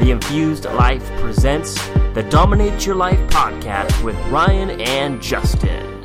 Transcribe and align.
The 0.00 0.12
Infused 0.12 0.64
Life 0.64 1.06
presents 1.20 1.74
the 2.14 2.26
Dominate 2.30 2.86
Your 2.86 2.94
Life 2.94 3.18
podcast 3.28 4.02
with 4.02 4.16
Ryan 4.28 4.80
and 4.80 5.20
Justin. 5.20 6.00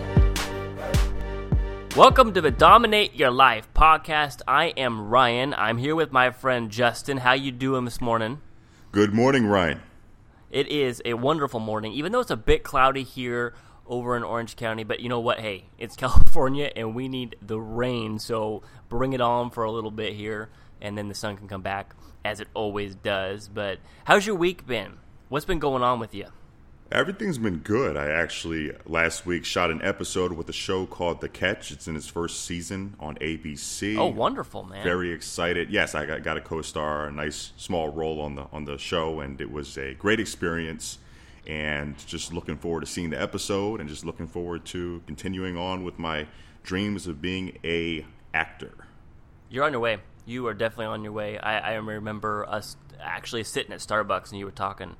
Welcome 1.95 2.33
to 2.33 2.41
the 2.41 2.51
Dominate 2.51 3.15
Your 3.15 3.31
Life 3.31 3.69
podcast. 3.73 4.41
I 4.45 4.65
am 4.75 5.07
Ryan. 5.07 5.53
I'm 5.53 5.77
here 5.77 5.95
with 5.95 6.11
my 6.11 6.31
friend 6.31 6.69
Justin. 6.69 7.19
How 7.19 7.31
you 7.31 7.53
doing 7.53 7.85
this 7.85 8.01
morning? 8.01 8.41
Good 8.91 9.13
morning, 9.13 9.45
Ryan. 9.45 9.81
It 10.51 10.67
is 10.67 11.01
a 11.05 11.13
wonderful 11.13 11.61
morning, 11.61 11.93
even 11.93 12.11
though 12.11 12.19
it's 12.19 12.29
a 12.29 12.35
bit 12.35 12.63
cloudy 12.63 13.03
here 13.03 13.53
over 13.87 14.17
in 14.17 14.23
Orange 14.23 14.57
County. 14.57 14.83
But 14.83 14.99
you 14.99 15.07
know 15.07 15.21
what? 15.21 15.39
Hey, 15.39 15.69
it's 15.77 15.95
California 15.95 16.69
and 16.75 16.95
we 16.95 17.07
need 17.07 17.37
the 17.41 17.61
rain, 17.61 18.19
so 18.19 18.61
bring 18.89 19.13
it 19.13 19.21
on 19.21 19.51
for 19.51 19.63
a 19.63 19.71
little 19.71 19.89
bit 19.89 20.15
here, 20.15 20.49
and 20.81 20.97
then 20.97 21.07
the 21.07 21.15
sun 21.15 21.37
can 21.37 21.47
come 21.47 21.61
back 21.61 21.95
as 22.25 22.39
it 22.41 22.49
always 22.53 22.95
does. 22.95 23.47
But 23.47 23.79
how's 24.03 24.25
your 24.25 24.35
week 24.35 24.67
been? 24.67 24.97
What's 25.29 25.45
been 25.45 25.59
going 25.59 25.83
on 25.83 25.99
with 25.99 26.13
you? 26.13 26.25
Everything's 26.91 27.37
been 27.37 27.59
good. 27.59 27.97
I 27.97 28.07
actually 28.09 28.71
last 28.85 29.25
week 29.25 29.45
shot 29.45 29.71
an 29.71 29.81
episode 29.81 30.33
with 30.33 30.49
a 30.49 30.53
show 30.53 30.85
called 30.85 31.21
The 31.21 31.29
Catch. 31.29 31.71
It's 31.71 31.87
in 31.87 31.95
its 31.95 32.07
first 32.07 32.45
season 32.45 32.95
on 32.99 33.15
ABC. 33.15 33.97
Oh, 33.97 34.07
wonderful, 34.07 34.63
man! 34.63 34.83
Very 34.83 35.11
excited. 35.11 35.71
Yes, 35.71 35.95
I 35.95 36.05
got, 36.05 36.21
got 36.23 36.37
a 36.37 36.41
co-star, 36.41 37.07
a 37.07 37.11
nice 37.11 37.53
small 37.57 37.89
role 37.89 38.21
on 38.21 38.35
the 38.35 38.45
on 38.51 38.65
the 38.65 38.77
show, 38.77 39.19
and 39.19 39.39
it 39.41 39.51
was 39.51 39.77
a 39.77 39.93
great 39.95 40.19
experience. 40.19 40.99
And 41.47 41.95
just 42.07 42.33
looking 42.33 42.57
forward 42.57 42.81
to 42.81 42.87
seeing 42.87 43.11
the 43.11 43.21
episode, 43.21 43.79
and 43.79 43.89
just 43.89 44.05
looking 44.05 44.27
forward 44.27 44.65
to 44.65 45.01
continuing 45.07 45.57
on 45.57 45.83
with 45.83 45.99
my 45.99 46.27
dreams 46.63 47.07
of 47.07 47.21
being 47.21 47.57
a 47.63 48.05
actor. 48.33 48.73
You're 49.49 49.63
on 49.63 49.71
your 49.71 49.81
way. 49.81 49.99
You 50.25 50.47
are 50.47 50.53
definitely 50.53 50.87
on 50.87 51.03
your 51.03 51.13
way. 51.13 51.37
I, 51.37 51.73
I 51.73 51.73
remember 51.75 52.45
us 52.47 52.77
actually 52.99 53.43
sitting 53.43 53.71
at 53.71 53.79
Starbucks, 53.79 54.31
and 54.31 54.39
you 54.39 54.45
were 54.45 54.51
talking 54.51 54.95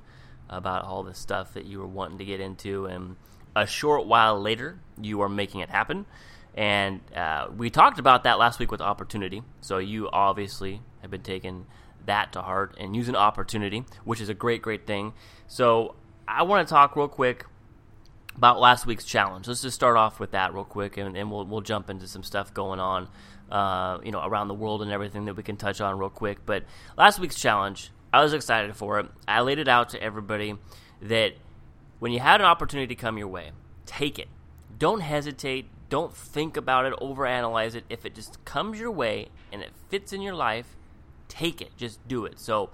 about 0.48 0.84
all 0.84 1.02
the 1.02 1.14
stuff 1.14 1.54
that 1.54 1.66
you 1.66 1.78
were 1.80 1.86
wanting 1.86 2.18
to 2.18 2.24
get 2.24 2.40
into. 2.40 2.86
And 2.86 3.16
a 3.54 3.66
short 3.66 4.06
while 4.06 4.40
later, 4.40 4.78
you 5.00 5.20
are 5.22 5.28
making 5.28 5.60
it 5.60 5.70
happen. 5.70 6.06
And 6.54 7.00
uh, 7.14 7.48
we 7.54 7.68
talked 7.68 7.98
about 7.98 8.24
that 8.24 8.38
last 8.38 8.58
week 8.58 8.70
with 8.70 8.80
opportunity. 8.80 9.42
So 9.60 9.78
you 9.78 10.08
obviously 10.10 10.80
have 11.02 11.10
been 11.10 11.22
taking 11.22 11.66
that 12.06 12.32
to 12.32 12.42
heart 12.42 12.76
and 12.78 12.94
using 12.94 13.16
opportunity, 13.16 13.84
which 14.04 14.20
is 14.20 14.28
a 14.28 14.34
great, 14.34 14.62
great 14.62 14.86
thing. 14.86 15.12
So 15.48 15.96
I 16.28 16.44
want 16.44 16.66
to 16.66 16.72
talk 16.72 16.96
real 16.96 17.08
quick 17.08 17.46
about 18.36 18.60
last 18.60 18.86
week's 18.86 19.04
challenge. 19.04 19.48
Let's 19.48 19.62
just 19.62 19.74
start 19.74 19.96
off 19.96 20.20
with 20.20 20.30
that 20.30 20.54
real 20.54 20.64
quick, 20.64 20.96
and, 20.96 21.16
and 21.16 21.30
we'll 21.30 21.44
we'll 21.46 21.62
jump 21.62 21.90
into 21.90 22.06
some 22.06 22.22
stuff 22.22 22.52
going 22.52 22.80
on, 22.80 23.08
uh, 23.50 23.98
you 24.04 24.10
know, 24.10 24.20
around 24.24 24.48
the 24.48 24.54
world 24.54 24.82
and 24.82 24.90
everything 24.90 25.24
that 25.26 25.34
we 25.36 25.42
can 25.42 25.56
touch 25.56 25.80
on 25.80 25.98
real 25.98 26.10
quick. 26.10 26.44
But 26.44 26.64
last 26.96 27.18
week's 27.18 27.40
challenge, 27.40 27.90
I 28.12 28.22
was 28.22 28.32
excited 28.32 28.74
for 28.76 28.98
it. 29.00 29.06
I 29.28 29.40
laid 29.40 29.58
it 29.58 29.68
out 29.68 29.90
to 29.90 30.02
everybody 30.02 30.56
that 31.02 31.34
when 31.98 32.12
you 32.12 32.20
had 32.20 32.40
an 32.40 32.46
opportunity 32.46 32.94
to 32.94 33.00
come 33.00 33.18
your 33.18 33.28
way, 33.28 33.52
take 33.84 34.18
it. 34.18 34.28
Don't 34.78 35.00
hesitate. 35.00 35.66
Don't 35.88 36.14
think 36.14 36.56
about 36.56 36.84
it, 36.84 36.92
overanalyze 36.94 37.76
it. 37.76 37.84
If 37.88 38.04
it 38.04 38.14
just 38.14 38.44
comes 38.44 38.80
your 38.80 38.90
way 38.90 39.28
and 39.52 39.62
it 39.62 39.70
fits 39.88 40.12
in 40.12 40.20
your 40.20 40.34
life, 40.34 40.76
take 41.28 41.60
it. 41.60 41.76
Just 41.76 42.06
do 42.08 42.24
it. 42.24 42.40
So 42.40 42.70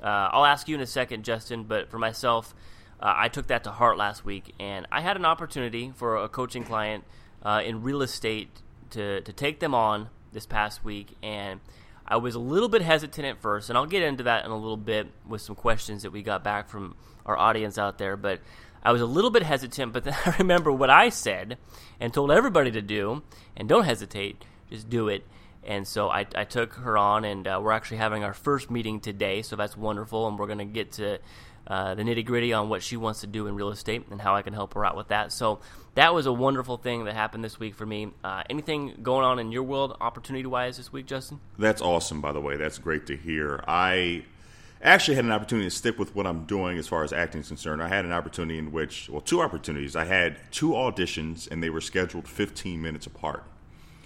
uh, 0.00 0.30
I'll 0.32 0.44
ask 0.44 0.68
you 0.68 0.76
in 0.76 0.80
a 0.80 0.86
second, 0.86 1.24
Justin, 1.24 1.64
but 1.64 1.90
for 1.90 1.98
myself, 1.98 2.54
uh, 3.00 3.14
I 3.16 3.28
took 3.28 3.48
that 3.48 3.64
to 3.64 3.72
heart 3.72 3.98
last 3.98 4.24
week, 4.24 4.54
and 4.60 4.86
I 4.92 5.00
had 5.00 5.16
an 5.16 5.24
opportunity 5.24 5.92
for 5.96 6.16
a 6.16 6.28
coaching 6.28 6.62
client 6.62 7.02
uh, 7.42 7.60
in 7.64 7.82
real 7.82 8.00
estate 8.00 8.62
to, 8.92 9.20
to 9.20 9.32
take 9.32 9.60
them 9.60 9.74
on 9.74 10.08
this 10.32 10.46
past 10.46 10.84
week, 10.84 11.16
and 11.22 11.60
I 12.06 12.16
was 12.16 12.34
a 12.34 12.38
little 12.38 12.68
bit 12.68 12.82
hesitant 12.82 13.26
at 13.26 13.40
first, 13.40 13.68
and 13.68 13.78
I'll 13.78 13.86
get 13.86 14.02
into 14.02 14.24
that 14.24 14.44
in 14.44 14.50
a 14.50 14.56
little 14.56 14.76
bit 14.76 15.08
with 15.26 15.40
some 15.40 15.54
questions 15.54 16.02
that 16.02 16.10
we 16.10 16.22
got 16.22 16.42
back 16.42 16.68
from 16.68 16.96
our 17.24 17.36
audience 17.36 17.78
out 17.78 17.98
there. 17.98 18.16
But 18.16 18.40
I 18.82 18.92
was 18.92 19.00
a 19.00 19.06
little 19.06 19.30
bit 19.30 19.42
hesitant, 19.42 19.92
but 19.92 20.04
then 20.04 20.14
I 20.26 20.36
remember 20.38 20.72
what 20.72 20.90
I 20.90 21.08
said 21.08 21.58
and 22.00 22.12
told 22.12 22.30
everybody 22.30 22.70
to 22.72 22.82
do, 22.82 23.22
and 23.56 23.68
don't 23.68 23.84
hesitate, 23.84 24.44
just 24.70 24.88
do 24.88 25.08
it. 25.08 25.26
And 25.64 25.86
so 25.86 26.08
I, 26.08 26.26
I 26.34 26.44
took 26.44 26.74
her 26.74 26.98
on, 26.98 27.24
and 27.24 27.46
uh, 27.46 27.60
we're 27.62 27.72
actually 27.72 27.98
having 27.98 28.24
our 28.24 28.34
first 28.34 28.70
meeting 28.70 29.00
today, 29.00 29.42
so 29.42 29.56
that's 29.56 29.76
wonderful, 29.76 30.26
and 30.26 30.38
we're 30.38 30.46
going 30.46 30.58
to 30.58 30.64
get 30.64 30.92
to 30.92 31.18
uh, 31.66 31.94
the 31.94 32.02
nitty 32.02 32.24
gritty 32.24 32.52
on 32.52 32.68
what 32.68 32.82
she 32.82 32.96
wants 32.96 33.20
to 33.20 33.26
do 33.26 33.46
in 33.46 33.54
real 33.54 33.70
estate 33.70 34.04
and 34.10 34.20
how 34.20 34.34
I 34.34 34.42
can 34.42 34.52
help 34.52 34.74
her 34.74 34.84
out 34.84 34.96
with 34.96 35.08
that. 35.08 35.32
So 35.32 35.60
that 35.94 36.12
was 36.12 36.26
a 36.26 36.32
wonderful 36.32 36.76
thing 36.76 37.04
that 37.04 37.14
happened 37.14 37.44
this 37.44 37.60
week 37.60 37.74
for 37.74 37.86
me. 37.86 38.08
Uh, 38.24 38.42
anything 38.50 38.98
going 39.02 39.24
on 39.24 39.38
in 39.38 39.52
your 39.52 39.62
world, 39.62 39.96
opportunity 40.00 40.46
wise, 40.46 40.76
this 40.76 40.92
week, 40.92 41.06
Justin? 41.06 41.40
That's 41.58 41.80
awesome, 41.80 42.20
by 42.20 42.32
the 42.32 42.40
way. 42.40 42.56
That's 42.56 42.78
great 42.78 43.06
to 43.06 43.16
hear. 43.16 43.62
I 43.68 44.24
actually 44.82 45.14
had 45.14 45.24
an 45.24 45.32
opportunity 45.32 45.68
to 45.68 45.74
stick 45.74 45.98
with 45.98 46.14
what 46.16 46.26
I'm 46.26 46.44
doing 46.44 46.78
as 46.78 46.88
far 46.88 47.04
as 47.04 47.12
acting 47.12 47.42
is 47.42 47.48
concerned. 47.48 47.82
I 47.82 47.88
had 47.88 48.04
an 48.04 48.12
opportunity 48.12 48.58
in 48.58 48.72
which, 48.72 49.08
well, 49.08 49.20
two 49.20 49.40
opportunities. 49.40 49.94
I 49.94 50.04
had 50.04 50.38
two 50.50 50.70
auditions, 50.70 51.48
and 51.48 51.62
they 51.62 51.70
were 51.70 51.80
scheduled 51.80 52.26
15 52.26 52.82
minutes 52.82 53.06
apart. 53.06 53.44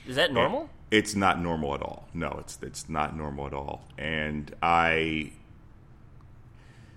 Is 0.07 0.17
that 0.17 0.33
normal? 0.33 0.61
And 0.61 0.69
it's 0.91 1.15
not 1.15 1.41
normal 1.41 1.75
at 1.75 1.83
all. 1.83 2.09
No, 2.15 2.37
it's 2.41 2.59
it's 2.63 2.89
not 2.89 3.17
normal 3.17 3.47
at 3.47 3.53
all. 3.53 3.85
And 3.99 4.55
I 4.63 5.33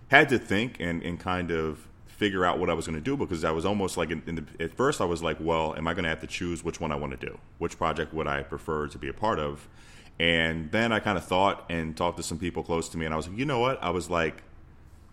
had 0.10 0.30
to 0.30 0.40
think 0.40 0.78
and, 0.80 1.02
and 1.04 1.20
kind 1.20 1.52
of 1.52 1.88
figure 2.08 2.44
out 2.44 2.60
what 2.60 2.70
I 2.70 2.74
was 2.74 2.86
going 2.86 2.98
to 2.98 3.04
do 3.04 3.16
because 3.16 3.44
I 3.46 3.52
was 3.52 3.66
almost 3.66 3.96
like 3.96 4.12
in, 4.12 4.22
in 4.28 4.36
the, 4.36 4.46
at 4.60 4.74
first 4.74 5.00
I 5.00 5.06
was 5.06 5.24
like, 5.24 5.38
well, 5.40 5.74
am 5.78 5.88
I 5.88 5.94
going 5.94 6.04
to 6.04 6.10
have 6.10 6.20
to 6.20 6.28
choose 6.28 6.64
which 6.64 6.82
one 6.82 6.92
I 6.92 6.96
want 6.96 7.18
to 7.18 7.26
do? 7.26 7.38
Which 7.60 7.78
project 7.78 8.14
would 8.14 8.28
I 8.28 8.44
prefer 8.44 8.88
to 8.88 8.98
be 8.98 9.08
a 9.08 9.14
part 9.14 9.40
of? 9.40 9.68
And 10.20 10.70
then 10.72 10.92
I 10.92 11.00
kind 11.00 11.18
of 11.18 11.24
thought 11.24 11.66
and 11.70 11.96
talked 11.96 12.18
to 12.18 12.24
some 12.24 12.38
people 12.38 12.62
close 12.62 12.90
to 12.90 12.98
me, 12.98 13.06
and 13.06 13.14
I 13.14 13.18
was 13.18 13.30
like, 13.30 13.38
you 13.38 13.46
know 13.46 13.60
what? 13.60 13.82
I 13.82 13.92
was 13.92 14.10
like, 14.10 14.44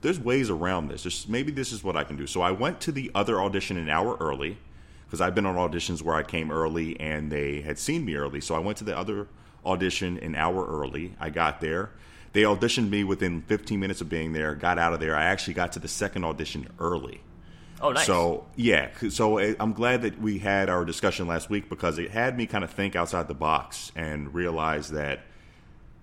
there's 0.00 0.18
ways 0.18 0.50
around 0.50 0.88
this. 0.88 1.04
Just 1.04 1.28
maybe 1.28 1.52
this 1.52 1.70
is 1.70 1.84
what 1.84 1.96
I 1.96 2.02
can 2.02 2.16
do. 2.16 2.26
So 2.26 2.40
I 2.40 2.50
went 2.50 2.80
to 2.82 2.92
the 2.92 3.12
other 3.14 3.40
audition 3.40 3.76
an 3.76 3.88
hour 3.88 4.16
early 4.18 4.58
because 5.06 5.20
I've 5.20 5.34
been 5.34 5.46
on 5.46 5.54
auditions 5.54 6.02
where 6.02 6.14
I 6.14 6.22
came 6.22 6.50
early 6.50 6.98
and 7.00 7.32
they 7.32 7.62
had 7.62 7.78
seen 7.78 8.04
me 8.04 8.16
early. 8.16 8.40
So 8.40 8.54
I 8.54 8.58
went 8.58 8.78
to 8.78 8.84
the 8.84 8.96
other 8.96 9.28
audition 9.64 10.18
an 10.18 10.34
hour 10.34 10.66
early. 10.66 11.14
I 11.18 11.30
got 11.30 11.60
there 11.60 11.90
they 12.36 12.42
auditioned 12.42 12.90
me 12.90 13.02
within 13.02 13.40
15 13.40 13.80
minutes 13.80 14.02
of 14.02 14.10
being 14.10 14.34
there. 14.34 14.54
Got 14.54 14.78
out 14.78 14.92
of 14.92 15.00
there. 15.00 15.16
I 15.16 15.24
actually 15.24 15.54
got 15.54 15.72
to 15.72 15.78
the 15.78 15.88
second 15.88 16.22
audition 16.22 16.68
early. 16.78 17.22
Oh, 17.80 17.92
nice. 17.92 18.04
So 18.04 18.44
yeah, 18.56 18.90
so 19.08 19.38
eh, 19.38 19.54
I'm 19.58 19.72
glad 19.72 20.02
that 20.02 20.20
we 20.20 20.38
had 20.38 20.68
our 20.68 20.84
discussion 20.84 21.26
last 21.26 21.48
week 21.48 21.70
because 21.70 21.98
it 21.98 22.10
had 22.10 22.36
me 22.36 22.44
kind 22.44 22.62
of 22.62 22.70
think 22.70 22.94
outside 22.94 23.26
the 23.28 23.34
box 23.34 23.90
and 23.96 24.34
realize 24.34 24.90
that 24.90 25.20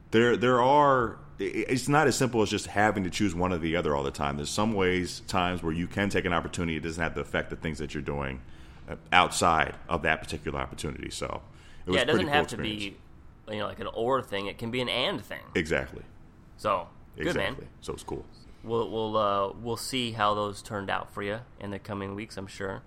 there 0.10 0.36
there 0.36 0.60
are. 0.60 1.20
It's 1.38 1.88
not 1.88 2.08
as 2.08 2.16
simple 2.16 2.42
as 2.42 2.50
just 2.50 2.66
having 2.66 3.04
to 3.04 3.12
choose 3.12 3.36
one 3.36 3.54
or 3.54 3.60
the 3.60 3.76
other 3.76 3.96
all 3.96 4.04
the 4.04 4.12
time. 4.12 4.38
There's 4.38 4.50
some 4.50 4.74
ways, 4.74 5.22
times 5.28 5.62
where 5.62 5.74
you 5.74 5.86
can 5.86 6.10
take 6.10 6.26
an 6.26 6.34
opportunity. 6.34 6.78
It 6.78 6.84
doesn't 6.84 7.02
have 7.02 7.14
to 7.14 7.22
affect 7.22 7.52
the 7.52 7.56
things 7.58 7.78
that 7.78 7.94
you're 7.94 8.02
doing 8.02 8.42
outside 9.12 9.76
of 9.88 10.02
that 10.04 10.22
particular 10.22 10.60
opportunity. 10.60 11.10
So 11.10 11.42
it 11.88 11.94
yeah, 11.94 12.02
it 12.02 12.06
doesn't 12.06 12.28
have 12.28 12.48
to 12.48 12.58
be 12.58 12.96
you 13.50 13.58
know 13.58 13.68
like 13.68 13.80
an 13.80 13.88
or 13.88 14.22
thing. 14.22 14.48
It 14.48 14.58
can 14.58 14.72
be 14.72 14.82
an 14.82 14.90
and 14.90 15.24
thing. 15.24 15.42
Exactly. 15.56 16.04
So 16.58 16.88
good 17.16 17.28
exactly. 17.28 17.66
man. 17.66 17.74
So 17.82 17.94
it's 17.94 18.04
cool. 18.04 18.26
We'll 18.64 18.90
we'll 18.90 19.18
uh, 19.18 19.52
we'll 19.62 19.78
see 19.78 20.12
how 20.12 20.34
those 20.34 20.62
turned 20.62 20.90
out 20.90 21.14
for 21.14 21.24
you 21.24 21.40
in 21.60 21.72
the 21.72 21.80
coming 21.80 22.16
weeks. 22.16 22.38
I'm 22.38 22.48
sure. 22.48 22.82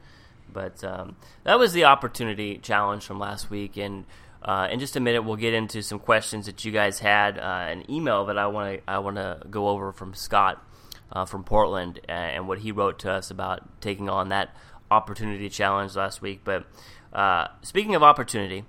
But 0.52 0.82
um, 0.84 1.16
that 1.44 1.58
was 1.58 1.72
the 1.72 1.84
opportunity 1.84 2.58
challenge 2.58 3.04
from 3.04 3.18
last 3.18 3.50
week, 3.50 3.76
and 3.76 4.04
uh, 4.42 4.68
in 4.70 4.80
just 4.80 4.96
a 4.96 5.00
minute 5.00 5.22
we'll 5.22 5.36
get 5.36 5.54
into 5.54 5.82
some 5.82 5.98
questions 5.98 6.46
that 6.46 6.64
you 6.64 6.72
guys 6.72 7.00
had. 7.00 7.38
Uh, 7.38 7.66
an 7.68 7.90
email 7.90 8.26
that 8.26 8.38
I 8.38 8.46
want 8.46 8.78
to 8.78 8.90
I 8.90 9.00
want 9.00 9.16
to 9.16 9.40
go 9.50 9.68
over 9.68 9.92
from 9.92 10.14
Scott 10.14 10.64
uh, 11.12 11.24
from 11.24 11.44
Portland 11.44 12.00
and 12.08 12.48
what 12.48 12.60
he 12.60 12.72
wrote 12.72 13.00
to 13.00 13.10
us 13.10 13.30
about 13.30 13.80
taking 13.80 14.08
on 14.08 14.28
that 14.30 14.54
opportunity 14.90 15.48
challenge 15.48 15.96
last 15.96 16.22
week. 16.22 16.40
But 16.44 16.66
uh, 17.12 17.48
speaking 17.62 17.94
of 17.94 18.02
opportunity, 18.02 18.64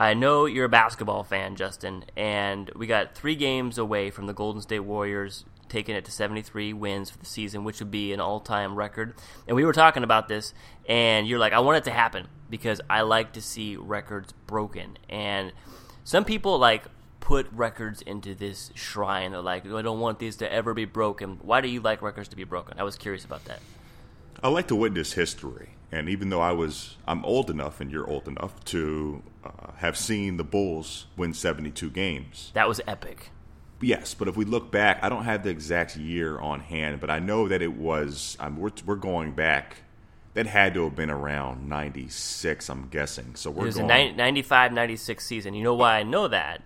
I 0.00 0.14
know 0.14 0.46
you're 0.46 0.64
a 0.64 0.70
basketball 0.70 1.22
fan, 1.22 1.56
Justin, 1.56 2.04
and 2.16 2.70
we 2.74 2.86
got 2.86 3.14
three 3.14 3.36
games 3.36 3.78
away 3.78 4.10
from 4.10 4.26
the 4.26 4.32
Golden 4.32 4.60
State 4.60 4.80
Warriors 4.80 5.44
taking 5.68 5.96
it 5.96 6.04
to 6.04 6.10
73 6.10 6.74
wins 6.74 7.08
for 7.08 7.18
the 7.18 7.26
season, 7.26 7.64
which 7.64 7.80
would 7.80 7.90
be 7.90 8.12
an 8.12 8.20
all 8.20 8.40
time 8.40 8.74
record. 8.74 9.14
And 9.46 9.56
we 9.56 9.64
were 9.64 9.72
talking 9.72 10.02
about 10.04 10.28
this, 10.28 10.52
and 10.88 11.26
you're 11.26 11.38
like, 11.38 11.52
I 11.52 11.60
want 11.60 11.78
it 11.78 11.84
to 11.84 11.90
happen 11.90 12.28
because 12.50 12.80
I 12.90 13.02
like 13.02 13.32
to 13.32 13.40
see 13.40 13.76
records 13.76 14.32
broken. 14.46 14.98
And 15.08 15.52
some 16.04 16.24
people 16.24 16.58
like 16.58 16.84
put 17.20 17.46
records 17.52 18.02
into 18.02 18.34
this 18.34 18.70
shrine. 18.74 19.32
They're 19.32 19.40
like, 19.40 19.64
I 19.64 19.82
don't 19.82 20.00
want 20.00 20.18
these 20.18 20.36
to 20.36 20.52
ever 20.52 20.74
be 20.74 20.84
broken. 20.84 21.38
Why 21.42 21.60
do 21.60 21.68
you 21.68 21.80
like 21.80 22.02
records 22.02 22.28
to 22.28 22.36
be 22.36 22.44
broken? 22.44 22.78
I 22.78 22.82
was 22.82 22.96
curious 22.96 23.24
about 23.24 23.44
that. 23.46 23.60
I 24.42 24.48
like 24.48 24.68
to 24.68 24.76
witness 24.76 25.12
history. 25.14 25.70
And 25.90 26.08
even 26.08 26.30
though 26.30 26.40
I 26.40 26.52
was, 26.52 26.96
I'm 27.06 27.24
old 27.24 27.50
enough, 27.50 27.80
and 27.80 27.90
you're 27.90 28.08
old 28.08 28.26
enough 28.26 28.64
to 28.66 29.22
uh, 29.44 29.72
have 29.76 29.96
seen 29.96 30.38
the 30.38 30.44
Bulls 30.44 31.06
win 31.16 31.34
72 31.34 31.90
games. 31.90 32.50
That 32.54 32.66
was 32.66 32.80
epic. 32.86 33.30
Yes, 33.80 34.14
but 34.14 34.28
if 34.28 34.36
we 34.36 34.44
look 34.44 34.70
back, 34.70 35.00
I 35.02 35.08
don't 35.08 35.24
have 35.24 35.42
the 35.42 35.50
exact 35.50 35.96
year 35.96 36.38
on 36.38 36.60
hand, 36.60 37.00
but 37.00 37.10
I 37.10 37.18
know 37.18 37.48
that 37.48 37.60
it 37.60 37.74
was. 37.74 38.36
Um, 38.40 38.56
we're, 38.56 38.70
we're 38.86 38.96
going 38.96 39.32
back. 39.32 39.82
That 40.34 40.46
had 40.46 40.72
to 40.74 40.84
have 40.84 40.96
been 40.96 41.10
around 41.10 41.68
96, 41.68 42.70
I'm 42.70 42.88
guessing. 42.88 43.34
So 43.34 43.50
we're 43.50 43.64
it 43.64 43.66
was 43.66 43.76
going, 43.76 43.90
a 43.90 44.12
95 44.14 44.72
96 44.72 45.26
season. 45.26 45.52
You 45.52 45.62
know 45.62 45.74
why 45.74 45.98
I 45.98 46.04
know 46.04 46.26
that? 46.28 46.62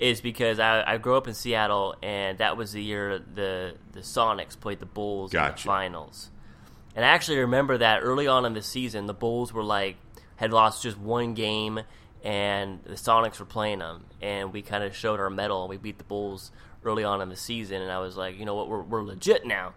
is 0.00 0.22
because 0.22 0.58
I, 0.58 0.82
I 0.94 0.96
grew 0.96 1.14
up 1.16 1.28
in 1.28 1.34
Seattle, 1.34 1.94
and 2.02 2.38
that 2.38 2.56
was 2.56 2.72
the 2.72 2.82
year 2.82 3.18
the 3.18 3.74
the 3.92 4.00
Sonics 4.00 4.58
played 4.58 4.80
the 4.80 4.86
Bulls 4.86 5.32
in 5.32 5.36
the 5.36 5.48
Gotcha. 5.48 5.66
finals. 5.66 6.30
And 6.96 7.04
I 7.04 7.08
actually 7.08 7.38
remember 7.38 7.78
that 7.78 8.00
early 8.02 8.26
on 8.26 8.44
in 8.44 8.54
the 8.54 8.62
season, 8.62 9.06
the 9.06 9.14
Bulls 9.14 9.52
were 9.52 9.62
like 9.62 9.96
had 10.36 10.52
lost 10.52 10.82
just 10.82 10.98
one 10.98 11.34
game, 11.34 11.80
and 12.24 12.82
the 12.84 12.94
Sonics 12.94 13.38
were 13.38 13.46
playing 13.46 13.78
them, 13.80 14.04
and 14.20 14.52
we 14.52 14.62
kind 14.62 14.82
of 14.84 14.94
showed 14.96 15.20
our 15.20 15.30
mettle, 15.30 15.62
and 15.62 15.70
we 15.70 15.76
beat 15.76 15.98
the 15.98 16.04
Bulls 16.04 16.50
early 16.84 17.04
on 17.04 17.20
in 17.20 17.28
the 17.28 17.36
season, 17.36 17.80
and 17.82 17.92
I 17.92 17.98
was 17.98 18.16
like, 18.16 18.38
you 18.38 18.44
know 18.44 18.54
what, 18.54 18.68
we're 18.68 18.82
we're 18.82 19.02
legit 19.02 19.46
now. 19.46 19.74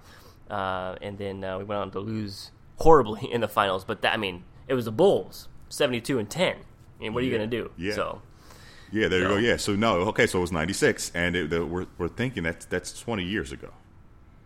Uh, 0.49 0.95
and 1.01 1.17
then 1.17 1.43
uh, 1.43 1.57
we 1.57 1.63
went 1.63 1.81
on 1.81 1.91
to 1.91 1.99
lose 1.99 2.51
horribly 2.77 3.21
in 3.31 3.41
the 3.41 3.47
finals, 3.47 3.83
but 3.85 4.01
that 4.01 4.13
I 4.13 4.17
mean, 4.17 4.43
it 4.67 4.73
was 4.73 4.85
the 4.85 4.91
Bulls, 4.91 5.47
seventy-two 5.69 6.17
and 6.19 6.29
ten. 6.29 6.55
I 6.99 7.03
mean, 7.03 7.13
what 7.13 7.21
are 7.23 7.25
you 7.25 7.31
Yeah. 7.31 7.37
gonna 7.37 7.49
do? 7.49 7.71
Yeah. 7.77 7.93
So. 7.93 8.21
Yeah, 8.91 9.07
there 9.07 9.19
you 9.21 9.25
So- 9.25 9.33
go. 9.33 9.37
Yeah, 9.37 9.57
so 9.57 9.75
no, 9.75 9.95
okay, 10.09 10.27
so 10.27 10.37
it 10.37 10.41
was 10.41 10.51
'96, 10.51 11.11
and 11.15 11.35
it, 11.35 11.49
the, 11.49 11.65
we're 11.65 11.87
we're 11.97 12.07
thinking 12.09 12.43
that's 12.43 12.65
that's 12.65 12.99
20 12.99 13.23
years 13.23 13.51
ago. 13.51 13.69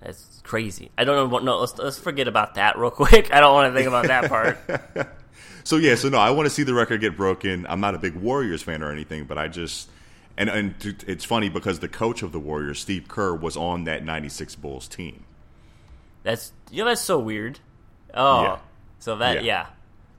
That's 0.02 0.42
crazy. 0.44 0.92
I 0.98 1.04
don't 1.04 1.16
know 1.16 1.28
what. 1.28 1.44
No, 1.44 1.60
let's 1.60 1.78
let's 1.78 1.98
forget 2.00 2.28
about 2.28 2.56
that 2.56 2.78
real 2.78 2.92
quick. 3.06 3.34
I 3.34 3.40
don't 3.40 3.54
want 3.54 3.74
to 3.74 3.78
think 3.78 3.88
about 3.88 4.08
that 4.08 4.30
part. 4.30 5.08
So 5.64 5.76
yeah, 5.76 5.96
so 5.96 6.08
no, 6.08 6.18
I 6.18 6.30
want 6.32 6.46
to 6.46 6.50
see 6.50 6.64
the 6.64 6.74
record 6.74 7.02
get 7.02 7.18
broken. 7.18 7.66
I'm 7.68 7.82
not 7.82 7.94
a 7.94 7.98
big 7.98 8.16
Warriors 8.16 8.62
fan 8.62 8.82
or 8.82 8.90
anything, 8.90 9.26
but 9.26 9.38
I 9.38 9.50
just 9.50 9.90
and 10.38 10.50
and 10.50 11.04
it's 11.06 11.26
funny 11.26 11.50
because 11.50 11.80
the 11.80 11.90
coach 11.90 12.24
of 12.24 12.32
the 12.32 12.40
Warriors, 12.40 12.80
Steve 12.80 13.10
Kerr, 13.10 13.36
was 13.36 13.58
on 13.58 13.84
that 13.84 14.06
'96 14.06 14.56
Bulls 14.56 14.88
team. 14.88 15.26
That's 16.24 16.54
you 16.72 16.84
know 16.84 16.90
that's 16.90 17.02
so 17.02 17.20
weird. 17.20 17.60
Oh, 18.14 18.44
Yeah. 18.44 18.58
so 19.00 19.18
that 19.18 19.36
Yeah. 19.36 19.42
yeah, 19.42 19.66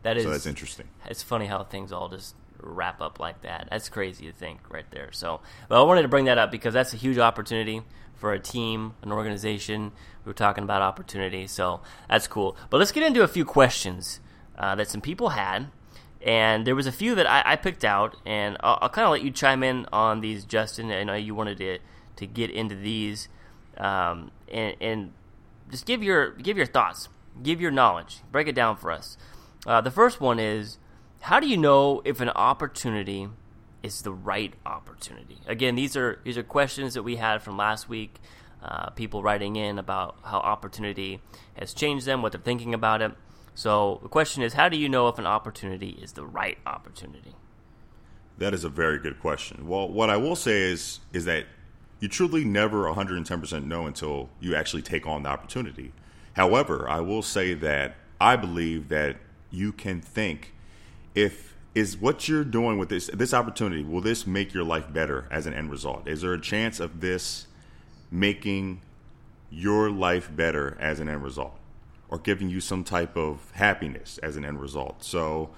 that 0.03 0.19
is. 0.19 0.25
So 0.25 0.31
that's 0.31 0.45
interesting. 0.45 0.87
It's 1.07 1.23
funny 1.23 1.47
how 1.47 1.65
things 1.65 1.93
all 1.93 2.11
just 2.11 2.35
wrap 2.61 3.01
up 3.01 3.19
like 3.19 3.41
that. 3.41 3.69
That's 3.71 3.89
crazy 3.89 4.27
to 4.27 4.33
think 4.33 4.61
right 4.69 4.85
there. 4.91 5.13
So, 5.13 5.41
but 5.71 5.81
I 5.81 5.83
wanted 5.85 6.03
to 6.03 6.09
bring 6.09 6.27
that 6.27 6.37
up 6.37 6.51
because 6.51 6.75
that's 6.75 6.93
a 6.93 6.99
huge 6.99 7.17
opportunity 7.17 7.81
for 8.19 8.33
a 8.33 8.39
team, 8.39 8.95
an 9.03 9.13
organization. 9.13 9.93
We 10.25 10.31
were 10.31 10.35
talking 10.35 10.65
about 10.65 10.83
opportunity, 10.83 11.47
so 11.47 11.81
that's 12.09 12.27
cool. 12.27 12.57
But 12.71 12.79
let's 12.79 12.93
get 12.93 13.03
into 13.03 13.23
a 13.23 13.29
few 13.29 13.45
questions 13.45 14.21
uh, 14.59 14.75
that 14.75 14.91
some 14.91 15.01
people 15.01 15.31
had, 15.31 15.69
and 16.21 16.67
there 16.67 16.75
was 16.75 16.87
a 16.87 16.93
few 16.93 17.15
that 17.15 17.27
I, 17.27 17.53
I 17.53 17.57
picked 17.57 17.85
out, 17.85 18.17
and 18.27 18.57
I'll, 18.61 18.79
I'll 18.83 18.89
kind 18.89 19.07
of 19.07 19.13
let 19.13 19.23
you 19.23 19.31
chime 19.31 19.63
in 19.63 19.87
on 19.93 20.21
these, 20.21 20.45
Justin. 20.45 20.91
I 20.91 21.05
know 21.05 21.15
you 21.15 21.35
wanted 21.35 21.59
to 21.59 21.79
to 22.17 22.27
get 22.27 22.51
into 22.51 22.75
these, 22.75 23.29
um, 23.77 24.33
and, 24.51 24.75
and 24.81 25.13
just 25.71 25.87
give 25.87 26.03
your 26.03 26.33
give 26.33 26.57
your 26.57 26.67
thoughts, 26.67 27.09
give 27.43 27.61
your 27.61 27.71
knowledge, 27.71 28.23
break 28.33 28.49
it 28.49 28.55
down 28.55 28.77
for 28.77 28.91
us. 28.91 29.17
Uh, 29.67 29.81
the 29.81 29.91
first 29.91 30.21
one 30.21 30.39
is, 30.39 30.79
how 31.21 31.39
do 31.41 31.47
you 31.47 31.57
know 31.57 32.03
if 32.05 32.21
an 32.21 32.31
opportunity 32.31 33.29
is 33.83 34.03
the 34.03 34.13
right 34.13 34.53
opportunity? 34.67 35.39
Again, 35.47 35.75
these 35.75 35.97
are 35.97 36.21
these 36.25 36.39
are 36.39 36.43
questions 36.43 36.95
that 36.95 37.03
we 37.03 37.17
had 37.17 37.43
from 37.43 37.57
last 37.57 37.89
week. 37.89 38.21
Uh, 38.63 38.91
people 38.91 39.23
writing 39.23 39.55
in 39.55 39.79
about 39.79 40.17
how 40.25 40.39
opportunity 40.39 41.21
has 41.57 41.73
changed 41.73 42.07
them, 42.07 42.23
what 42.23 42.33
they're 42.33 42.41
thinking 42.41 42.75
about 42.75 43.01
it. 43.01 43.13
So 43.55 44.01
the 44.03 44.09
question 44.09 44.43
is, 44.43 44.55
how 44.55 44.69
do 44.69 44.77
you 44.77 44.89
know 44.89 45.09
if 45.09 45.19
an 45.19 45.27
opportunity 45.27 45.99
is 46.03 46.13
the 46.13 46.25
right 46.25 46.59
opportunity? 46.67 47.35
That 48.39 48.55
is 48.55 48.65
a 48.65 48.69
very 48.69 48.99
good 48.99 49.21
question. 49.21 49.69
Well, 49.69 49.89
what 49.89 50.11
I 50.11 50.17
will 50.17 50.37
say 50.37 50.63
is 50.63 51.01
is 51.13 51.25
that 51.25 51.47
you 52.01 52.09
truly 52.09 52.45
never 52.45 52.85
110% 52.85 53.65
know 53.65 53.87
until 53.87 54.29
you 54.41 54.55
actually 54.55 54.83
take 54.83 55.07
on 55.07 55.25
the 55.25 55.29
opportunity. 55.29 55.93
However, 56.35 56.89
I 56.89 57.01
will 57.01 57.23
say 57.23 57.55
that 57.55 57.97
I 58.21 58.37
believe 58.37 58.89
that 58.89 59.17
you 59.51 59.73
can 59.73 60.01
think 60.01 60.55
if 61.15 61.57
is 61.75 61.97
what 61.97 62.29
you're 62.29 62.45
doing 62.45 62.79
with 62.79 62.89
this 62.89 63.09
this 63.13 63.35
opportunity 63.35 63.83
will 63.83 64.01
this 64.01 64.27
make 64.27 64.53
your 64.55 64.65
life 64.65 64.93
better 64.93 65.27
as 65.31 65.47
an 65.47 65.55
end 65.55 65.71
result? 65.71 66.07
Is 66.09 66.23
there 66.23 66.33
a 66.33 66.41
chance 66.41 66.81
of 66.81 67.01
this 67.01 67.47
making 68.11 68.81
your 69.51 69.91
life 69.91 70.35
better 70.35 70.77
as 70.81 71.01
an 71.01 71.09
end 71.09 71.23
result 71.23 71.59
or 72.09 72.19
giving 72.19 72.49
you 72.49 72.61
some 72.61 72.85
type 72.85 73.17
of 73.17 73.51
happiness 73.55 74.19
as 74.19 74.37
an 74.37 74.45
end 74.45 74.61
result? 74.61 75.05
So 75.05 75.51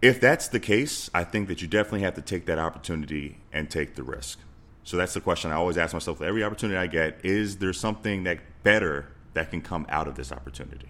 if 0.00 0.20
that's 0.20 0.48
the 0.48 0.60
case, 0.60 1.08
I 1.14 1.24
think 1.24 1.48
that 1.48 1.62
you 1.62 1.68
definitely 1.68 2.00
have 2.00 2.14
to 2.14 2.22
take 2.22 2.46
that 2.46 2.58
opportunity 2.58 3.38
and 3.52 3.70
take 3.70 3.94
the 3.94 4.02
risk. 4.02 4.40
So 4.84 4.96
that's 4.96 5.14
the 5.14 5.20
question 5.20 5.52
I 5.52 5.54
always 5.54 5.78
ask 5.78 5.92
myself 5.94 6.20
every 6.20 6.42
opportunity 6.42 6.76
I 6.76 6.88
get 6.88 7.24
is 7.24 7.58
there 7.58 7.72
something 7.72 8.24
that 8.24 8.40
better 8.64 9.12
that 9.34 9.50
can 9.50 9.62
come 9.62 9.86
out 9.88 10.08
of 10.08 10.16
this 10.16 10.32
opportunity? 10.32 10.88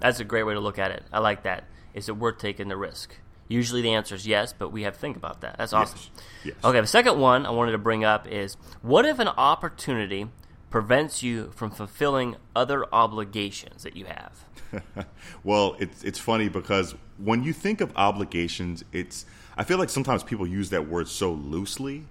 That's 0.00 0.20
a 0.20 0.24
great 0.24 0.44
way 0.44 0.54
to 0.54 0.60
look 0.60 0.78
at 0.78 0.92
it. 0.92 1.02
I 1.12 1.18
like 1.18 1.42
that. 1.42 1.64
Is 1.92 2.08
it 2.08 2.16
worth 2.16 2.38
taking 2.38 2.68
the 2.68 2.76
risk? 2.76 3.16
Usually 3.48 3.80
the 3.80 3.94
answer 3.94 4.14
is 4.14 4.26
yes, 4.26 4.52
but 4.52 4.70
we 4.70 4.82
have 4.82 4.94
to 4.94 5.00
think 5.00 5.16
about 5.16 5.40
that. 5.40 5.56
That's 5.58 5.72
awesome. 5.72 5.98
Yes. 6.44 6.54
Okay, 6.62 6.80
the 6.80 6.86
second 6.86 7.18
one 7.18 7.46
I 7.46 7.50
wanted 7.50 7.72
to 7.72 7.78
bring 7.78 8.04
up 8.04 8.26
is 8.28 8.56
what 8.82 9.06
if 9.06 9.18
an 9.18 9.28
opportunity 9.28 10.28
prevents 10.70 11.22
you 11.22 11.50
from 11.54 11.70
fulfilling 11.70 12.36
other 12.54 12.84
obligations 12.92 13.82
that 13.82 13.96
you 13.96 14.06
have? 14.06 14.44
Well, 15.44 15.76
it's 15.78 16.02
it's 16.02 16.18
funny 16.18 16.48
because 16.48 16.94
when 17.16 17.42
you 17.42 17.52
think 17.52 17.80
of 17.80 17.92
obligations, 17.96 18.84
it's 18.92 19.24
I 19.56 19.64
feel 19.64 19.78
like 19.78 19.88
sometimes 19.88 20.22
people 20.22 20.46
use 20.46 20.70
that 20.70 20.88
word 20.88 21.08
so 21.08 21.32
loosely. 21.32 22.04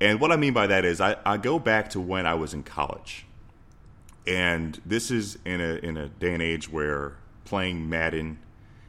And 0.00 0.20
what 0.20 0.30
I 0.30 0.36
mean 0.36 0.52
by 0.52 0.68
that 0.68 0.84
is 0.84 1.00
I, 1.00 1.16
I 1.26 1.36
go 1.38 1.58
back 1.58 1.90
to 1.90 2.00
when 2.00 2.24
I 2.24 2.34
was 2.34 2.54
in 2.54 2.62
college. 2.62 3.26
And 4.26 4.80
this 4.86 5.10
is 5.10 5.38
in 5.44 5.60
a 5.60 5.74
in 5.74 5.96
a 5.96 6.08
day 6.08 6.34
and 6.34 6.42
age 6.42 6.70
where 6.70 7.16
playing 7.44 7.88
Madden 7.88 8.38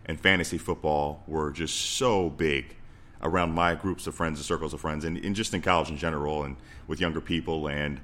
and 0.10 0.20
fantasy 0.20 0.58
football 0.58 1.24
were 1.28 1.52
just 1.52 1.76
so 1.76 2.32
big 2.32 2.76
around 3.22 3.52
my 3.52 3.76
groups 3.76 4.08
of 4.08 4.16
friends 4.16 4.40
and 4.40 4.46
circles 4.46 4.74
of 4.74 4.82
friends 4.82 5.06
and, 5.06 5.18
and 5.18 5.36
just 5.36 5.54
in 5.54 5.62
college 5.62 5.90
in 5.90 5.98
general 5.98 6.44
and 6.44 6.56
with 6.88 7.00
younger 7.00 7.22
people 7.22 7.68
and 7.68 8.02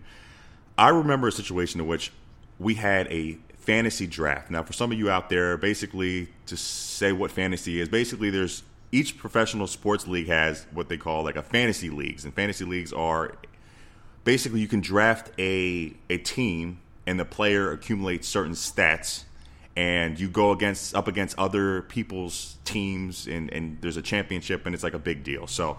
I 0.77 0.89
remember 0.89 1.27
a 1.29 1.31
situation 1.31 1.79
in 1.79 1.87
which 1.87 2.11
we 2.59 2.75
had 2.75 3.07
a 3.07 3.37
fantasy 3.57 4.05
draft. 4.05 4.51
Now, 4.51 4.61
for 4.61 4.73
some 4.73 4.91
of 4.91 4.99
you 4.99 5.09
out 5.09 5.29
there, 5.29 5.57
basically 5.57 6.27
to 6.45 6.55
say 6.55 7.11
what 7.11 7.31
fantasy 7.31 7.79
is, 7.79 7.89
basically 7.89 8.29
there's 8.29 8.61
each 8.91 9.17
professional 9.17 9.65
sports 9.65 10.05
league 10.05 10.27
has 10.27 10.67
what 10.73 10.89
they 10.89 10.97
call 10.97 11.23
like 11.23 11.37
a 11.37 11.41
fantasy 11.41 11.89
leagues, 11.89 12.23
and 12.23 12.33
fantasy 12.33 12.65
leagues 12.65 12.93
are 12.93 13.33
basically 14.25 14.59
you 14.59 14.67
can 14.67 14.81
draft 14.81 15.31
a 15.39 15.93
a 16.09 16.17
team 16.19 16.79
and 17.07 17.19
the 17.19 17.25
player 17.25 17.71
accumulates 17.71 18.27
certain 18.27 18.53
stats 18.53 19.23
and 19.75 20.19
you 20.19 20.29
go 20.29 20.51
against 20.51 20.95
up 20.95 21.07
against 21.07 21.37
other 21.37 21.81
people's 21.83 22.57
teams 22.63 23.27
and, 23.27 23.51
and 23.51 23.77
there's 23.81 23.97
a 23.97 24.01
championship 24.01 24.65
and 24.65 24.73
it's 24.73 24.83
like 24.83 24.93
a 24.93 24.99
big 24.99 25.23
deal. 25.23 25.47
So 25.47 25.77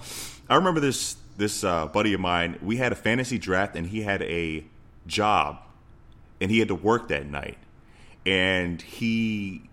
I 0.49 0.57
remember 0.57 0.81
this 0.81 1.17
this 1.37 1.65
uh, 1.65 1.87
buddy 1.87 2.15
of 2.15 2.21
mine, 2.21 2.59
we 2.63 2.77
had 2.77 2.93
a 2.93 2.97
fantasy 2.97 3.39
draft 3.39 3.77
and 3.77 3.87
he 3.87 4.03
had 4.03 4.23
a 4.23 4.65
job 5.07 5.59
and 6.41 6.51
he 6.51 6.59
had 6.59 6.69
to 6.69 6.75
work 6.75 7.09
that 7.09 7.27
night. 7.27 7.59
And 8.25 8.83
he 8.83 9.69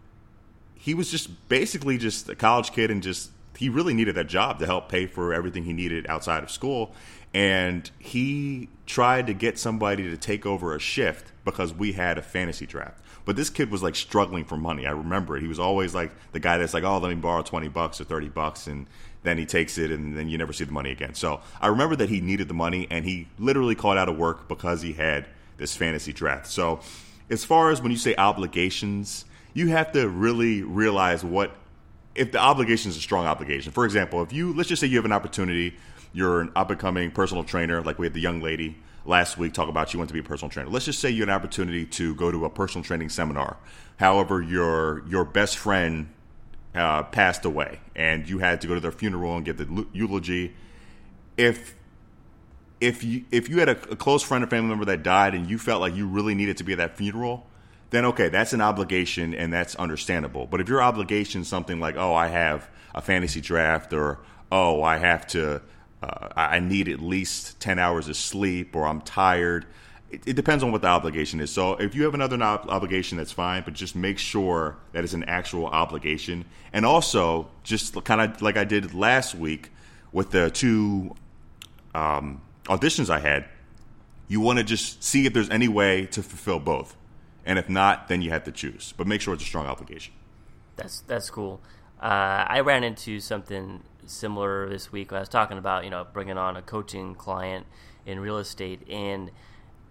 he 0.75 0.93
was 0.93 1.09
just 1.09 1.47
basically 1.49 1.97
just 1.97 2.29
a 2.29 2.35
college 2.35 2.71
kid 2.71 2.91
and 2.91 3.01
just 3.01 3.31
he 3.57 3.69
really 3.69 3.93
needed 3.93 4.15
that 4.15 4.27
job 4.27 4.59
to 4.59 4.65
help 4.65 4.89
pay 4.89 5.05
for 5.05 5.33
everything 5.33 5.63
he 5.63 5.73
needed 5.73 6.05
outside 6.07 6.43
of 6.43 6.51
school 6.51 6.93
and 7.33 7.89
he 7.97 8.69
tried 8.85 9.27
to 9.27 9.33
get 9.33 9.57
somebody 9.57 10.03
to 10.09 10.17
take 10.17 10.45
over 10.45 10.75
a 10.75 10.79
shift 10.79 11.31
because 11.45 11.73
we 11.73 11.93
had 11.93 12.17
a 12.17 12.21
fantasy 12.21 12.65
draft 12.65 13.02
but 13.25 13.35
this 13.35 13.49
kid 13.49 13.71
was 13.71 13.81
like 13.83 13.95
struggling 13.95 14.45
for 14.45 14.57
money. 14.57 14.85
I 14.85 14.91
remember 14.91 15.37
it. 15.37 15.41
He 15.41 15.47
was 15.47 15.59
always 15.59 15.95
like 15.95 16.11
the 16.31 16.39
guy 16.39 16.57
that's 16.57 16.73
like 16.73 16.83
oh 16.83 16.97
let 16.97 17.09
me 17.09 17.15
borrow 17.15 17.41
20 17.41 17.67
bucks 17.69 17.99
or 18.01 18.03
30 18.03 18.29
bucks 18.29 18.67
and 18.67 18.87
then 19.23 19.37
he 19.37 19.45
takes 19.45 19.77
it 19.77 19.89
and 19.91 20.17
then 20.17 20.27
you 20.27 20.37
never 20.37 20.53
see 20.53 20.65
the 20.65 20.71
money 20.71 20.91
again. 20.91 21.13
So 21.13 21.41
i 21.61 21.67
remember 21.67 21.95
that 21.95 22.09
he 22.09 22.21
needed 22.21 22.47
the 22.47 22.53
money 22.53 22.87
and 22.89 23.05
he 23.05 23.27
literally 23.39 23.75
called 23.75 23.97
out 23.97 24.09
of 24.09 24.17
work 24.17 24.47
because 24.47 24.81
he 24.81 24.93
had 24.93 25.25
this 25.57 25.75
fantasy 25.75 26.11
draft. 26.13 26.47
So 26.47 26.81
as 27.29 27.45
far 27.45 27.71
as 27.71 27.81
when 27.81 27.91
you 27.91 27.97
say 27.97 28.15
obligations 28.15 29.25
you 29.53 29.67
have 29.69 29.91
to 29.91 30.09
really 30.09 30.63
realize 30.63 31.23
what 31.23 31.55
if 32.15 32.31
the 32.31 32.39
obligation 32.39 32.89
is 32.89 32.97
a 32.97 33.01
strong 33.01 33.25
obligation. 33.25 33.71
For 33.71 33.85
example, 33.85 34.21
if 34.21 34.33
you 34.33 34.53
let's 34.53 34.69
just 34.69 34.79
say 34.79 34.87
you 34.87 34.97
have 34.97 35.05
an 35.05 35.11
opportunity, 35.11 35.75
you're 36.11 36.41
an 36.41 36.51
up 36.55 36.69
and 36.69 36.79
coming 36.79 37.11
personal 37.11 37.43
trainer, 37.43 37.81
like 37.81 37.97
we 37.97 38.05
had 38.05 38.13
the 38.13 38.21
young 38.21 38.41
lady 38.41 38.75
last 39.05 39.37
week 39.37 39.53
talk 39.53 39.69
about 39.69 39.93
you 39.93 39.99
wants 39.99 40.09
to 40.09 40.13
be 40.13 40.19
a 40.19 40.23
personal 40.23 40.49
trainer. 40.49 40.69
Let's 40.69 40.85
just 40.85 40.99
say 40.99 41.09
you 41.09 41.21
had 41.21 41.29
an 41.29 41.35
opportunity 41.35 41.85
to 41.85 42.15
go 42.15 42.31
to 42.31 42.45
a 42.45 42.49
personal 42.49 42.83
training 42.83 43.09
seminar. 43.09 43.57
However, 43.97 44.41
your 44.41 45.07
your 45.07 45.25
best 45.25 45.57
friend 45.57 46.09
uh, 46.75 47.03
passed 47.03 47.45
away, 47.45 47.79
and 47.95 48.27
you 48.27 48.39
had 48.39 48.61
to 48.61 48.67
go 48.67 48.73
to 48.73 48.79
their 48.79 48.91
funeral 48.91 49.35
and 49.35 49.45
give 49.45 49.57
the 49.57 49.87
eulogy. 49.93 50.55
If 51.37 51.75
if 52.81 53.03
you 53.03 53.25
if 53.31 53.49
you 53.49 53.59
had 53.59 53.69
a, 53.69 53.91
a 53.91 53.95
close 53.95 54.23
friend 54.23 54.43
or 54.43 54.47
family 54.47 54.69
member 54.69 54.85
that 54.85 55.03
died, 55.03 55.35
and 55.35 55.49
you 55.49 55.57
felt 55.57 55.81
like 55.81 55.95
you 55.95 56.07
really 56.07 56.35
needed 56.35 56.57
to 56.57 56.63
be 56.63 56.73
at 56.73 56.77
that 56.79 56.97
funeral, 56.97 57.45
then 57.91 58.05
okay, 58.05 58.29
that's 58.29 58.53
an 58.53 58.61
obligation 58.61 59.33
and 59.33 59.53
that's 59.53 59.75
understandable. 59.75 60.47
But 60.47 60.61
if 60.61 60.67
your 60.67 60.81
obligation 60.81 61.41
is 61.41 61.47
something 61.47 61.79
like, 61.79 61.95
oh, 61.95 62.13
I 62.13 62.27
have 62.27 62.69
a 62.95 63.01
fantasy 63.01 63.41
draft, 63.41 63.93
or 63.93 64.19
oh, 64.51 64.83
I 64.83 64.97
have 64.97 65.25
to, 65.27 65.61
uh, 66.03 66.27
I 66.35 66.59
need 66.59 66.89
at 66.89 66.99
least 66.99 67.59
ten 67.59 67.79
hours 67.79 68.09
of 68.09 68.15
sleep, 68.15 68.75
or 68.75 68.85
I'm 68.85 69.01
tired. 69.01 69.65
It, 70.11 70.27
it 70.27 70.35
depends 70.35 70.63
on 70.63 70.71
what 70.71 70.81
the 70.81 70.87
obligation 70.87 71.39
is. 71.39 71.49
So 71.51 71.73
if 71.75 71.95
you 71.95 72.03
have 72.03 72.13
another 72.13 72.41
ob- 72.41 72.69
obligation, 72.69 73.17
that's 73.17 73.31
fine, 73.31 73.63
but 73.63 73.73
just 73.73 73.95
make 73.95 74.19
sure 74.19 74.75
that 74.91 75.03
it's 75.03 75.13
an 75.13 75.23
actual 75.23 75.67
obligation. 75.67 76.45
And 76.73 76.85
also, 76.85 77.47
just 77.63 78.03
kind 78.03 78.21
of 78.21 78.41
like 78.41 78.57
I 78.57 78.63
did 78.65 78.93
last 78.93 79.33
week 79.35 79.71
with 80.11 80.31
the 80.31 80.49
two 80.51 81.15
um, 81.95 82.41
auditions 82.65 83.09
I 83.09 83.19
had, 83.19 83.45
you 84.27 84.41
want 84.41 84.59
to 84.59 84.63
just 84.63 85.03
see 85.03 85.25
if 85.25 85.33
there's 85.33 85.49
any 85.49 85.67
way 85.67 86.05
to 86.07 86.21
fulfill 86.21 86.59
both, 86.59 86.97
and 87.45 87.57
if 87.57 87.69
not, 87.69 88.07
then 88.09 88.21
you 88.21 88.29
have 88.31 88.43
to 88.43 88.51
choose. 88.51 88.93
But 88.97 89.07
make 89.07 89.21
sure 89.21 89.33
it's 89.33 89.43
a 89.43 89.47
strong 89.47 89.67
obligation. 89.67 90.13
That's 90.75 91.01
that's 91.01 91.29
cool. 91.29 91.61
Uh, 92.01 92.45
I 92.47 92.59
ran 92.59 92.83
into 92.83 93.19
something 93.21 93.83
similar 94.05 94.69
this 94.69 94.91
week. 94.91 95.11
I 95.11 95.19
was 95.19 95.29
talking 95.29 95.57
about 95.57 95.83
you 95.83 95.89
know 95.89 96.05
bringing 96.11 96.37
on 96.37 96.57
a 96.57 96.61
coaching 96.61 97.15
client 97.15 97.65
in 98.05 98.19
real 98.19 98.37
estate, 98.37 98.87
and 98.89 99.31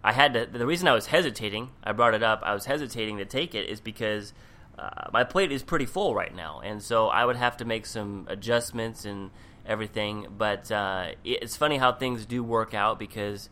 I 0.04 0.12
had 0.12 0.34
to. 0.34 0.46
The 0.46 0.66
reason 0.66 0.88
I 0.88 0.94
was 0.94 1.06
hesitating, 1.06 1.70
I 1.82 1.92
brought 1.92 2.14
it 2.14 2.22
up. 2.22 2.42
I 2.44 2.54
was 2.54 2.66
hesitating 2.66 3.18
to 3.18 3.24
take 3.24 3.54
it 3.54 3.68
is 3.68 3.80
because 3.80 4.32
uh, 4.78 5.08
my 5.12 5.24
plate 5.24 5.52
is 5.52 5.62
pretty 5.62 5.86
full 5.86 6.14
right 6.14 6.34
now, 6.34 6.60
and 6.64 6.82
so 6.82 7.08
I 7.08 7.24
would 7.24 7.36
have 7.36 7.56
to 7.58 7.64
make 7.64 7.86
some 7.86 8.26
adjustments 8.28 9.04
and 9.04 9.30
everything. 9.66 10.26
But 10.36 10.70
uh, 10.70 11.12
it's 11.24 11.56
funny 11.56 11.78
how 11.78 11.92
things 11.92 12.26
do 12.26 12.42
work 12.42 12.74
out 12.74 12.98
because 12.98 13.48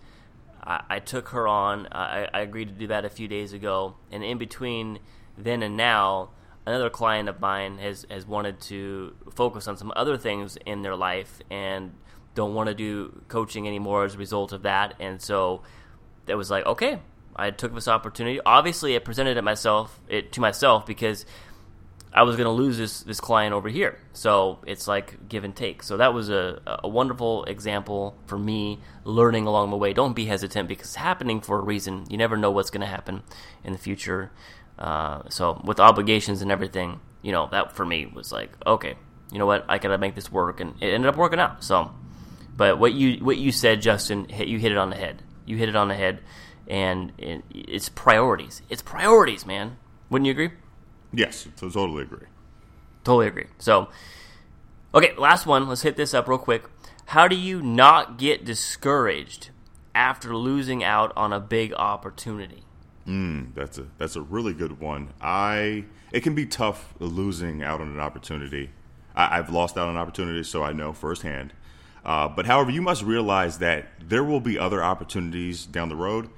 I, 0.62 0.82
I 0.88 0.98
took 0.98 1.28
her 1.28 1.46
on. 1.46 1.88
I, 1.92 2.28
I, 2.32 2.40
agreed 2.40 2.68
to 2.68 2.74
do 2.74 2.86
that 2.88 3.04
a 3.04 3.10
few 3.10 3.28
days 3.28 3.52
ago, 3.52 3.96
and 4.10 4.24
in 4.24 4.38
between 4.38 4.98
then 5.36 5.62
and 5.62 5.76
now, 5.76 6.30
another 6.66 6.90
client 6.90 7.28
of 7.28 7.40
mine 7.40 7.78
has 7.78 8.06
has 8.10 8.26
wanted 8.26 8.60
to 8.60 9.14
focus 9.34 9.66
on 9.68 9.76
some 9.76 9.92
other 9.96 10.16
things 10.16 10.56
in 10.66 10.82
their 10.82 10.96
life 10.96 11.40
and 11.50 11.92
don't 12.34 12.54
want 12.54 12.68
to 12.68 12.74
do 12.74 13.22
coaching 13.28 13.66
anymore 13.66 14.04
as 14.04 14.14
a 14.14 14.18
result 14.18 14.52
of 14.52 14.62
that, 14.62 14.94
and 15.00 15.20
so 15.20 15.62
it 16.26 16.34
was 16.34 16.50
like 16.50 16.66
okay. 16.66 17.00
I 17.36 17.52
took 17.52 17.72
this 17.74 17.88
opportunity. 17.88 18.40
Obviously, 18.44 18.96
I 18.96 18.98
presented 18.98 19.36
it 19.36 19.42
myself 19.42 20.00
it 20.08 20.32
to 20.32 20.40
myself 20.40 20.84
because 20.84 21.24
I 22.12 22.24
was 22.24 22.36
going 22.36 22.46
to 22.46 22.50
lose 22.50 22.76
this 22.76 23.02
this 23.02 23.20
client 23.20 23.54
over 23.54 23.68
here. 23.68 23.98
So 24.12 24.58
it's 24.66 24.88
like 24.88 25.28
give 25.28 25.44
and 25.44 25.54
take. 25.54 25.82
So 25.82 25.96
that 25.98 26.12
was 26.12 26.28
a, 26.28 26.60
a 26.82 26.88
wonderful 26.88 27.44
example 27.44 28.16
for 28.26 28.36
me 28.36 28.80
learning 29.04 29.46
along 29.46 29.70
the 29.70 29.76
way. 29.76 29.92
Don't 29.92 30.14
be 30.14 30.24
hesitant 30.24 30.68
because 30.68 30.88
it's 30.88 30.96
happening 30.96 31.40
for 31.40 31.58
a 31.58 31.62
reason. 31.62 32.06
You 32.10 32.18
never 32.18 32.36
know 32.36 32.50
what's 32.50 32.70
going 32.70 32.80
to 32.80 32.86
happen 32.86 33.22
in 33.62 33.72
the 33.72 33.78
future. 33.78 34.32
Uh, 34.80 35.22
so 35.28 35.60
with 35.64 35.78
obligations 35.78 36.40
and 36.42 36.50
everything, 36.50 37.00
you 37.22 37.32
know, 37.32 37.48
that 37.52 37.76
for 37.76 37.84
me 37.84 38.06
was 38.06 38.32
like, 38.32 38.50
okay, 38.66 38.94
you 39.30 39.38
know 39.38 39.46
what, 39.46 39.64
I 39.68 39.78
got 39.78 39.88
to 39.88 39.98
make 39.98 40.14
this 40.14 40.32
work, 40.32 40.60
and 40.60 40.74
it 40.80 40.94
ended 40.94 41.08
up 41.08 41.16
working 41.16 41.38
out. 41.38 41.62
So, 41.62 41.92
but 42.56 42.78
what 42.78 42.92
you 42.94 43.24
what 43.24 43.36
you 43.36 43.52
said, 43.52 43.82
Justin, 43.82 44.28
hit, 44.28 44.48
you 44.48 44.58
hit 44.58 44.72
it 44.72 44.78
on 44.78 44.90
the 44.90 44.96
head. 44.96 45.22
You 45.44 45.56
hit 45.56 45.68
it 45.68 45.76
on 45.76 45.88
the 45.88 45.94
head, 45.94 46.20
and 46.66 47.12
it, 47.18 47.44
it's 47.50 47.88
priorities. 47.88 48.62
It's 48.68 48.82
priorities, 48.82 49.44
man. 49.44 49.76
Wouldn't 50.08 50.26
you 50.26 50.32
agree? 50.32 50.50
Yes, 51.12 51.46
totally 51.56 52.02
agree. 52.02 52.26
Totally 53.04 53.26
agree. 53.26 53.46
So, 53.58 53.88
okay, 54.94 55.14
last 55.16 55.46
one. 55.46 55.68
Let's 55.68 55.82
hit 55.82 55.96
this 55.96 56.14
up 56.14 56.26
real 56.26 56.38
quick. 56.38 56.64
How 57.06 57.28
do 57.28 57.36
you 57.36 57.60
not 57.60 58.18
get 58.18 58.44
discouraged 58.44 59.50
after 59.94 60.34
losing 60.34 60.84
out 60.84 61.12
on 61.16 61.32
a 61.32 61.40
big 61.40 61.72
opportunity? 61.74 62.64
Mm, 63.10 63.54
that's 63.56 63.76
a 63.76 63.86
that's 63.98 64.14
a 64.14 64.22
really 64.22 64.54
good 64.54 64.78
one. 64.78 65.12
I 65.20 65.84
it 66.12 66.20
can 66.20 66.36
be 66.36 66.46
tough 66.46 66.94
losing 67.00 67.60
out 67.60 67.80
on 67.80 67.88
an 67.88 67.98
opportunity. 67.98 68.70
I, 69.16 69.34
have 69.36 69.50
lost 69.50 69.76
out 69.76 69.88
on 69.88 69.96
opportunities, 69.96 70.46
so 70.46 70.62
I 70.62 70.72
know 70.72 70.92
firsthand. 70.92 71.52
Uh, 72.04 72.28
but 72.28 72.46
however, 72.46 72.70
you 72.70 72.80
must 72.80 73.02
realize 73.02 73.58
that 73.58 73.86
there 74.00 74.22
will 74.22 74.38
be 74.38 74.56
other 74.56 74.80
opportunities 74.82 75.66
down 75.66 75.88
the 75.88 75.96
road, 75.96 76.30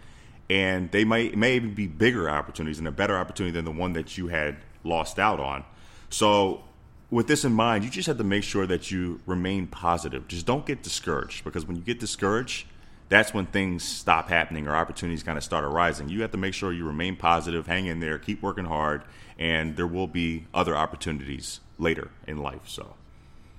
and 0.49 0.91
they 0.93 1.05
might 1.05 1.37
may 1.37 1.57
even 1.57 1.75
be 1.75 1.87
bigger 1.87 2.31
opportunities 2.31 2.79
and 2.79 2.89
a 2.89 2.93
better 2.93 3.19
opportunity 3.19 3.53
than 3.53 3.67
the 3.67 3.71
one 3.71 3.93
that 3.93 4.17
you 4.17 4.29
had 4.29 4.57
lost 4.83 5.19
out 5.19 5.41
on. 5.41 5.65
So, 6.09 6.65
with 7.11 7.27
this 7.27 7.45
in 7.45 7.53
mind, 7.53 7.85
you 7.85 7.91
just 7.91 8.07
have 8.07 8.17
to 8.17 8.25
make 8.25 8.45
sure 8.45 8.67
that 8.67 8.91
you 8.91 9.21
remain 9.27 9.67
positive. 9.67 10.27
Just 10.27 10.47
don't 10.47 10.65
get 10.65 10.83
discouraged 10.83 11.45
because 11.45 11.67
when 11.67 11.77
you 11.77 11.83
get 11.83 12.01
discouraged, 12.01 12.67
that's 13.13 13.35
when 13.35 13.45
things 13.45 13.85
stop 13.85 14.31
happening 14.31 14.67
or 14.67 14.75
opportunities 14.75 15.23
kind 15.23 15.37
of 15.37 15.45
start 15.45 15.65
arising. 15.65 16.09
You 16.09 16.23
have 16.23 16.31
to 16.31 16.39
make 16.39 16.55
sure 16.55 16.73
you 16.73 16.87
remain 16.87 17.17
positive, 17.17 17.67
hang 17.67 17.85
in 17.85 18.01
there, 18.01 18.19
keep 18.19 18.41
working 18.41 18.65
hard, 18.65 19.03
and 19.39 19.77
there 19.77 19.87
will 19.87 20.07
be 20.07 20.47
other 20.55 20.75
opportunities 20.75 21.61
later 21.79 22.11
in 22.27 22.39
life. 22.39 22.63
So, 22.67 22.95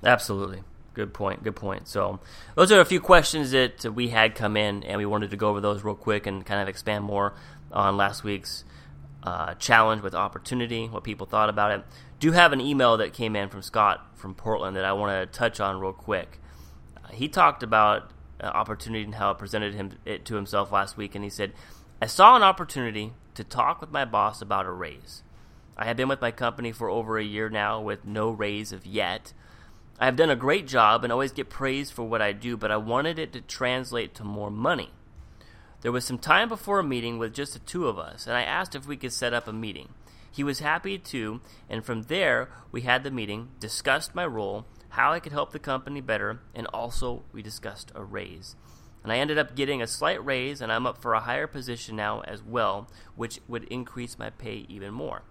absolutely. 0.04 0.64
Good 0.96 1.14
point. 1.14 1.44
Good 1.44 1.56
point. 1.56 1.88
So, 1.88 2.20
those 2.56 2.72
are 2.72 2.80
a 2.80 2.86
few 2.86 3.00
questions 3.00 3.52
that 3.52 3.86
we 3.94 4.08
had 4.10 4.34
come 4.34 4.58
in, 4.58 4.84
and 4.84 4.98
we 4.98 5.06
wanted 5.06 5.30
to 5.30 5.38
go 5.38 5.50
over 5.50 5.62
those 5.62 5.84
real 5.84 5.96
quick 5.96 6.26
and 6.26 6.44
kind 6.44 6.60
of 6.60 6.68
expand 6.68 7.04
more 7.04 7.34
on 7.72 7.96
last 7.96 8.24
week's 8.24 8.64
uh, 9.22 9.54
challenge 9.56 10.02
with 10.02 10.16
opportunity, 10.16 10.88
what 10.88 11.04
people 11.04 11.28
thought 11.28 11.50
about 11.50 11.72
it. 11.72 11.86
Do 12.20 12.32
have 12.32 12.54
an 12.54 12.62
email 12.62 12.98
that 12.98 13.14
came 13.14 13.36
in 13.36 13.50
from 13.50 13.62
Scott 13.62 14.04
from 14.16 14.34
Portland 14.34 14.76
that 14.78 14.86
I 14.86 14.94
want 14.94 15.32
to 15.32 15.38
touch 15.38 15.60
on 15.60 15.80
real 15.80 15.94
quick. 15.94 16.40
He 17.12 17.28
talked 17.28 17.62
about 17.62 18.10
uh, 18.44 18.48
opportunity 18.48 19.06
and 19.06 19.16
how 19.16 19.32
it 19.32 19.38
presented 19.38 19.74
him 19.74 19.98
it 20.06 20.26
to 20.26 20.36
himself 20.36 20.72
last 20.72 20.98
week, 20.98 21.16
and 21.16 21.24
he 21.24 21.30
said, 21.30 21.54
"I 22.02 22.08
saw 22.08 22.36
an 22.36 22.44
opportunity 22.44 23.14
to 23.36 23.44
talk 23.44 23.82
with 23.82 23.92
my 23.92 24.06
boss 24.06 24.42
about 24.42 24.66
a 24.66 24.72
raise. 24.72 25.24
I 25.78 25.86
have 25.86 25.98
been 25.98 26.10
with 26.10 26.22
my 26.22 26.32
company 26.32 26.72
for 26.72 26.90
over 26.90 27.18
a 27.18 27.24
year 27.24 27.50
now 27.50 27.82
with 27.82 28.06
no 28.06 28.30
raise 28.30 28.74
of 28.74 28.86
yet." 28.86 29.34
I 30.00 30.06
have 30.06 30.16
done 30.16 30.32
a 30.32 30.36
great 30.36 30.68
job 30.68 31.04
and 31.04 31.14
always 31.14 31.32
get 31.32 31.50
praised 31.50 31.94
for 31.94 32.04
what 32.04 32.22
I 32.22 32.34
do, 32.34 32.58
but 32.58 32.72
I 32.72 32.78
wanted 32.78 33.20
it 33.20 33.32
to 33.34 33.42
translate 33.42 34.16
to 34.16 34.24
more 34.24 34.52
money. 34.52 34.92
There 35.82 35.92
was 35.92 36.04
some 36.04 36.18
time 36.18 36.50
before 36.50 36.80
a 36.80 36.84
meeting 36.84 37.20
with 37.20 37.34
just 37.34 37.54
the 37.54 37.60
two 37.60 37.88
of 37.88 38.00
us, 38.00 38.26
and 38.26 38.36
I 38.36 38.42
asked 38.42 38.76
if 38.76 38.88
we 38.88 38.98
could 38.98 39.14
set 39.14 39.34
up 39.34 39.48
a 39.48 39.54
meeting. 39.54 39.90
He 40.32 40.44
was 40.44 40.60
happy 40.60 40.98
to, 40.98 41.42
and 41.70 41.86
from 41.86 42.04
there 42.04 42.50
we 42.72 42.82
had 42.82 43.04
the 43.04 43.12
meeting, 43.12 43.50
discussed 43.60 44.16
my 44.16 44.26
role, 44.26 44.66
how 44.94 45.12
I 45.12 45.20
could 45.20 45.32
help 45.32 45.52
the 45.52 45.60
company 45.60 46.02
better, 46.02 46.40
and 46.54 46.68
also 46.68 47.24
we 47.32 47.42
discussed 47.42 47.92
a 47.96 48.04
raise. 48.04 48.56
And 49.02 49.12
I 49.12 49.18
ended 49.18 49.40
up 49.40 49.56
getting 49.56 49.82
a 49.82 49.88
slight 49.88 50.24
raise, 50.24 50.62
and 50.62 50.72
I'm 50.72 50.86
up 50.86 51.02
for 51.02 51.16
a 51.16 51.20
higher 51.20 51.48
position 51.48 51.96
now 51.96 52.22
as 52.22 52.44
well, 52.44 52.88
which 53.16 53.40
would 53.48 53.64
increase 53.66 54.20
my 54.20 54.30
pay 54.30 54.68
even 54.70 54.94
more. 54.94 55.24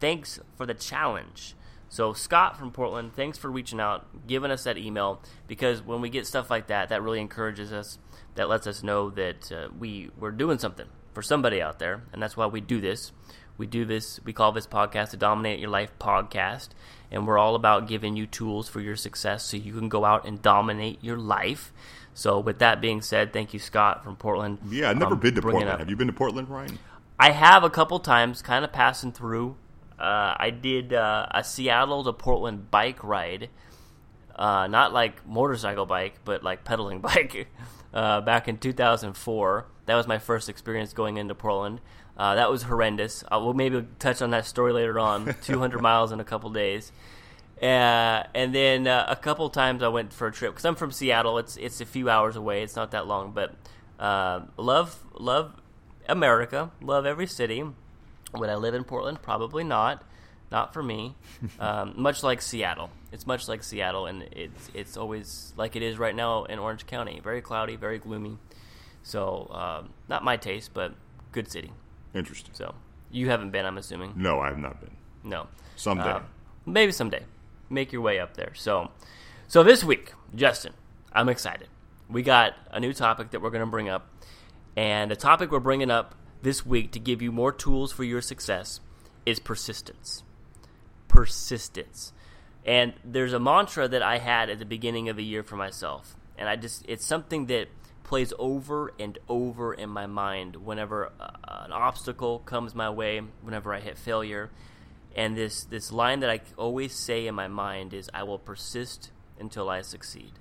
Thanks 0.00 0.40
for 0.56 0.64
the 0.64 0.72
challenge. 0.72 1.54
So, 1.90 2.14
Scott 2.14 2.58
from 2.58 2.72
Portland, 2.72 3.14
thanks 3.14 3.36
for 3.36 3.50
reaching 3.50 3.78
out, 3.78 4.26
giving 4.26 4.50
us 4.50 4.64
that 4.64 4.78
email, 4.78 5.20
because 5.46 5.82
when 5.82 6.00
we 6.00 6.08
get 6.08 6.26
stuff 6.26 6.48
like 6.48 6.68
that, 6.68 6.88
that 6.88 7.02
really 7.02 7.20
encourages 7.20 7.74
us. 7.74 7.98
That 8.36 8.48
lets 8.48 8.66
us 8.66 8.82
know 8.82 9.10
that 9.10 9.52
uh, 9.52 9.68
we, 9.78 10.10
we're 10.18 10.30
doing 10.30 10.58
something 10.58 10.86
for 11.12 11.20
somebody 11.20 11.60
out 11.60 11.78
there, 11.78 12.04
and 12.14 12.22
that's 12.22 12.38
why 12.38 12.46
we 12.46 12.62
do 12.62 12.80
this. 12.80 13.12
We 13.60 13.66
do 13.66 13.84
this, 13.84 14.18
we 14.24 14.32
call 14.32 14.52
this 14.52 14.66
podcast 14.66 15.10
the 15.10 15.18
Dominate 15.18 15.60
Your 15.60 15.68
Life 15.68 15.90
podcast, 16.00 16.70
and 17.10 17.26
we're 17.26 17.36
all 17.36 17.54
about 17.54 17.86
giving 17.86 18.16
you 18.16 18.26
tools 18.26 18.70
for 18.70 18.80
your 18.80 18.96
success 18.96 19.44
so 19.44 19.58
you 19.58 19.74
can 19.74 19.90
go 19.90 20.06
out 20.06 20.26
and 20.26 20.40
dominate 20.40 21.04
your 21.04 21.18
life. 21.18 21.70
So, 22.14 22.40
with 22.40 22.58
that 22.60 22.80
being 22.80 23.02
said, 23.02 23.34
thank 23.34 23.52
you, 23.52 23.60
Scott 23.60 24.02
from 24.02 24.16
Portland. 24.16 24.60
Yeah, 24.70 24.88
I've 24.88 24.96
never 24.96 25.12
um, 25.12 25.20
been 25.20 25.34
to 25.34 25.42
Portland. 25.42 25.68
Have 25.68 25.90
you 25.90 25.96
been 25.96 26.06
to 26.06 26.12
Portland, 26.14 26.48
Ryan? 26.48 26.78
I 27.18 27.32
have 27.32 27.62
a 27.62 27.68
couple 27.68 27.98
times, 28.00 28.40
kind 28.40 28.64
of 28.64 28.72
passing 28.72 29.12
through. 29.12 29.56
Uh, 29.98 30.34
I 30.38 30.48
did 30.48 30.94
uh, 30.94 31.26
a 31.30 31.44
Seattle 31.44 32.02
to 32.04 32.14
Portland 32.14 32.70
bike 32.70 33.04
ride, 33.04 33.50
uh, 34.36 34.68
not 34.68 34.94
like 34.94 35.26
motorcycle 35.26 35.84
bike, 35.84 36.14
but 36.24 36.42
like 36.42 36.64
pedaling 36.64 37.00
bike, 37.02 37.48
uh, 37.92 38.22
back 38.22 38.48
in 38.48 38.56
2004. 38.56 39.66
That 39.84 39.96
was 39.96 40.06
my 40.06 40.18
first 40.18 40.48
experience 40.48 40.94
going 40.94 41.18
into 41.18 41.34
Portland. 41.34 41.82
Uh, 42.20 42.34
that 42.34 42.50
was 42.50 42.62
horrendous. 42.62 43.24
Uh, 43.24 43.40
we'll 43.42 43.54
maybe 43.54 43.86
touch 43.98 44.20
on 44.20 44.30
that 44.30 44.44
story 44.44 44.72
later 44.72 44.98
on. 44.98 45.34
200 45.42 45.80
miles 45.80 46.12
in 46.12 46.20
a 46.20 46.24
couple 46.24 46.50
days. 46.50 46.92
and 47.60 48.54
then 48.54 48.86
a 48.86 49.18
couple 49.20 49.48
times 49.48 49.82
I 49.82 49.88
went 49.88 50.12
for 50.12 50.26
a 50.26 50.32
trip 50.32 50.52
because 50.52 50.64
I'm 50.64 50.74
from 50.74 50.92
Seattle. 50.92 51.38
It's 51.38 51.56
it's 51.56 51.80
a 51.80 51.86
few 51.86 52.10
hours 52.10 52.36
away. 52.36 52.62
It's 52.62 52.76
not 52.76 52.90
that 52.90 53.06
long, 53.06 53.32
but 53.32 53.54
love 54.58 55.02
love 55.14 55.60
America. 56.08 56.70
Love 56.82 57.06
every 57.06 57.26
city 57.26 57.64
would 58.34 58.48
I 58.48 58.54
live 58.56 58.74
in 58.74 58.84
Portland? 58.84 59.22
Probably 59.22 59.64
not. 59.64 60.02
Not 60.50 60.72
for 60.72 60.82
me. 60.82 61.16
Um, 61.58 61.94
much 61.96 62.22
like 62.22 62.42
Seattle, 62.42 62.90
it's 63.12 63.26
much 63.26 63.48
like 63.48 63.62
Seattle, 63.62 64.06
and 64.06 64.22
it's 64.32 64.70
it's 64.74 64.96
always 64.96 65.52
like 65.56 65.74
it 65.76 65.82
is 65.82 65.98
right 65.98 66.14
now 66.14 66.44
in 66.44 66.58
Orange 66.58 66.86
County. 66.86 67.20
Very 67.22 67.40
cloudy, 67.42 67.76
very 67.76 67.98
gloomy. 67.98 68.38
So 69.02 69.48
um, 69.50 69.90
not 70.08 70.22
my 70.24 70.36
taste, 70.36 70.72
but 70.74 70.94
good 71.32 71.50
city. 71.50 71.72
Interesting. 72.14 72.54
So 72.54 72.74
you 73.10 73.28
haven't 73.28 73.50
been, 73.50 73.66
I'm 73.66 73.78
assuming. 73.78 74.14
No, 74.16 74.40
I 74.40 74.48
have 74.48 74.58
not 74.58 74.80
been. 74.80 74.96
No. 75.22 75.48
Someday. 75.76 76.10
Uh, 76.10 76.20
maybe 76.66 76.92
someday. 76.92 77.24
Make 77.68 77.92
your 77.92 78.02
way 78.02 78.18
up 78.18 78.34
there. 78.34 78.52
So, 78.54 78.90
so 79.46 79.62
this 79.62 79.84
week, 79.84 80.12
Justin, 80.34 80.72
I'm 81.12 81.28
excited. 81.28 81.68
We 82.08 82.22
got 82.22 82.54
a 82.70 82.80
new 82.80 82.92
topic 82.92 83.30
that 83.30 83.40
we're 83.40 83.50
going 83.50 83.64
to 83.64 83.70
bring 83.70 83.88
up, 83.88 84.10
and 84.76 85.10
the 85.10 85.16
topic 85.16 85.52
we're 85.52 85.60
bringing 85.60 85.90
up 85.90 86.14
this 86.42 86.66
week 86.66 86.90
to 86.92 86.98
give 86.98 87.22
you 87.22 87.30
more 87.30 87.52
tools 87.52 87.92
for 87.92 88.02
your 88.02 88.20
success 88.20 88.80
is 89.26 89.38
persistence. 89.38 90.24
Persistence. 91.06 92.12
And 92.64 92.94
there's 93.04 93.32
a 93.32 93.40
mantra 93.40 93.88
that 93.88 94.02
I 94.02 94.18
had 94.18 94.50
at 94.50 94.58
the 94.58 94.64
beginning 94.64 95.08
of 95.08 95.16
the 95.16 95.24
year 95.24 95.42
for 95.42 95.56
myself. 95.56 96.16
And 96.36 96.48
I 96.48 96.56
just, 96.56 96.84
it's 96.88 97.04
something 97.04 97.46
that 97.46 97.68
plays 98.02 98.32
over 98.38 98.92
and 98.98 99.18
over 99.28 99.72
in 99.74 99.88
my 99.90 100.06
mind 100.06 100.56
whenever 100.56 101.12
uh, 101.20 101.30
an 101.64 101.72
obstacle 101.72 102.40
comes 102.40 102.74
my 102.74 102.90
way, 102.90 103.20
whenever 103.42 103.72
I 103.74 103.80
hit 103.80 103.98
failure. 103.98 104.50
And 105.16 105.36
this, 105.36 105.64
this 105.64 105.92
line 105.92 106.20
that 106.20 106.30
I 106.30 106.40
always 106.56 106.94
say 106.94 107.26
in 107.26 107.34
my 107.34 107.48
mind 107.48 107.92
is, 107.94 108.08
I 108.14 108.22
will 108.22 108.38
persist 108.38 109.10
until 109.38 109.68
I 109.68 109.82
succeed. 109.82 110.32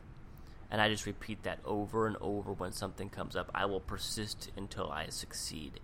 and 0.71 0.81
I 0.81 0.89
just 0.89 1.05
repeat 1.05 1.43
that 1.43 1.59
over 1.65 2.05
and 2.07 2.15
over 2.21 2.53
when 2.53 2.71
something 2.71 3.09
comes 3.09 3.35
up. 3.35 3.49
I 3.53 3.65
will 3.65 3.79
persist 3.79 4.51
until 4.55 4.91
I 4.91 5.07
succeed. 5.09 5.79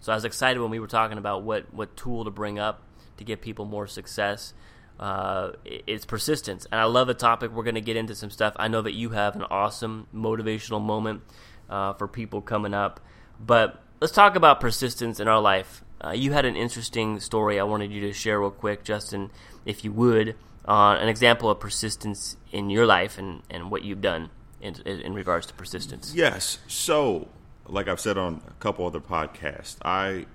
So 0.00 0.12
I 0.12 0.14
was 0.14 0.24
excited 0.24 0.60
when 0.60 0.70
we 0.70 0.80
were 0.80 0.86
talking 0.86 1.18
about 1.18 1.42
what 1.42 1.72
what 1.74 1.96
tool 1.96 2.24
to 2.24 2.30
bring 2.30 2.58
up 2.58 2.82
to 3.18 3.24
give 3.24 3.40
people 3.40 3.66
more 3.66 3.86
success. 3.86 4.54
Uh, 5.00 5.52
it's 5.64 6.04
persistence, 6.04 6.66
and 6.70 6.78
I 6.78 6.84
love 6.84 7.06
the 7.06 7.14
topic. 7.14 7.52
We're 7.52 7.64
going 7.64 7.74
to 7.74 7.80
get 7.80 7.96
into 7.96 8.14
some 8.14 8.28
stuff. 8.28 8.52
I 8.56 8.68
know 8.68 8.82
that 8.82 8.92
you 8.92 9.08
have 9.10 9.34
an 9.34 9.44
awesome 9.44 10.06
motivational 10.14 10.82
moment 10.82 11.22
uh, 11.70 11.94
for 11.94 12.06
people 12.06 12.42
coming 12.42 12.74
up, 12.74 13.00
but 13.40 13.82
let's 14.02 14.12
talk 14.12 14.36
about 14.36 14.60
persistence 14.60 15.18
in 15.18 15.26
our 15.26 15.40
life. 15.40 15.82
Uh, 16.04 16.10
you 16.10 16.32
had 16.32 16.44
an 16.44 16.54
interesting 16.54 17.18
story 17.18 17.58
I 17.58 17.62
wanted 17.62 17.90
you 17.90 18.02
to 18.02 18.12
share 18.12 18.40
real 18.40 18.50
quick, 18.50 18.84
Justin, 18.84 19.30
if 19.64 19.86
you 19.86 19.92
would, 19.92 20.36
on 20.66 20.98
an 20.98 21.08
example 21.08 21.48
of 21.48 21.60
persistence 21.60 22.36
in 22.52 22.68
your 22.68 22.84
life 22.84 23.16
and, 23.16 23.42
and 23.48 23.70
what 23.70 23.82
you've 23.82 24.02
done 24.02 24.28
in, 24.60 24.74
in 24.84 25.14
regards 25.14 25.46
to 25.46 25.54
persistence. 25.54 26.12
Yes. 26.14 26.58
So, 26.66 27.28
like 27.66 27.88
I've 27.88 28.00
said 28.00 28.18
on 28.18 28.42
a 28.46 28.52
couple 28.60 28.86
other 28.86 29.00
podcasts, 29.00 29.76
I 29.82 30.26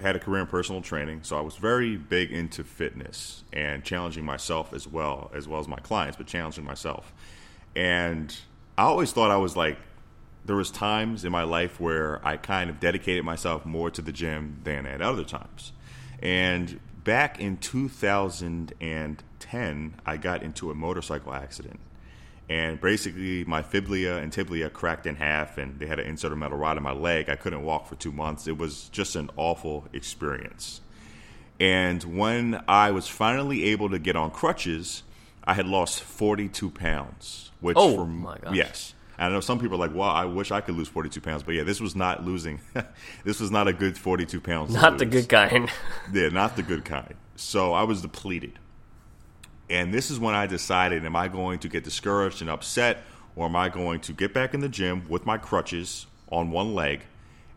had 0.00 0.16
a 0.16 0.18
career 0.18 0.40
in 0.40 0.46
personal 0.46 0.82
training, 0.82 1.20
so 1.22 1.36
I 1.36 1.40
was 1.40 1.56
very 1.56 1.96
big 1.96 2.32
into 2.32 2.64
fitness 2.64 3.44
and 3.52 3.84
challenging 3.84 4.24
myself 4.24 4.72
as 4.72 4.88
well, 4.88 5.30
as 5.34 5.46
well 5.46 5.60
as 5.60 5.68
my 5.68 5.76
clients, 5.76 6.16
but 6.16 6.26
challenging 6.26 6.64
myself. 6.64 7.12
And 7.76 8.34
I 8.76 8.84
always 8.84 9.12
thought 9.12 9.30
I 9.30 9.36
was 9.36 9.56
like, 9.56 9.78
there 10.44 10.56
was 10.56 10.70
times 10.70 11.24
in 11.24 11.30
my 11.30 11.44
life 11.44 11.78
where 11.78 12.26
I 12.26 12.36
kind 12.36 12.68
of 12.68 12.80
dedicated 12.80 13.24
myself 13.24 13.64
more 13.64 13.90
to 13.90 14.02
the 14.02 14.12
gym 14.12 14.60
than 14.64 14.86
at 14.86 15.00
other 15.00 15.24
times. 15.24 15.72
And 16.20 16.80
back 17.04 17.40
in 17.40 17.58
2010, 17.58 19.94
I 20.04 20.16
got 20.16 20.42
into 20.42 20.70
a 20.70 20.74
motorcycle 20.74 21.32
accident 21.32 21.78
and 22.48 22.80
basically 22.80 23.44
my 23.44 23.62
fibula 23.62 24.18
and 24.18 24.32
tibia 24.32 24.68
cracked 24.68 25.06
in 25.06 25.16
half 25.16 25.58
and 25.58 25.78
they 25.78 25.86
had 25.86 25.98
an 26.00 26.06
insert 26.06 26.32
of 26.32 26.38
metal 26.38 26.58
rod 26.58 26.76
in 26.76 26.82
my 26.82 26.92
leg 26.92 27.28
i 27.28 27.36
couldn't 27.36 27.62
walk 27.62 27.86
for 27.86 27.94
two 27.94 28.12
months 28.12 28.46
it 28.48 28.58
was 28.58 28.88
just 28.88 29.14
an 29.16 29.30
awful 29.36 29.84
experience 29.92 30.80
and 31.60 32.02
when 32.04 32.62
i 32.66 32.90
was 32.90 33.06
finally 33.08 33.64
able 33.64 33.88
to 33.88 33.98
get 33.98 34.16
on 34.16 34.30
crutches 34.30 35.02
i 35.44 35.54
had 35.54 35.66
lost 35.66 36.02
42 36.02 36.70
pounds 36.70 37.50
which 37.60 37.76
Oh, 37.78 37.96
for 37.96 38.06
my 38.06 38.38
gosh. 38.38 38.54
yes 38.54 38.94
I 39.18 39.28
know 39.28 39.40
some 39.40 39.60
people 39.60 39.76
are 39.76 39.86
like, 39.86 39.94
"Well, 39.94 40.08
I 40.08 40.24
wish 40.24 40.50
I 40.50 40.60
could 40.62 40.74
lose 40.74 40.88
42 40.88 41.20
pounds," 41.20 41.42
but 41.44 41.54
yeah, 41.54 41.62
this 41.62 41.80
was 41.80 41.94
not 41.94 42.24
losing. 42.24 42.60
this 43.24 43.38
was 43.38 43.52
not 43.52 43.68
a 43.68 43.72
good 43.72 43.96
42 43.96 44.40
pounds. 44.40 44.74
to 44.74 44.80
Not 44.80 44.98
the 44.98 45.04
good 45.06 45.28
kind. 45.28 45.70
Yeah, 46.12 46.30
not 46.30 46.56
the 46.56 46.62
good 46.62 46.84
kind. 46.84 47.14
So 47.36 47.72
I 47.72 47.84
was 47.84 48.00
depleted. 48.02 48.58
And 49.72 49.92
this 49.92 50.10
is 50.10 50.20
when 50.20 50.34
I 50.34 50.46
decided 50.46 51.02
am 51.06 51.16
I 51.16 51.28
going 51.28 51.58
to 51.60 51.68
get 51.68 51.82
discouraged 51.82 52.42
and 52.42 52.50
upset, 52.50 52.98
or 53.34 53.46
am 53.46 53.56
I 53.56 53.70
going 53.70 54.00
to 54.00 54.12
get 54.12 54.34
back 54.34 54.52
in 54.52 54.60
the 54.60 54.68
gym 54.68 55.06
with 55.08 55.24
my 55.24 55.38
crutches 55.38 56.06
on 56.30 56.50
one 56.50 56.74
leg 56.74 57.00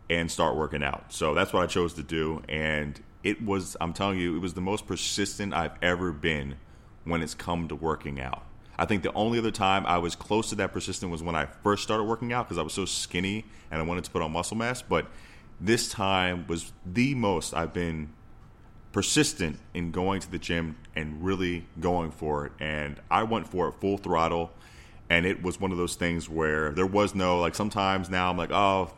and 0.09 0.31
start 0.31 0.55
working 0.55 0.81
out? 0.81 1.11
So 1.11 1.33
that's 1.33 1.51
what 1.51 1.61
I 1.61 1.67
chose 1.67 1.93
to 1.95 2.03
do. 2.03 2.41
And 2.47 2.97
it 3.21 3.43
was, 3.43 3.75
I'm 3.81 3.91
telling 3.91 4.17
you, 4.17 4.37
it 4.37 4.39
was 4.39 4.53
the 4.53 4.61
most 4.61 4.87
persistent 4.87 5.53
I've 5.53 5.73
ever 5.81 6.13
been 6.13 6.55
when 7.03 7.21
it's 7.21 7.33
come 7.33 7.67
to 7.67 7.75
working 7.75 8.21
out. 8.21 8.43
I 8.79 8.85
think 8.85 9.03
the 9.03 9.11
only 9.11 9.37
other 9.37 9.51
time 9.51 9.85
I 9.85 9.97
was 9.97 10.15
close 10.15 10.47
to 10.49 10.55
that 10.55 10.71
persistent 10.71 11.11
was 11.11 11.21
when 11.21 11.35
I 11.35 11.47
first 11.63 11.83
started 11.83 12.05
working 12.05 12.31
out 12.31 12.47
because 12.47 12.57
I 12.57 12.61
was 12.61 12.73
so 12.73 12.85
skinny 12.85 13.43
and 13.69 13.81
I 13.81 13.83
wanted 13.83 14.05
to 14.05 14.11
put 14.11 14.21
on 14.21 14.31
muscle 14.31 14.55
mass. 14.55 14.81
But 14.81 15.07
this 15.59 15.89
time 15.89 16.47
was 16.47 16.71
the 16.85 17.13
most 17.13 17.53
I've 17.53 17.73
been 17.73 18.13
persistent 18.93 19.59
in 19.73 19.91
going 19.91 20.21
to 20.21 20.31
the 20.31 20.39
gym 20.39 20.77
and 20.95 21.23
really 21.23 21.65
going 21.79 22.11
for 22.11 22.45
it. 22.45 22.51
And 22.59 22.99
I 23.09 23.23
went 23.23 23.47
for 23.47 23.67
it 23.67 23.75
full 23.79 23.97
throttle. 23.97 24.51
And 25.09 25.25
it 25.25 25.43
was 25.43 25.59
one 25.59 25.71
of 25.71 25.77
those 25.77 25.95
things 25.95 26.27
where 26.27 26.71
there 26.71 26.85
was 26.85 27.13
no, 27.13 27.39
like, 27.39 27.53
sometimes 27.53 28.09
now 28.09 28.29
I'm 28.29 28.37
like, 28.37 28.51
oh, 28.51 28.91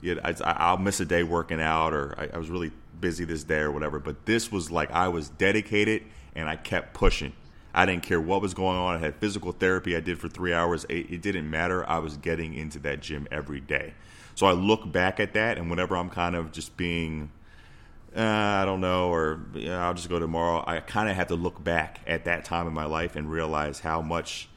yeah, 0.00 0.14
I, 0.24 0.34
I'll 0.42 0.78
miss 0.78 0.98
a 1.00 1.04
day 1.04 1.22
working 1.22 1.60
out 1.60 1.92
or 1.92 2.14
I, 2.18 2.30
I 2.34 2.38
was 2.38 2.50
really 2.50 2.72
busy 3.00 3.24
this 3.24 3.44
day 3.44 3.58
or 3.58 3.70
whatever. 3.70 3.98
But 3.98 4.26
this 4.26 4.50
was 4.50 4.70
like 4.70 4.90
I 4.90 5.08
was 5.08 5.28
dedicated 5.28 6.02
and 6.34 6.48
I 6.48 6.56
kept 6.56 6.94
pushing. 6.94 7.32
I 7.74 7.86
didn't 7.86 8.02
care 8.02 8.20
what 8.20 8.42
was 8.42 8.54
going 8.54 8.76
on. 8.76 8.96
I 8.96 8.98
had 8.98 9.16
physical 9.16 9.52
therapy 9.52 9.96
I 9.96 10.00
did 10.00 10.18
for 10.18 10.28
three 10.28 10.52
hours. 10.52 10.84
It, 10.88 11.10
it 11.10 11.22
didn't 11.22 11.48
matter. 11.48 11.88
I 11.88 11.98
was 11.98 12.16
getting 12.16 12.54
into 12.54 12.78
that 12.80 13.00
gym 13.00 13.26
every 13.30 13.60
day. 13.60 13.94
So 14.34 14.46
I 14.46 14.52
look 14.52 14.90
back 14.90 15.20
at 15.20 15.34
that, 15.34 15.58
and 15.58 15.68
whenever 15.70 15.96
I'm 15.96 16.10
kind 16.10 16.34
of 16.34 16.52
just 16.52 16.76
being 16.76 17.30
uh, 18.16 18.20
I 18.20 18.64
don't 18.64 18.80
know, 18.80 19.12
or 19.12 19.40
yeah, 19.54 19.86
I'll 19.86 19.94
just 19.94 20.08
go 20.08 20.18
tomorrow. 20.18 20.62
I 20.66 20.80
kind 20.80 21.08
of 21.08 21.16
have 21.16 21.28
to 21.28 21.34
look 21.34 21.62
back 21.62 22.00
at 22.06 22.24
that 22.26 22.44
time 22.44 22.66
in 22.66 22.74
my 22.74 22.84
life 22.84 23.16
and 23.16 23.30
realize 23.30 23.80
how 23.80 24.02
much 24.02 24.48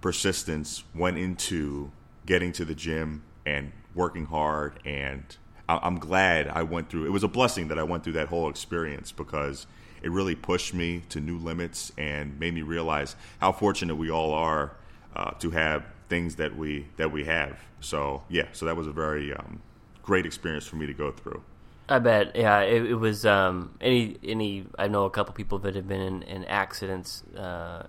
persistence 0.00 0.84
went 0.94 1.18
into 1.18 1.90
getting 2.26 2.52
to 2.52 2.64
the 2.64 2.74
gym 2.74 3.22
and 3.46 3.72
working 3.94 4.26
hard. 4.26 4.78
And 4.84 5.24
I'm 5.68 5.98
glad 5.98 6.48
I 6.48 6.62
went 6.62 6.90
through. 6.90 7.06
It 7.06 7.10
was 7.10 7.22
a 7.22 7.28
blessing 7.28 7.68
that 7.68 7.78
I 7.78 7.82
went 7.82 8.04
through 8.04 8.14
that 8.14 8.28
whole 8.28 8.48
experience 8.48 9.12
because 9.12 9.66
it 10.02 10.10
really 10.10 10.34
pushed 10.34 10.74
me 10.74 11.02
to 11.08 11.20
new 11.20 11.38
limits 11.38 11.92
and 11.98 12.38
made 12.38 12.54
me 12.54 12.62
realize 12.62 13.16
how 13.40 13.52
fortunate 13.52 13.96
we 13.96 14.10
all 14.10 14.32
are 14.32 14.72
uh, 15.16 15.32
to 15.32 15.50
have 15.50 15.84
things 16.08 16.36
that 16.36 16.56
we 16.56 16.86
that 16.96 17.10
we 17.10 17.24
have. 17.24 17.58
So 17.80 18.22
yeah, 18.28 18.48
so 18.52 18.66
that 18.66 18.76
was 18.76 18.86
a 18.86 18.92
very 18.92 19.32
um, 19.32 19.60
great 20.02 20.26
experience 20.26 20.66
for 20.66 20.76
me 20.76 20.86
to 20.86 20.94
go 20.94 21.10
through. 21.10 21.42
I 21.88 21.98
bet. 21.98 22.36
Yeah, 22.36 22.60
it, 22.60 22.84
it 22.84 22.94
was 22.94 23.24
um, 23.24 23.74
any 23.80 24.18
any. 24.22 24.66
I 24.78 24.88
know 24.88 25.04
a 25.04 25.10
couple 25.10 25.32
people 25.34 25.58
that 25.60 25.74
have 25.74 25.88
been 25.88 26.00
in, 26.00 26.22
in 26.22 26.44
accidents, 26.44 27.22
uh, 27.36 27.84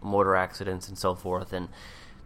motor 0.00 0.36
accidents, 0.36 0.88
and 0.88 0.96
so 0.96 1.14
forth. 1.14 1.52
And 1.52 1.68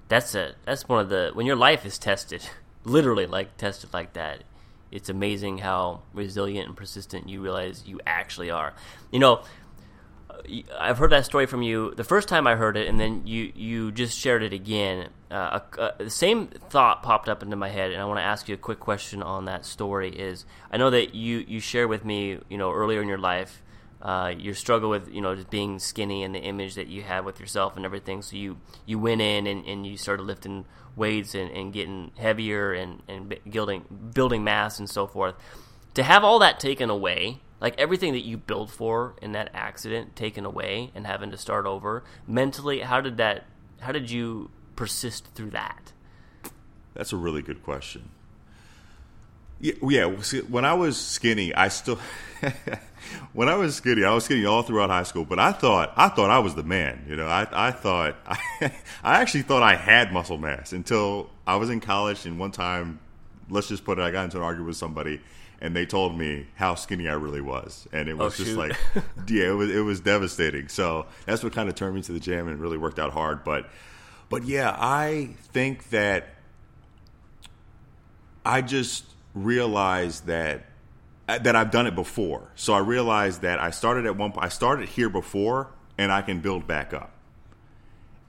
that's 0.09 0.35
a 0.35 0.55
that's 0.65 0.89
one 0.89 1.01
of 1.01 1.09
the 1.09 1.31
when 1.33 1.47
your 1.47 1.57
life 1.57 1.87
is 1.87 1.99
tested, 1.99 2.49
literally 2.85 3.27
like 3.27 3.57
tested 3.57 3.95
like 3.95 4.13
that. 4.13 4.45
It's 4.93 5.09
amazing 5.09 5.59
how 5.59 6.03
resilient 6.13 6.69
and 6.69 6.77
persistent 6.77 7.29
you 7.29 7.41
realize 7.43 7.85
you 7.87 8.01
actually 8.07 8.51
are. 8.51 8.75
You 9.11 9.19
know, 9.19 9.43
I've 10.79 10.99
heard 10.99 11.13
that 11.13 11.25
story 11.25 11.47
from 11.47 11.63
you 11.63 11.95
the 11.97 12.05
first 12.05 12.29
time 12.29 12.47
I 12.47 12.55
heard 12.57 12.77
it, 12.77 12.89
and 12.89 12.99
then 12.99 13.27
you 13.27 13.53
you 13.55 13.93
just 13.93 14.19
shared 14.19 14.43
it 14.43 14.53
again. 14.53 15.09
Uh, 15.31 15.61
the 15.99 16.11
same 16.11 16.47
thought 16.47 17.03
popped 17.03 17.29
up 17.29 17.43
into 17.43 17.57
my 17.57 17.69
head, 17.69 17.91
and 17.91 18.01
I 18.01 18.05
want 18.05 18.19
to 18.19 18.25
ask 18.25 18.49
you 18.49 18.55
a 18.55 18.59
quick 18.59 18.81
question 18.81 19.23
on 19.23 19.47
that 19.47 19.65
story. 19.65 20.11
Is 20.11 20.45
I 20.71 20.77
know 20.77 20.91
that 20.91 21.15
you 21.15 21.45
you 21.47 21.61
shared 21.61 21.89
with 21.89 22.05
me, 22.05 22.39
you 22.49 22.59
know, 22.59 22.73
earlier 22.73 23.03
in 23.03 23.09
your 23.09 23.19
life, 23.19 23.63
uh, 24.03 24.33
your 24.37 24.55
struggle 24.55 24.91
with 24.91 25.09
you 25.13 25.21
know 25.21 25.35
just 25.35 25.51
being 25.51 25.79
skinny 25.79 26.23
and 26.23 26.35
the 26.35 26.41
image 26.41 26.75
that 26.75 26.87
you 26.87 27.03
had 27.03 27.25
with 27.25 27.41
yourself 27.41 27.77
and 27.77 27.85
everything. 27.85 28.23
So 28.23 28.37
you 28.37 28.59
you 28.85 28.99
went 28.99 29.21
in 29.21 29.47
and, 29.47 29.65
and 29.65 29.87
you 29.87 29.97
started 29.97 30.23
lifting 30.23 30.65
weights 30.95 31.35
and, 31.35 31.51
and 31.51 31.73
getting 31.73 32.13
heavier 32.17 32.73
and 32.73 33.03
and 33.09 33.35
building 33.51 34.11
building 34.15 34.45
mass 34.45 34.79
and 34.79 34.89
so 34.89 35.07
forth. 35.07 35.35
To 35.95 36.03
have 36.03 36.25
all 36.25 36.39
that 36.41 36.61
taken 36.61 36.91
away, 36.91 37.41
like 37.61 37.79
everything 37.79 38.13
that 38.13 38.25
you 38.25 38.37
built 38.37 38.71
for 38.71 39.15
in 39.23 39.33
that 39.33 39.51
accident 39.55 40.15
taken 40.17 40.45
away 40.45 40.91
and 40.95 41.07
having 41.07 41.31
to 41.31 41.37
start 41.37 41.67
over 41.67 42.05
mentally 42.27 42.81
how 42.81 43.01
did 43.01 43.17
that 43.17 43.45
how 43.81 43.93
did 43.93 44.11
you 44.11 44.51
persist 44.77 45.27
through 45.35 45.51
that 45.51 45.93
That's 46.95 47.13
a 47.13 47.17
really 47.17 47.43
good 47.43 47.63
question. 47.63 48.11
Yeah, 49.61 49.75
yeah. 49.83 50.07
When 50.49 50.65
I 50.65 50.75
was 50.75 50.99
skinny, 50.99 51.55
I 51.55 51.69
still. 51.69 51.99
when 53.33 53.49
I 53.49 53.57
was 53.57 53.77
skinny, 53.77 54.05
I 54.05 54.13
was 54.13 54.25
skinny 54.25 54.45
all 54.45 54.63
throughout 54.63 54.91
high 54.91 55.03
school. 55.03 55.25
But 55.25 55.39
I 55.39 55.53
thought, 55.53 55.93
I 55.97 56.09
thought 56.09 56.31
I 56.31 56.41
was 56.41 56.55
the 56.55 56.63
man. 56.63 57.05
You 57.09 57.17
know, 57.17 57.27
I, 57.27 57.47
I 57.51 57.71
thought, 57.71 58.17
I, 58.27 58.39
I 59.03 59.21
actually 59.21 59.43
thought 59.43 59.63
I 59.63 59.75
had 59.75 60.13
muscle 60.13 60.37
mass 60.37 60.73
until 60.73 61.31
I 61.47 61.57
was 61.57 61.71
in 61.71 61.81
college. 61.81 62.27
And 62.27 62.39
one 62.39 62.51
time, 62.51 62.99
let's 63.49 63.69
just 63.69 63.85
put 63.85 63.99
it, 63.99 64.03
I 64.03 64.11
got 64.11 64.25
into 64.25 64.37
an 64.37 64.43
argument 64.43 64.69
with 64.69 64.77
somebody, 64.77 65.21
and 65.61 65.75
they 65.75 65.87
told 65.87 66.17
me 66.19 66.47
how 66.57 66.75
skinny 66.75 67.09
I 67.09 67.15
really 67.15 67.41
was, 67.41 67.89
and 67.93 68.09
it 68.09 68.17
was 68.17 68.35
Oh, 68.35 68.37
just 68.37 68.51
shoot. 68.51 68.59
like, 68.59 68.77
yeah, 69.29 69.49
it 69.49 69.55
was 69.55 69.71
it 69.71 69.81
was 69.81 70.01
devastating. 70.01 70.69
So 70.69 71.07
that's 71.25 71.43
what 71.43 71.53
kind 71.53 71.69
of 71.69 71.75
turned 71.75 71.95
me 71.95 72.03
to 72.03 72.13
the 72.13 72.21
gym, 72.21 72.49
and 72.49 72.59
really 72.61 72.79
worked 72.79 72.99
out 72.99 73.13
hard. 73.13 73.43
But, 73.45 73.69
but 74.29 74.45
yeah, 74.45 74.77
I 74.79 75.31
think 75.53 75.91
that 75.91 76.29
I 78.45 78.63
just 78.63 79.05
realized 79.35 80.27
that 80.27 80.67
uh, 81.29 81.39
that 81.39 81.57
I've 81.57 81.71
done 81.71 81.87
it 81.87 81.95
before. 81.95 82.51
So 82.55 82.73
I 82.73 82.79
realized 82.79 83.43
that 83.43 83.59
I 83.59 83.71
started 83.71 84.07
at 84.07 84.17
one 84.17 84.33
point. 84.33 84.45
I 84.45 84.49
started 84.49 84.89
here 84.89 85.09
before, 85.09 85.69
and 85.99 86.13
I 86.13 86.23
can 86.23 86.41
build 86.41 86.67
back 86.67 86.95
up. 86.95 87.13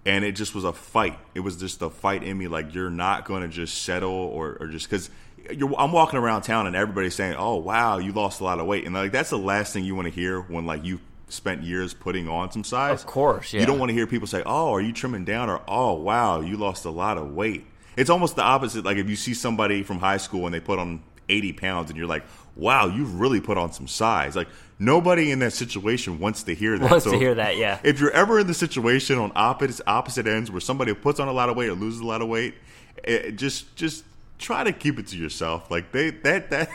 And 0.05 0.23
it 0.23 0.31
just 0.33 0.55
was 0.55 0.63
a 0.63 0.71
fight. 0.71 1.19
It 1.35 1.41
was 1.41 1.57
just 1.57 1.81
a 1.81 1.89
fight 1.89 2.23
in 2.23 2.37
me. 2.37 2.47
Like 2.47 2.73
you're 2.73 2.89
not 2.89 3.25
going 3.25 3.41
to 3.41 3.49
just 3.49 3.83
settle 3.83 4.09
or, 4.11 4.57
or 4.59 4.67
just 4.67 4.89
because 4.89 5.09
I'm 5.49 5.91
walking 5.91 6.19
around 6.19 6.43
town 6.43 6.67
and 6.67 6.75
everybody's 6.75 7.15
saying, 7.15 7.35
"Oh 7.37 7.55
wow, 7.55 7.97
you 7.97 8.11
lost 8.11 8.41
a 8.41 8.43
lot 8.43 8.59
of 8.59 8.65
weight," 8.65 8.85
and 8.85 8.93
like 8.93 9.11
that's 9.11 9.29
the 9.29 9.37
last 9.37 9.73
thing 9.73 9.83
you 9.83 9.95
want 9.95 10.07
to 10.07 10.13
hear 10.13 10.41
when 10.41 10.65
like 10.65 10.83
you 10.83 10.99
spent 11.29 11.63
years 11.63 11.93
putting 11.93 12.29
on 12.29 12.51
some 12.51 12.63
size. 12.63 13.01
Of 13.01 13.07
course, 13.07 13.53
yeah. 13.53 13.61
You 13.61 13.65
don't 13.65 13.79
want 13.79 13.89
to 13.89 13.93
hear 13.93 14.07
people 14.07 14.27
say, 14.27 14.43
"Oh, 14.45 14.73
are 14.73 14.81
you 14.81 14.93
trimming 14.93 15.25
down?" 15.25 15.49
or 15.49 15.61
"Oh, 15.67 15.93
wow, 15.93 16.41
you 16.41 16.57
lost 16.57 16.85
a 16.85 16.89
lot 16.89 17.17
of 17.17 17.33
weight." 17.33 17.65
It's 17.95 18.09
almost 18.09 18.35
the 18.35 18.43
opposite. 18.43 18.85
Like 18.85 18.97
if 18.97 19.09
you 19.09 19.15
see 19.15 19.33
somebody 19.33 19.83
from 19.83 19.99
high 19.99 20.17
school 20.17 20.45
and 20.45 20.53
they 20.53 20.59
put 20.59 20.79
on 20.79 21.01
80 21.29 21.53
pounds 21.53 21.89
and 21.89 21.97
you're 21.97 22.07
like, 22.07 22.23
wow, 22.55 22.87
you've 22.87 23.19
really 23.19 23.39
put 23.39 23.57
on 23.57 23.71
some 23.71 23.87
size. 23.87 24.35
Like 24.35 24.47
nobody 24.79 25.31
in 25.31 25.39
that 25.39 25.53
situation 25.53 26.19
wants 26.19 26.43
to 26.43 26.55
hear 26.55 26.77
that. 26.77 26.89
Wants 26.89 27.05
so 27.05 27.11
to 27.11 27.17
hear 27.17 27.35
that, 27.35 27.57
yeah. 27.57 27.79
If 27.83 27.99
you're 27.99 28.11
ever 28.11 28.39
in 28.39 28.47
the 28.47 28.53
situation 28.53 29.17
on 29.17 29.31
opposite 29.35 29.85
opposite 29.87 30.27
ends 30.27 30.51
where 30.51 30.61
somebody 30.61 30.93
puts 30.93 31.19
on 31.19 31.27
a 31.27 31.33
lot 31.33 31.49
of 31.49 31.55
weight 31.55 31.69
or 31.69 31.75
loses 31.75 32.01
a 32.01 32.05
lot 32.05 32.21
of 32.21 32.27
weight, 32.27 32.55
it, 33.03 33.35
just 33.35 33.75
just 33.75 34.03
try 34.37 34.63
to 34.63 34.71
keep 34.71 34.99
it 34.99 35.07
to 35.07 35.17
yourself. 35.17 35.69
Like 35.71 35.91
they 35.91 36.11
that 36.11 36.49
that 36.49 36.69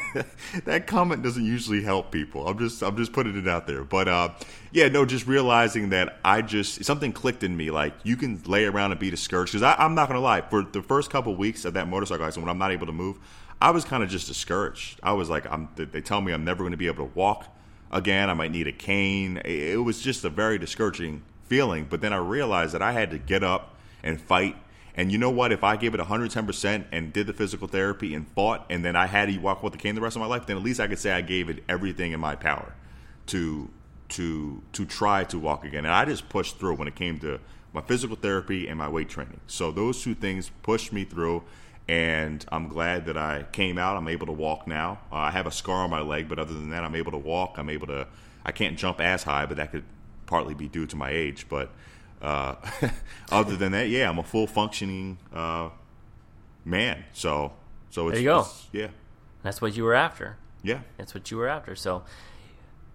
that 0.64 0.87
comment 0.87 1.22
doesn't 1.22 1.44
usually 1.44 1.83
help 1.83 2.11
people. 2.11 2.46
I'm 2.46 2.59
just 2.59 2.83
I'm 2.83 2.96
just 2.96 3.12
putting 3.12 3.37
it 3.37 3.48
out 3.48 3.66
there. 3.66 3.85
But 3.85 4.09
uh, 4.09 4.31
yeah, 4.72 4.88
no, 4.88 5.05
just 5.05 5.27
realizing 5.27 5.90
that 5.90 6.18
I 6.25 6.42
just 6.42 6.85
something 6.85 7.12
clicked 7.12 7.42
in 7.42 7.57
me. 7.57 7.70
Like 7.70 7.94
you 8.03 8.16
can 8.16 8.42
lay 8.46 8.64
around 8.64 8.92
and 8.92 9.01
be 9.01 9.11
discouraged 9.11 9.53
because 9.53 9.77
I'm 9.79 9.94
not 9.94 10.09
gonna 10.09 10.20
lie. 10.20 10.42
For 10.42 10.62
the 10.62 10.83
first 10.83 11.11
couple 11.11 11.35
weeks 11.37 11.64
of 11.64 11.75
that 11.75 11.88
motorcycle 11.88 12.25
accident, 12.25 12.46
when 12.46 12.51
I'm 12.51 12.59
not 12.59 12.72
able 12.72 12.87
to 12.87 12.92
move, 12.92 13.18
I 13.61 13.70
was 13.70 13.85
kind 13.85 14.03
of 14.03 14.09
just 14.09 14.27
discouraged. 14.27 15.01
I 15.03 15.12
was 15.12 15.31
like, 15.31 15.51
I'm. 15.51 15.68
They 15.77 16.01
tell 16.01 16.20
me 16.20 16.33
I'm 16.33 16.44
never 16.44 16.59
going 16.59 16.72
to 16.72 16.77
be 16.77 16.88
able 16.88 17.07
to 17.07 17.12
walk 17.14 17.46
again. 17.90 18.29
I 18.31 18.35
might 18.35 18.51
need 18.51 18.66
a 18.66 18.72
cane. 18.72 19.40
It 19.44 19.83
was 19.83 20.01
just 20.03 20.25
a 20.25 20.31
very 20.31 20.59
discouraging 20.59 21.22
feeling. 21.44 21.87
But 21.88 22.01
then 22.01 22.12
I 22.12 22.16
realized 22.16 22.75
that 22.75 22.83
I 22.83 22.92
had 22.92 23.11
to 23.11 23.18
get 23.18 23.44
up 23.44 23.77
and 24.03 24.20
fight 24.20 24.57
and 24.94 25.11
you 25.11 25.18
know 25.18 25.31
what? 25.31 25.52
If 25.52 25.64
I 25.64 25.76
gave 25.76 25.94
it 25.94 26.00
110% 26.00 26.85
and 26.92 27.12
did 27.12 27.26
the 27.26 27.33
physical 27.33 27.66
therapy 27.66 28.14
and 28.14 28.28
fought, 28.28 28.66
and 28.68 28.85
then 28.85 28.94
I 28.94 29.07
had 29.07 29.28
to 29.28 29.38
walk 29.38 29.62
with 29.62 29.72
the 29.72 29.78
cane 29.78 29.94
the 29.94 30.00
rest 30.00 30.16
of 30.16 30.20
my 30.20 30.26
life, 30.26 30.46
then 30.46 30.57
at 30.57 30.62
least 30.62 30.81
I 30.81 30.87
could 30.87 30.98
say 30.98 31.12
I 31.12 31.22
gave 31.22 31.48
it 31.48 31.64
everything 31.68 32.12
in 32.12 32.20
my 32.20 32.37
power 32.37 32.74
to 33.26 33.70
to 34.11 34.62
to 34.72 34.85
try 34.85 35.24
to 35.24 35.38
walk 35.38 35.64
again. 35.64 35.85
And 35.85 35.94
I 35.94 36.05
just 36.05 36.28
pushed 36.28 36.59
through 36.59 36.74
when 36.74 36.88
it 36.88 36.94
came 36.94 37.18
to 37.20 37.40
my 37.72 37.81
physical 37.81 38.16
therapy 38.16 38.68
and 38.68 38.78
my 38.78 38.88
weight 38.88 39.09
training. 39.09 39.40
So 39.46 39.70
those 39.70 40.02
two 40.02 40.14
things 40.14 40.50
pushed 40.62 40.92
me 40.92 41.05
through, 41.05 41.42
and 41.88 42.44
I'm 42.52 42.68
glad 42.68 43.07
that 43.07 43.16
I 43.16 43.46
came 43.52 43.78
out. 43.78 43.96
I'm 43.96 44.09
able 44.09 44.26
to 44.26 44.33
walk 44.33 44.66
now. 44.66 45.00
Uh, 45.11 45.16
I 45.16 45.31
have 45.31 45.46
a 45.46 45.50
scar 45.50 45.85
on 45.85 45.90
my 45.90 46.02
leg, 46.02 46.28
but 46.28 46.38
other 46.38 46.52
than 46.52 46.68
that, 46.70 46.85
I'm 46.85 46.94
able 46.94 47.12
to 47.12 47.18
walk. 47.18 47.55
I'm 47.57 47.70
able 47.70 47.87
to. 47.87 48.07
I 48.44 48.52
can't 48.52 48.76
jump 48.76 49.00
as 49.00 49.22
high, 49.22 49.46
but 49.46 49.57
that 49.57 49.70
could 49.70 49.85
partly 50.26 50.52
be 50.52 50.68
due 50.68 50.87
to 50.87 50.96
my 50.96 51.11
age, 51.11 51.46
but 51.48 51.70
uh, 52.23 52.55
other 53.31 53.57
than 53.57 53.73
that, 53.73 53.89
yeah, 53.89 54.09
I'm 54.09 54.19
a 54.19 54.23
full 54.23 54.47
functioning 54.47 55.19
uh, 55.35 55.71
man. 56.65 57.05
So, 57.13 57.53
so 57.91 58.09
it's, 58.09 58.15
there 58.15 58.23
you 58.23 58.29
go. 58.29 58.47
yeah, 58.73 58.89
that's 59.43 59.61
what 59.61 59.77
you 59.77 59.85
were 59.85 59.95
after. 59.95 60.39
Yeah, 60.63 60.81
that's 60.97 61.15
what 61.15 61.31
you 61.31 61.37
were 61.37 61.49
after. 61.49 61.75
So, 61.75 62.05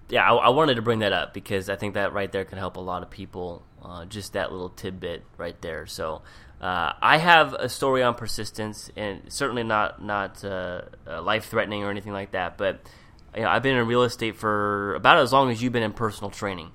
yeah, 0.10 0.32
I, 0.32 0.34
I, 0.34 0.50
wanted 0.50 0.76
to 0.76 0.82
bring 0.82 1.00
that 1.00 1.12
up 1.12 1.34
because 1.34 1.70
I 1.70 1.76
think 1.76 1.96
that 1.96 2.14
right 2.14 2.32
there 2.32 2.46
can 2.46 2.58
help 2.58 2.78
a 2.78 2.82
lot 2.82 3.04
of 3.04 3.10
people. 3.10 3.64
Uh, 3.84 4.06
just 4.06 4.34
that 4.34 4.52
little 4.52 4.70
tidbit 4.70 5.24
right 5.38 5.62
there. 5.62 5.86
So, 5.86 6.24
uh, 6.60 6.94
I 7.00 7.18
have 7.18 7.54
a 7.54 7.70
story 7.70 8.02
on 8.02 8.16
persistence, 8.16 8.90
and 8.96 9.22
certainly 9.32 9.64
not 9.64 10.02
not 10.02 10.44
uh, 10.44 10.84
uh 11.06 11.22
life 11.22 11.46
threatening 11.46 11.84
or 11.84 11.92
anything 11.92 12.14
like 12.14 12.32
that. 12.32 12.58
But 12.58 12.80
you 13.36 13.42
know, 13.42 13.50
I've 13.50 13.62
been 13.62 13.76
in 13.76 13.86
real 13.88 14.04
estate 14.04 14.38
for 14.38 14.96
about 14.96 15.18
as 15.18 15.34
long 15.34 15.52
as 15.52 15.62
you've 15.62 15.74
been 15.74 15.84
in 15.84 15.94
personal 15.94 16.32
training 16.32 16.72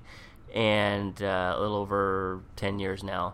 and 0.53 1.21
uh, 1.21 1.55
a 1.57 1.59
little 1.59 1.77
over 1.77 2.41
10 2.55 2.79
years 2.79 3.03
now. 3.03 3.33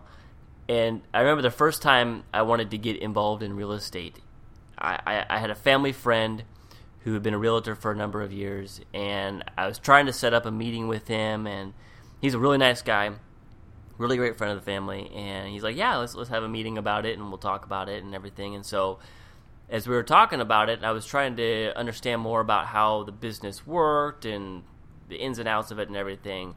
And 0.68 1.02
I 1.12 1.20
remember 1.20 1.42
the 1.42 1.50
first 1.50 1.82
time 1.82 2.24
I 2.32 2.42
wanted 2.42 2.70
to 2.70 2.78
get 2.78 2.96
involved 2.96 3.42
in 3.42 3.54
real 3.54 3.72
estate. 3.72 4.16
I, 4.78 4.98
I, 5.06 5.26
I, 5.28 5.38
had 5.38 5.50
a 5.50 5.54
family 5.54 5.92
friend 5.92 6.44
who 7.00 7.12
had 7.12 7.22
been 7.22 7.34
a 7.34 7.38
realtor 7.38 7.74
for 7.74 7.90
a 7.90 7.96
number 7.96 8.22
of 8.22 8.32
years, 8.32 8.80
and 8.94 9.44
I 9.58 9.66
was 9.66 9.78
trying 9.78 10.06
to 10.06 10.12
set 10.12 10.32
up 10.32 10.46
a 10.46 10.50
meeting 10.50 10.88
with 10.88 11.08
him. 11.08 11.46
And 11.46 11.74
he's 12.20 12.34
a 12.34 12.38
really 12.38 12.56
nice 12.56 12.82
guy, 12.82 13.10
really 13.98 14.16
great 14.16 14.38
friend 14.38 14.52
of 14.52 14.64
the 14.64 14.64
family. 14.64 15.10
And 15.14 15.48
he's 15.48 15.62
like, 15.62 15.76
"Yeah, 15.76 15.96
let's 15.96 16.14
let's 16.14 16.30
have 16.30 16.44
a 16.44 16.48
meeting 16.48 16.78
about 16.78 17.04
it, 17.04 17.18
and 17.18 17.28
we'll 17.28 17.38
talk 17.38 17.64
about 17.66 17.88
it 17.88 18.04
and 18.04 18.14
everything." 18.14 18.54
And 18.54 18.64
so, 18.64 19.00
as 19.68 19.88
we 19.88 19.94
were 19.94 20.04
talking 20.04 20.40
about 20.40 20.70
it, 20.70 20.84
I 20.84 20.92
was 20.92 21.04
trying 21.04 21.36
to 21.36 21.76
understand 21.76 22.22
more 22.22 22.40
about 22.40 22.66
how 22.66 23.02
the 23.02 23.12
business 23.12 23.66
worked 23.66 24.24
and 24.24 24.62
the 25.08 25.16
ins 25.16 25.38
and 25.38 25.48
outs 25.48 25.72
of 25.72 25.78
it 25.78 25.88
and 25.88 25.96
everything 25.96 26.54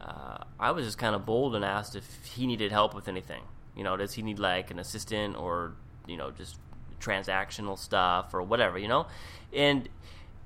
uh, 0.00 0.38
I 0.58 0.70
was 0.70 0.84
just 0.84 0.98
kind 0.98 1.14
of 1.14 1.24
bold 1.26 1.54
and 1.54 1.64
asked 1.64 1.96
if 1.96 2.24
he 2.24 2.46
needed 2.46 2.72
help 2.72 2.94
with 2.94 3.08
anything. 3.08 3.42
You 3.74 3.84
know, 3.84 3.96
does 3.96 4.14
he 4.14 4.22
need 4.22 4.38
like 4.38 4.70
an 4.70 4.78
assistant 4.78 5.36
or 5.36 5.72
you 6.06 6.16
know 6.16 6.30
just 6.30 6.58
transactional 7.00 7.78
stuff 7.78 8.32
or 8.34 8.42
whatever? 8.42 8.78
You 8.78 8.88
know, 8.88 9.06
and. 9.52 9.88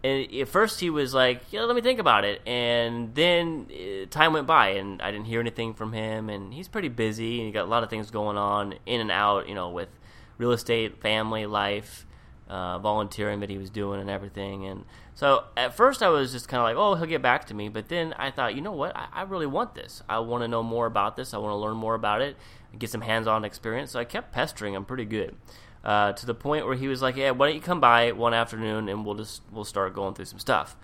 And 0.03 0.33
at 0.33 0.49
first 0.49 0.81
he 0.81 0.89
was 0.89 1.13
like, 1.13 1.43
"Yeah, 1.53 1.65
let 1.65 1.77
me 1.77 1.83
think 1.83 1.99
about 1.99 2.25
it." 2.25 2.41
And 2.47 3.15
then 3.15 3.67
uh, 3.71 4.07
time 4.09 4.33
went 4.33 4.47
by, 4.47 4.69
and 4.69 5.03
I 5.03 5.11
didn't 5.11 5.27
hear 5.27 5.41
anything 5.41 5.75
from 5.75 5.93
him. 5.93 6.31
And 6.31 6.55
he's 6.55 6.69
pretty 6.69 6.89
busy, 6.89 7.37
and 7.37 7.47
he 7.47 7.53
got 7.53 7.67
a 7.67 7.69
lot 7.69 7.83
of 7.83 7.91
things 7.91 8.11
going 8.11 8.39
on 8.39 8.77
in 8.87 9.03
and 9.03 9.11
out, 9.11 9.47
you 9.47 9.55
know, 9.55 9.69
with 9.69 9.91
real 10.39 10.53
estate, 10.53 11.03
family 11.03 11.45
life, 11.45 12.07
uh, 12.49 12.79
volunteering 12.79 13.41
that 13.41 13.51
he 13.51 13.59
was 13.59 13.69
doing 13.69 14.01
and 14.01 14.09
everything. 14.09 14.65
And 14.65 14.87
so 15.21 15.45
at 15.55 15.77
first 15.77 16.03
I 16.03 16.09
was 16.09 16.33
just 16.33 16.49
kind 16.49 16.63
of 16.63 16.65
like, 16.65 16.77
oh, 16.77 16.95
he'll 16.95 17.05
get 17.05 17.21
back 17.21 17.45
to 17.49 17.55
me. 17.55 17.69
But 17.69 17.91
then 17.91 18.15
I 18.15 18.31
thought, 18.31 18.55
you 18.55 18.63
know 18.63 18.73
what? 18.73 18.97
I, 18.97 19.07
I 19.13 19.23
really 19.25 19.45
want 19.45 19.75
this. 19.75 20.03
I 20.09 20.19
want 20.21 20.45
to 20.45 20.49
know 20.49 20.63
more 20.63 20.87
about 20.87 21.15
this. 21.15 21.35
I 21.35 21.37
want 21.37 21.53
to 21.53 21.57
learn 21.57 21.77
more 21.77 21.95
about 21.95 22.23
it, 22.23 22.39
get 22.79 22.89
some 22.89 23.03
hands 23.03 23.27
on 23.27 23.45
experience. 23.45 23.91
So 23.91 24.01
I 24.01 24.07
kept 24.07 24.33
pestering 24.33 24.73
him 24.73 24.87
pretty 24.87 25.05
good. 25.05 25.37
Uh, 25.85 26.15
to 26.15 26.25
the 26.25 26.33
point 26.33 26.65
where 26.65 26.75
he 26.75 26.89
was 26.89 27.03
like, 27.03 27.17
"Yeah, 27.17 27.33
why 27.33 27.49
don't 27.49 27.55
you 27.55 27.61
come 27.61 27.81
by 27.81 28.13
one 28.13 28.33
afternoon 28.33 28.89
and 28.89 29.05
we'll 29.05 29.15
just 29.15 29.43
we'll 29.53 29.65
start 29.65 29.95
going 29.95 30.15
through 30.15 30.25
some 30.25 30.39
stuff." 30.39 30.75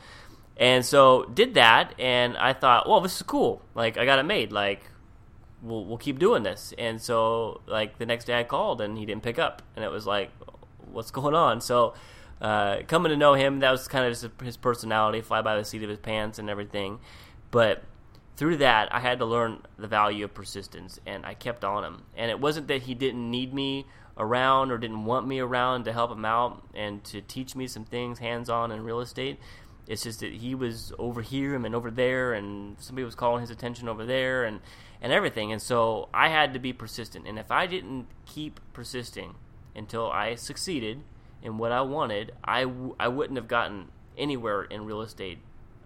And 0.58 0.84
so 0.84 1.24
did 1.32 1.54
that, 1.54 1.94
and 1.98 2.36
I 2.36 2.52
thought, 2.52 2.86
"Well, 2.86 3.00
this 3.00 3.16
is 3.16 3.22
cool. 3.22 3.62
Like 3.74 3.96
I 3.96 4.04
got 4.04 4.18
it 4.18 4.24
made. 4.24 4.52
Like 4.52 4.82
we'll 5.62 5.86
we'll 5.86 5.96
keep 5.96 6.18
doing 6.18 6.42
this." 6.42 6.74
And 6.76 7.00
so 7.00 7.62
like 7.66 7.96
the 7.96 8.04
next 8.04 8.26
day 8.26 8.38
I 8.38 8.44
called 8.44 8.82
and 8.82 8.98
he 8.98 9.06
didn't 9.06 9.22
pick 9.22 9.38
up, 9.38 9.62
and 9.76 9.82
it 9.82 9.90
was 9.90 10.06
like, 10.06 10.30
what's 10.92 11.10
going 11.10 11.34
on? 11.34 11.60
So, 11.60 11.94
uh, 12.40 12.78
coming 12.86 13.10
to 13.10 13.16
know 13.16 13.34
him, 13.34 13.60
that 13.60 13.70
was 13.70 13.88
kind 13.88 14.04
of 14.06 14.32
his 14.42 14.56
personality, 14.56 15.20
fly 15.20 15.42
by 15.42 15.56
the 15.56 15.64
seat 15.64 15.82
of 15.82 15.88
his 15.88 15.98
pants 15.98 16.38
and 16.38 16.50
everything. 16.50 16.98
But 17.50 17.82
through 18.36 18.58
that, 18.58 18.94
I 18.94 19.00
had 19.00 19.18
to 19.20 19.24
learn 19.24 19.62
the 19.78 19.88
value 19.88 20.24
of 20.24 20.34
persistence, 20.34 21.00
and 21.06 21.24
I 21.24 21.34
kept 21.34 21.64
on 21.64 21.84
him. 21.84 22.02
And 22.16 22.30
it 22.30 22.40
wasn't 22.40 22.68
that 22.68 22.82
he 22.82 22.94
didn't 22.94 23.30
need 23.30 23.54
me 23.54 23.86
around 24.18 24.70
or 24.70 24.78
didn't 24.78 25.04
want 25.04 25.26
me 25.26 25.40
around 25.40 25.84
to 25.84 25.92
help 25.92 26.10
him 26.10 26.24
out 26.24 26.62
and 26.74 27.02
to 27.04 27.20
teach 27.20 27.54
me 27.54 27.66
some 27.66 27.84
things 27.84 28.18
hands 28.18 28.50
on 28.50 28.72
in 28.72 28.82
real 28.82 29.00
estate. 29.00 29.38
It's 29.86 30.02
just 30.02 30.20
that 30.20 30.32
he 30.32 30.54
was 30.54 30.92
over 30.98 31.22
here 31.22 31.54
and 31.54 31.74
over 31.74 31.90
there, 31.90 32.34
and 32.34 32.76
somebody 32.80 33.04
was 33.04 33.14
calling 33.14 33.40
his 33.40 33.50
attention 33.50 33.88
over 33.88 34.04
there, 34.04 34.44
and 34.44 34.60
and 35.00 35.12
everything. 35.12 35.52
And 35.52 35.62
so 35.62 36.08
I 36.12 36.28
had 36.28 36.54
to 36.54 36.58
be 36.58 36.72
persistent. 36.72 37.26
And 37.26 37.38
if 37.38 37.50
I 37.50 37.66
didn't 37.66 38.06
keep 38.24 38.58
persisting, 38.72 39.36
until 39.76 40.10
I 40.10 40.34
succeeded 40.34 41.02
in 41.46 41.58
what 41.58 41.70
I 41.70 41.80
wanted, 41.80 42.32
I 42.42 42.64
w- 42.64 42.96
I 42.98 43.06
wouldn't 43.06 43.36
have 43.36 43.46
gotten 43.46 43.92
anywhere 44.18 44.64
in 44.64 44.84
real 44.84 45.00
estate. 45.00 45.38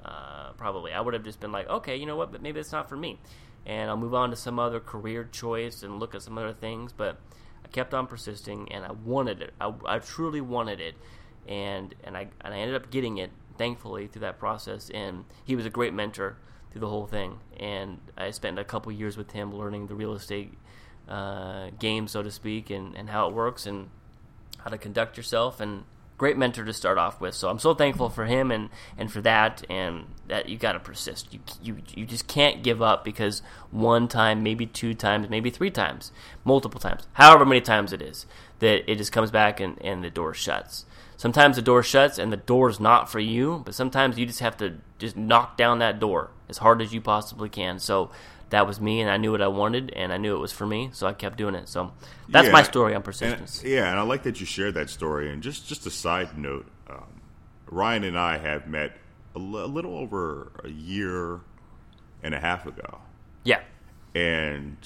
Uh, 0.03 0.53
probably, 0.57 0.91
I 0.93 1.01
would 1.03 1.13
have 1.13 1.23
just 1.23 1.39
been 1.39 1.53
like, 1.53 1.69
okay, 1.69 1.97
you 1.97 2.07
know 2.07 2.17
what, 2.17 2.33
but 2.33 2.41
maybe 2.41 2.59
it's 2.59 2.73
not 2.73 2.89
for 2.89 2.97
me, 2.97 3.21
and 3.67 3.91
I'll 3.91 3.99
move 3.99 4.15
on 4.15 4.31
to 4.31 4.37
some 4.37 4.59
other 4.59 4.81
career 4.81 5.29
choice 5.31 5.83
and 5.83 6.01
look 6.01 6.15
at 6.15 6.23
some 6.23 6.39
other 6.39 6.55
things. 6.55 6.95
But 6.95 7.21
I 7.63 7.69
kept 7.69 7.93
on 7.93 8.07
persisting, 8.07 8.73
and 8.73 8.87
I 8.87 8.93
wanted 8.93 9.43
it. 9.43 9.53
I, 9.61 9.75
I 9.85 9.99
truly 9.99 10.41
wanted 10.41 10.81
it, 10.81 10.95
and 11.47 11.95
and 12.03 12.17
I 12.17 12.29
and 12.41 12.55
I 12.55 12.59
ended 12.59 12.77
up 12.77 12.91
getting 12.91 13.19
it. 13.19 13.31
Thankfully, 13.59 14.07
through 14.07 14.23
that 14.23 14.39
process, 14.39 14.89
and 14.89 15.27
he 15.45 15.55
was 15.55 15.67
a 15.67 15.71
great 15.71 15.93
mentor 15.93 16.39
through 16.73 16.81
the 16.81 16.89
whole 16.89 17.07
thing. 17.07 17.41
And 17.59 17.99
I 18.17 18.31
spent 18.31 18.59
a 18.59 18.65
couple 18.65 18.91
years 18.91 19.19
with 19.19 19.33
him 19.33 19.55
learning 19.55 19.89
the 19.89 19.95
real 19.95 20.15
estate 20.15 20.55
uh, 21.07 21.69
game, 21.79 22.09
so 22.09 22.23
to 22.23 22.31
speak, 22.31 22.71
and, 22.71 22.97
and 22.97 23.11
how 23.11 23.29
it 23.29 23.35
works 23.35 23.67
and 23.67 23.91
how 24.65 24.71
to 24.71 24.79
conduct 24.79 25.17
yourself. 25.17 25.61
And 25.61 25.85
great 26.21 26.37
mentor 26.37 26.67
to 26.67 26.73
start 26.73 26.99
off 26.99 27.19
with. 27.19 27.35
So 27.35 27.49
I'm 27.49 27.59
so 27.59 27.73
thankful 27.73 28.11
for 28.11 28.27
him 28.27 28.51
and, 28.51 28.69
and 28.99 29.11
for 29.11 29.23
that. 29.23 29.65
And 29.71 30.05
that 30.29 30.49
you 30.49 30.59
got 30.59 30.73
to 30.73 30.81
persist. 30.81 31.33
You, 31.33 31.41
you 31.63 31.77
you 31.95 32.07
just 32.07 32.29
can't 32.29 32.63
give 32.63 32.83
up 32.83 33.05
because 33.05 33.43
one 33.71 34.07
time, 34.07 34.43
maybe 34.43 34.67
two 34.67 34.95
times, 34.95 35.29
maybe 35.31 35.51
three 35.51 35.71
times, 35.71 36.13
multiple 36.45 36.79
times, 36.79 37.07
however 37.15 37.45
many 37.45 37.61
times 37.61 37.93
it 37.93 38.03
is, 38.03 38.27
that 38.61 38.91
it 38.91 38.97
just 38.97 39.13
comes 39.13 39.31
back 39.31 39.61
and, 39.61 39.81
and 39.83 40.05
the 40.05 40.11
door 40.11 40.35
shuts. 40.35 40.85
Sometimes 41.17 41.57
the 41.57 41.63
door 41.63 41.83
shuts 41.83 42.19
and 42.19 42.33
the 42.33 42.37
door 42.39 42.71
is 42.71 42.81
not 42.81 43.11
for 43.11 43.19
you, 43.19 43.63
but 43.65 43.75
sometimes 43.75 44.19
you 44.19 44.25
just 44.25 44.41
have 44.41 44.57
to 44.59 44.79
just 44.99 45.17
knock 45.17 45.57
down 45.57 45.79
that 45.79 46.01
door 46.01 46.31
as 46.49 46.59
hard 46.59 46.81
as 46.81 46.95
you 46.95 47.01
possibly 47.01 47.49
can. 47.49 47.79
So 47.79 48.11
that 48.51 48.67
was 48.67 48.81
me, 48.81 49.01
and 49.01 49.11
I 49.11 49.17
knew 49.17 49.33
what 49.33 49.43
I 49.43 49.49
wanted, 49.49 49.93
and 49.93 50.13
I 50.13 50.17
knew 50.19 50.35
it 50.35 50.39
was 50.39 50.53
for 50.53 50.67
me, 50.67 50.91
so 50.93 51.07
I 51.07 51.13
kept 51.13 51.39
doing 51.39 51.55
it. 51.55 51.69
So 51.69 51.93
that's 52.29 52.47
yeah, 52.47 52.53
my 52.53 52.63
story 52.63 52.95
on 52.95 53.03
persistence. 53.03 53.63
And, 53.63 53.71
yeah, 53.71 53.91
and 53.91 53.99
I 53.99 54.03
like 54.03 54.25
that 54.25 54.41
you 54.41 54.47
shared 54.47 54.75
that 54.75 54.91
story. 54.91 55.31
And 55.31 55.43
just 55.43 55.67
just 55.69 55.87
a 55.87 55.91
side 55.91 56.37
note, 56.37 56.67
um, 56.89 57.21
Ryan 57.67 58.05
and 58.05 58.19
I 58.19 58.39
have 58.39 58.67
met 58.69 58.97
a, 59.35 59.39
l- 59.39 59.65
a 59.65 59.67
little 59.67 59.97
over 59.97 60.53
a 60.65 60.69
year 60.69 61.41
and 62.23 62.35
a 62.35 62.41
half 62.41 62.67
ago. 62.67 62.99
Yeah, 63.45 63.63
and 64.15 64.77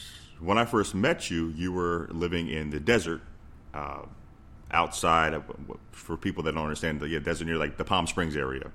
when 0.40 0.58
I 0.58 0.64
first 0.64 0.94
met 0.94 1.30
you, 1.30 1.48
you 1.48 1.72
were 1.72 2.08
living 2.12 2.48
in 2.48 2.70
the 2.70 2.80
desert. 2.80 3.22
Uh, 3.72 4.02
outside 4.70 5.34
of, 5.34 5.44
for 5.92 6.16
people 6.16 6.42
that 6.42 6.52
don't 6.52 6.64
understand 6.64 6.98
the 6.98 7.08
yeah, 7.08 7.20
desert 7.20 7.44
near 7.44 7.56
like 7.56 7.76
the 7.76 7.84
Palm 7.84 8.06
Springs 8.06 8.36
area. 8.36 8.70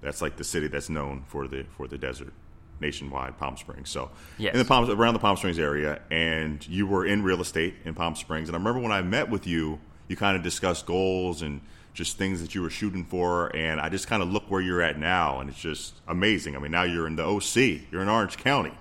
That's 0.00 0.22
like 0.22 0.36
the 0.36 0.44
city 0.44 0.68
that's 0.68 0.88
known 0.88 1.24
for 1.26 1.48
the 1.48 1.64
for 1.76 1.88
the 1.88 1.98
desert 1.98 2.32
nationwide, 2.80 3.38
Palm 3.38 3.56
Springs. 3.56 3.90
So 3.90 4.10
yes. 4.38 4.52
in 4.52 4.58
the 4.58 4.64
Palm 4.64 4.90
around 4.90 5.14
the 5.14 5.20
Palm 5.20 5.36
Springs 5.36 5.58
area, 5.58 6.00
and 6.10 6.66
you 6.68 6.86
were 6.86 7.06
in 7.06 7.22
real 7.22 7.40
estate 7.40 7.74
in 7.84 7.94
Palm 7.94 8.14
Springs. 8.14 8.48
And 8.48 8.56
I 8.56 8.58
remember 8.58 8.80
when 8.80 8.92
I 8.92 9.02
met 9.02 9.28
with 9.28 9.46
you, 9.46 9.78
you 10.08 10.16
kind 10.16 10.36
of 10.36 10.42
discussed 10.42 10.86
goals 10.86 11.42
and 11.42 11.60
just 11.94 12.18
things 12.18 12.40
that 12.40 12.54
you 12.54 12.62
were 12.62 12.70
shooting 12.70 13.04
for. 13.04 13.54
And 13.54 13.80
I 13.80 13.88
just 13.88 14.08
kind 14.08 14.22
of 14.22 14.30
look 14.30 14.50
where 14.50 14.60
you're 14.60 14.82
at 14.82 14.98
now, 14.98 15.40
and 15.40 15.50
it's 15.50 15.60
just 15.60 15.94
amazing. 16.08 16.56
I 16.56 16.58
mean, 16.58 16.70
now 16.70 16.82
you're 16.82 17.06
in 17.06 17.16
the 17.16 17.24
OC, 17.24 17.82
you're 17.90 18.02
in 18.02 18.08
Orange 18.08 18.36
County. 18.38 18.72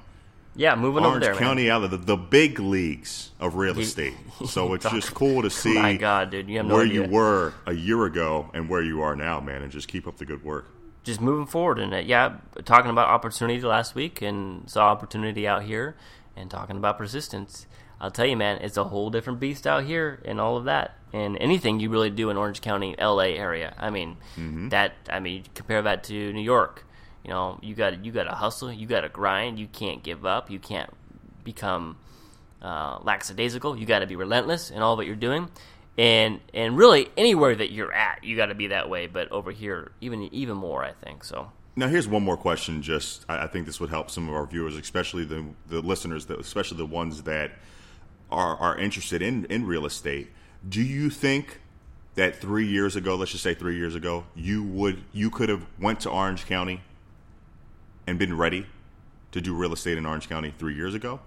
Yeah, 0.56 0.76
moving 0.76 1.06
Orange 1.06 1.24
over 1.24 1.34
there, 1.34 1.36
County 1.36 1.64
man. 1.68 1.72
out 1.72 1.84
of 1.84 1.92
the, 1.92 1.98
the 1.98 2.18
big 2.18 2.60
leagues 2.60 3.32
of 3.40 3.56
real 3.56 3.78
estate. 3.80 4.14
So 4.48 4.74
it's 4.74 4.90
just 4.90 5.14
cool 5.14 5.42
to 5.42 5.50
see 5.50 5.74
My 5.74 5.98
God, 5.98 6.32
dude, 6.32 6.50
you 6.50 6.58
have 6.58 6.66
no 6.66 6.76
where 6.76 6.86
idea. 6.86 7.04
you 7.04 7.10
were 7.10 7.54
a 7.66 7.74
year 7.74 8.06
ago 8.06 8.50
and 8.54 8.70
where 8.70 8.82
you 8.82 9.02
are 9.02 9.14
now, 9.16 9.42
man, 9.42 9.62
and 9.62 9.72
just 9.72 9.90
keep 9.90 10.08
up 10.08 10.18
the 10.18 10.26
good 10.26 10.46
work. 10.46 10.66
Just 11.04 11.22
moving 11.22 11.46
forward 11.46 11.80
in 11.80 11.94
it. 11.94 12.06
Yeah, 12.06 12.38
talking 12.66 12.92
about 12.92 13.08
opportunity 13.10 13.62
last 13.62 13.96
week 13.96 14.22
and 14.22 14.70
saw 14.70 14.90
opportunity 14.90 15.48
out 15.48 15.64
here, 15.64 15.96
and 16.36 16.50
talking 16.50 16.78
about 16.78 16.98
persistence. 16.98 17.68
I'll 18.02 18.12
tell 18.12 18.26
you, 18.26 18.38
man, 18.38 18.62
it's 18.62 18.78
a 18.78 18.86
whole 18.86 19.10
different 19.10 19.40
beast 19.40 19.68
out 19.68 19.84
here 19.84 20.22
and 20.24 20.40
all 20.40 20.56
of 20.56 20.64
that. 20.66 20.96
And 21.12 21.38
anything 21.40 21.80
you 21.82 21.90
really 21.90 22.10
do 22.10 22.30
in 22.30 22.38
Orange 22.38 22.62
County, 22.62 22.96
LA 22.98 23.32
area. 23.36 23.76
I 23.78 23.90
mean, 23.90 24.18
that. 24.70 24.94
I 25.10 25.20
mean, 25.20 25.44
compare 25.56 25.82
that 25.82 26.04
to 26.06 26.34
New 26.34 26.42
York. 26.42 26.86
You 27.24 27.32
know, 27.32 27.60
you 27.62 27.76
got 27.76 28.06
you 28.06 28.12
got 28.12 28.24
to 28.24 28.32
hustle, 28.32 28.72
you 28.72 28.88
got 28.88 29.02
to 29.02 29.10
grind, 29.10 29.60
you 29.60 29.68
can't 29.68 30.02
give 30.02 30.26
up, 30.26 30.50
you 30.50 30.60
can't 30.60 30.90
become 31.44 31.98
uh, 32.62 33.00
lackadaisical. 33.04 33.78
You 33.78 33.86
got 33.86 34.00
to 34.00 34.08
be 34.08 34.16
relentless 34.16 34.70
in 34.70 34.82
all 34.82 34.96
that 34.98 35.06
you're 35.06 35.16
doing, 35.16 35.50
and 36.00 36.40
and 36.54 36.78
really 36.78 37.10
anywhere 37.18 37.54
that 37.54 37.72
you're 37.74 37.92
at, 37.92 38.24
you 38.24 38.38
got 38.38 38.46
to 38.46 38.56
be 38.56 38.68
that 38.68 38.90
way. 38.90 39.08
But 39.08 39.30
over 39.32 39.52
here, 39.52 39.92
even 40.00 40.24
even 40.34 40.56
more, 40.56 40.84
I 40.84 40.94
think 40.94 41.26
so. 41.26 41.52
Now, 41.76 41.88
here's 41.88 42.08
one 42.08 42.24
more 42.24 42.38
question. 42.38 42.82
Just, 42.82 43.26
I, 43.30 43.44
I 43.44 43.48
think 43.48 43.66
this 43.66 43.80
would 43.80 43.90
help 43.90 44.10
some 44.10 44.28
of 44.28 44.34
our 44.34 44.46
viewers, 44.46 44.78
especially 44.78 45.26
the 45.26 45.46
the 45.68 45.82
listeners, 45.82 46.28
especially 46.30 46.78
the 46.78 46.86
ones 46.86 47.24
that 47.24 47.52
are 48.32 48.56
are 48.58 48.78
interested 48.78 49.22
in 49.22 49.44
in 49.46 49.68
real 49.68 49.86
estate. 49.86 50.30
Do 50.68 50.82
you 50.82 51.10
think 51.10 51.60
that 52.16 52.38
three 52.38 52.68
years 52.68 52.96
ago, 52.96 53.16
let's 53.16 53.32
just 53.32 53.44
say 53.44 53.54
three 53.54 53.76
years 53.76 53.94
ago, 53.94 54.24
you 54.36 54.64
would 54.64 55.04
you 55.12 55.30
could 55.30 55.50
have 55.50 55.66
went 55.80 56.00
to 56.02 56.10
Orange 56.10 56.46
County 56.46 56.82
and 58.08 58.18
been 58.18 58.38
ready 58.38 58.68
to 59.34 59.42
do 59.42 59.54
real 59.54 59.74
estate 59.74 59.98
in 59.98 60.06
Orange 60.06 60.30
County 60.30 60.54
three 60.58 60.76
years 60.76 60.94
ago? 60.94 61.20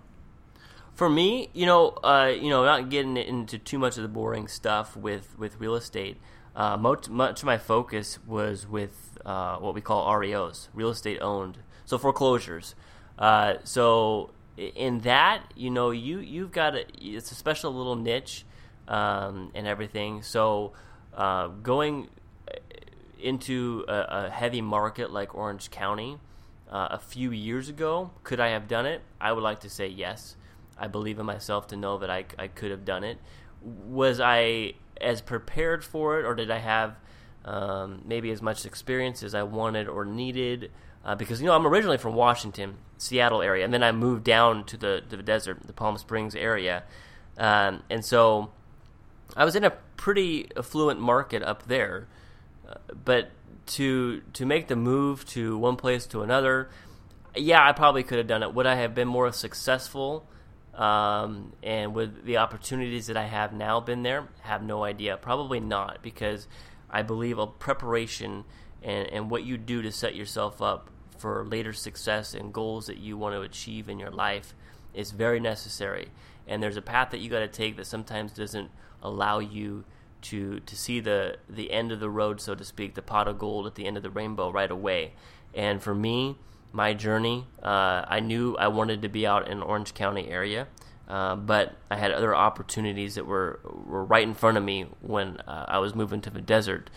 For 0.95 1.09
me, 1.09 1.49
you 1.53 1.67
know, 1.67 1.89
uh, 2.05 2.33
you 2.35 2.51
know, 2.51 2.65
not 2.65 2.91
getting 2.91 3.17
into 3.17 3.59
too 3.59 3.79
much 3.79 3.97
of 3.97 4.03
the 4.03 4.09
boring 4.09 4.49
stuff 4.49 4.97
with 4.97 5.39
with 5.39 5.59
real 5.59 5.75
estate. 5.75 6.19
Uh, 6.55 6.77
much 6.77 7.09
much 7.09 7.41
of 7.41 7.47
my 7.47 7.57
focus 7.57 8.19
was 8.27 8.67
with 8.67 9.19
uh, 9.25 9.57
what 9.57 9.75
we 9.75 9.81
call 9.81 10.07
REOs, 10.15 10.69
real 10.75 10.91
estate 10.91 11.19
owned, 11.21 11.59
so 11.87 11.97
foreclosures. 11.97 12.75
Uh, 13.19 13.55
so 13.65 14.31
in 14.57 15.01
that, 15.01 15.45
you 15.57 15.71
know, 15.71 15.91
you 15.91 16.19
you've 16.19 16.53
got 16.53 16.75
a, 16.75 16.85
it's 17.01 17.31
a 17.33 17.35
special 17.35 17.73
little 17.75 17.97
niche 17.97 18.45
um, 18.89 19.51
and 19.55 19.67
everything. 19.67 20.23
So 20.23 20.73
uh, 21.15 21.49
going 21.49 22.09
into 23.19 23.85
a, 23.89 24.27
a 24.27 24.31
heavy 24.31 24.61
market 24.61 25.11
like 25.11 25.35
Orange 25.35 25.71
County 25.71 26.19
uh, 26.71 26.89
a 26.91 26.99
few 26.99 27.31
years 27.31 27.69
ago, 27.69 28.11
could 28.25 28.41
I 28.41 28.49
have 28.49 28.69
done 28.69 28.87
it? 28.87 29.01
I 29.21 29.33
would 29.33 29.43
like 29.43 29.61
to 29.61 29.71
say 29.71 29.87
yes. 29.89 30.37
I 30.79 30.89
believe 30.89 31.19
in 31.19 31.27
myself 31.27 31.69
to 31.69 31.77
know 31.77 31.99
that 31.99 32.11
I, 32.11 32.25
I 32.39 32.49
could 32.49 32.71
have 32.71 32.85
done 32.85 33.05
it. 33.05 33.19
Was 33.63 34.21
I 34.21 34.75
as 35.01 35.21
prepared 35.21 35.85
for 35.85 36.21
it, 36.21 36.25
or 36.25 36.35
did 36.35 36.51
I 36.51 36.59
have 36.59 36.97
um, 37.45 38.03
maybe 38.05 38.31
as 38.31 38.43
much 38.43 38.65
experience 38.65 39.23
as 39.23 39.35
I 39.35 39.43
wanted 39.43 39.89
or 39.89 40.05
needed? 40.05 40.71
Uh, 41.05 41.15
because 41.15 41.41
you 41.41 41.47
know 41.47 41.55
I'm 41.55 41.67
originally 41.67 41.99
from 41.99 42.15
Washington, 42.15 42.77
Seattle 42.99 43.43
area, 43.43 43.65
and 43.65 43.75
then 43.75 43.83
I 43.83 43.93
moved 43.93 44.25
down 44.25 44.65
to 44.67 44.77
the 44.77 45.03
to 45.11 45.17
the 45.17 45.23
desert, 45.23 45.67
the 45.67 45.73
Palm 45.73 45.99
Springs 45.99 46.35
area, 46.35 46.85
um, 47.39 47.83
and 47.91 48.05
so 48.05 48.51
I 49.37 49.45
was 49.45 49.57
in 49.57 49.65
a 49.65 49.71
pretty 49.97 50.49
affluent 50.57 51.01
market 51.01 51.43
up 51.43 51.67
there, 51.67 52.07
uh, 52.69 52.75
but 53.05 53.31
to 53.67 54.23
to 54.33 54.47
make 54.47 54.69
the 54.69 54.77
move 54.77 55.25
to 55.27 55.59
one 55.59 55.77
place 55.77 56.07
to 56.07 56.23
another, 56.23 56.71
yeah, 57.35 57.67
I 57.67 57.73
probably 57.73 58.03
could 58.03 58.19
have 58.19 58.27
done 58.27 58.43
it. 58.43 58.55
Would 58.55 58.67
I 58.67 58.77
have 58.77 58.95
been 58.95 59.09
more 59.09 59.31
successful? 59.33 60.27
Um, 60.75 61.53
and 61.63 61.95
would 61.95 62.25
the 62.25 62.39
opportunities 62.39 63.07
that 63.09 63.17
I 63.17 63.25
have 63.25 63.53
now 63.53 63.81
been 63.81 64.03
there? 64.03 64.29
Have 64.43 64.63
no 64.63 64.85
idea. 64.85 65.17
Probably 65.17 65.61
not, 65.61 66.03
because 66.03 66.49
I 66.91 67.03
believe 67.03 67.39
a 67.39 67.47
preparation 67.47 68.45
and, 68.83 69.07
and 69.09 69.31
what 69.31 69.45
you 69.45 69.59
do 69.59 69.83
to 69.83 69.93
set 69.93 70.15
yourself 70.15 70.63
up 70.63 70.89
for 71.19 71.45
later 71.45 71.73
success 71.73 72.35
and 72.35 72.53
goals 72.53 72.87
that 72.87 72.99
you 72.99 73.17
want 73.17 73.35
to 73.35 73.43
achieve 73.43 73.89
in 73.89 73.99
your 73.99 74.11
life 74.11 74.55
is 74.95 75.11
very 75.13 75.41
necessary. 75.41 76.09
And 76.47 76.63
there's 76.63 76.77
a 76.77 76.83
path 76.83 77.11
that 77.11 77.19
you 77.19 77.31
got 77.31 77.41
to 77.41 77.49
take 77.49 77.77
that 77.77 77.87
sometimes 77.87 78.33
doesn't 78.33 78.71
allow 79.03 79.39
you 79.39 79.85
to 80.23 80.61
to 80.61 80.77
see 80.77 81.01
the 81.01 81.37
the 81.49 81.73
end 81.73 81.93
of 81.93 82.01
the 82.01 82.11
road, 82.11 82.41
so 82.41 82.55
to 82.55 82.65
speak, 82.65 82.95
the 82.95 83.03
pot 83.03 83.29
of 83.29 83.39
gold 83.39 83.67
at 83.67 83.75
the 83.75 83.87
end 83.87 83.97
of 83.97 84.03
the 84.03 84.11
rainbow 84.11 84.51
right 84.51 84.71
away. 84.71 85.15
And 85.55 85.83
for 85.83 85.95
me, 85.95 86.39
my 86.73 86.95
journey, 86.95 87.47
uh, 87.63 88.05
I 88.07 88.21
knew 88.21 88.57
I 88.57 88.69
wanted 88.69 89.03
to 89.03 89.09
be 89.09 89.27
out 89.27 89.49
in 89.49 89.63
Orange 89.63 89.95
County 89.95 90.29
area, 90.29 90.69
uh, 91.09 91.37
but 91.37 91.77
I 91.91 91.97
had 91.97 92.13
other 92.13 92.35
opportunities 92.35 93.17
that 93.17 93.27
were 93.27 93.61
were 93.65 94.05
right 94.05 94.27
in 94.27 94.35
front 94.35 94.57
of 94.57 94.65
me 94.65 94.87
when 95.01 95.39
uh, 95.47 95.67
I 95.69 95.79
was 95.79 95.95
moving 95.95 96.21
to 96.23 96.31
the 96.31 96.41
desert. 96.41 96.91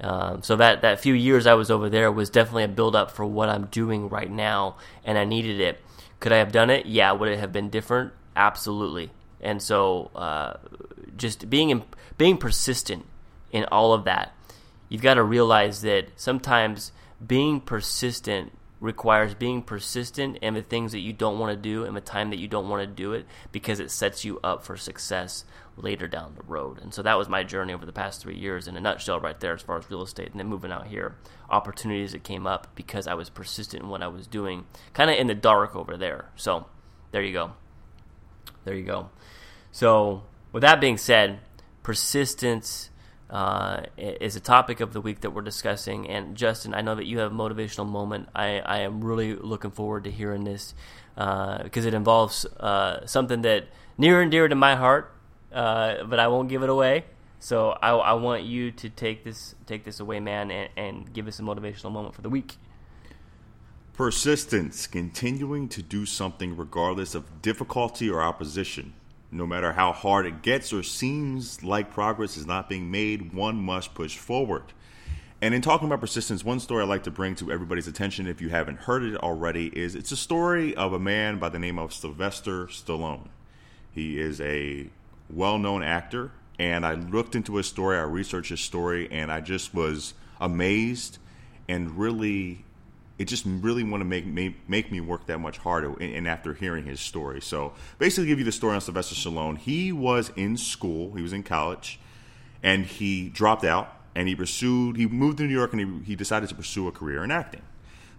Um, 0.00 0.42
so 0.42 0.56
that 0.56 0.82
that 0.82 1.00
few 1.00 1.14
years 1.14 1.46
I 1.46 1.54
was 1.54 1.70
over 1.70 1.88
there 1.88 2.10
was 2.10 2.30
definitely 2.30 2.64
a 2.64 2.68
build 2.68 2.96
up 2.96 3.10
for 3.10 3.24
what 3.24 3.48
I'm 3.48 3.66
doing 3.66 4.08
right 4.08 4.30
now, 4.30 4.76
and 5.04 5.16
I 5.16 5.24
needed 5.24 5.60
it. 5.60 5.80
Could 6.18 6.32
I 6.32 6.38
have 6.38 6.52
done 6.52 6.70
it? 6.70 6.86
Yeah. 6.86 7.12
Would 7.12 7.28
it 7.28 7.38
have 7.38 7.52
been 7.52 7.70
different? 7.70 8.12
Absolutely. 8.34 9.10
And 9.40 9.60
so, 9.60 10.10
uh, 10.14 10.54
just 11.16 11.50
being 11.50 11.82
being 12.16 12.38
persistent 12.38 13.06
in 13.50 13.64
all 13.66 13.92
of 13.92 14.04
that, 14.04 14.32
you've 14.88 15.02
got 15.02 15.14
to 15.14 15.22
realize 15.22 15.82
that 15.82 16.08
sometimes 16.16 16.92
being 17.24 17.60
persistent 17.60 18.52
requires 18.82 19.32
being 19.32 19.62
persistent 19.62 20.36
in 20.38 20.54
the 20.54 20.62
things 20.62 20.90
that 20.90 20.98
you 20.98 21.12
don't 21.12 21.38
want 21.38 21.50
to 21.50 21.56
do 21.56 21.84
and 21.84 21.96
the 21.96 22.00
time 22.00 22.30
that 22.30 22.40
you 22.40 22.48
don't 22.48 22.68
want 22.68 22.82
to 22.82 22.86
do 22.86 23.12
it 23.12 23.24
because 23.52 23.78
it 23.78 23.92
sets 23.92 24.24
you 24.24 24.40
up 24.42 24.64
for 24.64 24.76
success 24.76 25.44
later 25.76 26.08
down 26.08 26.34
the 26.34 26.42
road. 26.42 26.80
And 26.82 26.92
so 26.92 27.00
that 27.02 27.16
was 27.16 27.28
my 27.28 27.44
journey 27.44 27.72
over 27.72 27.86
the 27.86 27.92
past 27.92 28.20
three 28.20 28.36
years 28.36 28.66
in 28.66 28.76
a 28.76 28.80
nutshell, 28.80 29.20
right 29.20 29.38
there, 29.38 29.54
as 29.54 29.62
far 29.62 29.78
as 29.78 29.88
real 29.88 30.02
estate. 30.02 30.32
And 30.32 30.40
then 30.40 30.48
moving 30.48 30.72
out 30.72 30.88
here, 30.88 31.14
opportunities 31.48 32.10
that 32.10 32.24
came 32.24 32.44
up 32.44 32.74
because 32.74 33.06
I 33.06 33.14
was 33.14 33.30
persistent 33.30 33.84
in 33.84 33.88
what 33.88 34.02
I 34.02 34.08
was 34.08 34.26
doing, 34.26 34.66
kind 34.94 35.10
of 35.10 35.16
in 35.16 35.28
the 35.28 35.34
dark 35.34 35.76
over 35.76 35.96
there. 35.96 36.30
So 36.34 36.66
there 37.12 37.22
you 37.22 37.32
go. 37.32 37.52
There 38.64 38.74
you 38.74 38.84
go. 38.84 39.10
So, 39.70 40.24
with 40.50 40.62
that 40.62 40.80
being 40.80 40.98
said, 40.98 41.38
persistence 41.82 42.90
uh, 43.32 43.84
is 43.96 44.36
a 44.36 44.40
topic 44.40 44.80
of 44.80 44.92
the 44.92 45.00
week 45.00 45.22
that 45.22 45.30
we're 45.30 45.42
discussing. 45.42 46.08
And 46.08 46.36
Justin, 46.36 46.74
I 46.74 46.82
know 46.82 46.94
that 46.94 47.06
you 47.06 47.18
have 47.18 47.32
a 47.32 47.34
motivational 47.34 47.88
moment. 47.88 48.28
I, 48.34 48.60
I 48.60 48.78
am 48.80 49.02
really 49.02 49.34
looking 49.34 49.70
forward 49.70 50.04
to 50.04 50.10
hearing 50.10 50.44
this 50.44 50.74
because 51.16 51.86
it 51.86 51.94
involves 51.94 52.44
uh, 52.44 53.06
something 53.06 53.40
that 53.42 53.68
near 53.96 54.20
and 54.20 54.30
dear 54.30 54.48
to 54.48 54.54
my 54.54 54.76
heart, 54.76 55.14
uh, 55.50 56.04
but 56.04 56.18
I 56.18 56.28
won't 56.28 56.50
give 56.50 56.62
it 56.62 56.68
away. 56.68 57.04
So 57.38 57.70
I, 57.70 57.90
I 57.90 58.12
want 58.12 58.44
you 58.44 58.70
to 58.70 58.88
take 58.88 59.24
this 59.24 59.54
take 59.66 59.84
this 59.84 59.98
away, 59.98 60.20
man, 60.20 60.50
and, 60.50 60.68
and 60.76 61.12
give 61.12 61.26
us 61.26 61.40
a 61.40 61.42
motivational 61.42 61.90
moment 61.90 62.14
for 62.14 62.22
the 62.22 62.30
week. 62.30 62.56
Persistence, 63.94 64.86
continuing 64.86 65.68
to 65.70 65.82
do 65.82 66.06
something 66.06 66.56
regardless 66.56 67.14
of 67.14 67.42
difficulty 67.42 68.08
or 68.08 68.22
opposition. 68.22 68.92
No 69.34 69.46
matter 69.46 69.72
how 69.72 69.92
hard 69.92 70.26
it 70.26 70.42
gets 70.42 70.74
or 70.74 70.82
seems 70.82 71.64
like 71.64 71.90
progress 71.90 72.36
is 72.36 72.46
not 72.46 72.68
being 72.68 72.90
made, 72.90 73.32
one 73.32 73.56
must 73.56 73.94
push 73.94 74.18
forward. 74.18 74.64
And 75.40 75.54
in 75.54 75.62
talking 75.62 75.88
about 75.88 76.00
persistence, 76.02 76.44
one 76.44 76.60
story 76.60 76.82
I'd 76.82 76.88
like 76.90 77.04
to 77.04 77.10
bring 77.10 77.34
to 77.36 77.50
everybody's 77.50 77.88
attention, 77.88 78.26
if 78.26 78.42
you 78.42 78.50
haven't 78.50 78.80
heard 78.80 79.02
it 79.02 79.16
already, 79.16 79.68
is 79.68 79.94
it's 79.94 80.12
a 80.12 80.18
story 80.18 80.76
of 80.76 80.92
a 80.92 80.98
man 80.98 81.38
by 81.38 81.48
the 81.48 81.58
name 81.58 81.78
of 81.78 81.94
Sylvester 81.94 82.66
Stallone. 82.66 83.28
He 83.90 84.20
is 84.20 84.38
a 84.42 84.90
well 85.30 85.58
known 85.58 85.82
actor, 85.82 86.32
and 86.58 86.84
I 86.84 86.92
looked 86.92 87.34
into 87.34 87.56
his 87.56 87.66
story, 87.66 87.96
I 87.96 88.02
researched 88.02 88.50
his 88.50 88.60
story, 88.60 89.10
and 89.10 89.32
I 89.32 89.40
just 89.40 89.72
was 89.72 90.12
amazed 90.42 91.16
and 91.68 91.98
really 91.98 92.66
it 93.22 93.28
just 93.28 93.44
really 93.46 93.84
want 93.84 94.00
to 94.00 94.04
make 94.04 94.26
me 94.26 94.56
make 94.66 94.90
me 94.90 95.00
work 95.00 95.26
that 95.26 95.38
much 95.38 95.58
harder. 95.58 95.92
And, 95.92 96.12
and 96.12 96.28
after 96.28 96.54
hearing 96.54 96.84
his 96.84 96.98
story, 96.98 97.40
so 97.40 97.72
basically, 98.00 98.26
give 98.26 98.40
you 98.40 98.44
the 98.44 98.50
story 98.50 98.74
on 98.74 98.80
Sylvester 98.80 99.14
Stallone. 99.14 99.56
He 99.56 99.92
was 99.92 100.32
in 100.34 100.56
school, 100.56 101.14
he 101.14 101.22
was 101.22 101.32
in 101.32 101.44
college, 101.44 102.00
and 102.64 102.84
he 102.84 103.28
dropped 103.28 103.64
out 103.64 103.96
and 104.16 104.26
he 104.26 104.34
pursued. 104.34 104.96
He 104.96 105.06
moved 105.06 105.38
to 105.38 105.44
New 105.44 105.54
York 105.54 105.72
and 105.72 105.80
he, 105.80 106.04
he 106.04 106.16
decided 106.16 106.48
to 106.48 106.56
pursue 106.56 106.88
a 106.88 106.92
career 106.92 107.22
in 107.22 107.30
acting. 107.30 107.62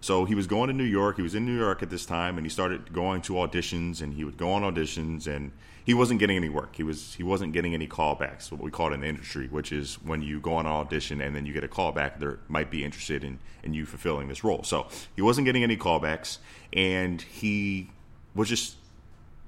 So 0.04 0.26
he 0.26 0.34
was 0.34 0.46
going 0.46 0.68
to 0.68 0.74
New 0.74 0.84
York. 0.84 1.16
He 1.16 1.22
was 1.22 1.34
in 1.34 1.46
New 1.46 1.56
York 1.56 1.82
at 1.82 1.88
this 1.88 2.04
time, 2.04 2.36
and 2.36 2.44
he 2.44 2.50
started 2.50 2.92
going 2.92 3.22
to 3.22 3.32
auditions. 3.34 4.02
And 4.02 4.12
he 4.12 4.22
would 4.22 4.36
go 4.36 4.52
on 4.52 4.60
auditions, 4.60 5.26
and 5.26 5.50
he 5.82 5.94
wasn't 5.94 6.20
getting 6.20 6.36
any 6.36 6.50
work. 6.50 6.76
He 6.76 6.82
was 6.82 7.14
he 7.14 7.22
wasn't 7.22 7.54
getting 7.54 7.72
any 7.72 7.88
callbacks, 7.88 8.52
what 8.52 8.60
we 8.60 8.70
call 8.70 8.90
it 8.90 8.94
in 8.94 9.00
the 9.00 9.06
industry, 9.06 9.48
which 9.48 9.72
is 9.72 9.94
when 10.02 10.20
you 10.20 10.40
go 10.40 10.56
on 10.56 10.66
an 10.66 10.72
audition 10.72 11.22
and 11.22 11.34
then 11.34 11.46
you 11.46 11.54
get 11.54 11.64
a 11.64 11.68
callback. 11.68 12.18
They 12.18 12.36
might 12.48 12.70
be 12.70 12.84
interested 12.84 13.24
in 13.24 13.38
in 13.62 13.72
you 13.72 13.86
fulfilling 13.86 14.28
this 14.28 14.44
role. 14.44 14.62
So 14.62 14.88
he 15.16 15.22
wasn't 15.22 15.46
getting 15.46 15.62
any 15.62 15.78
callbacks, 15.78 16.36
and 16.74 17.22
he 17.22 17.90
was 18.34 18.50
just 18.50 18.76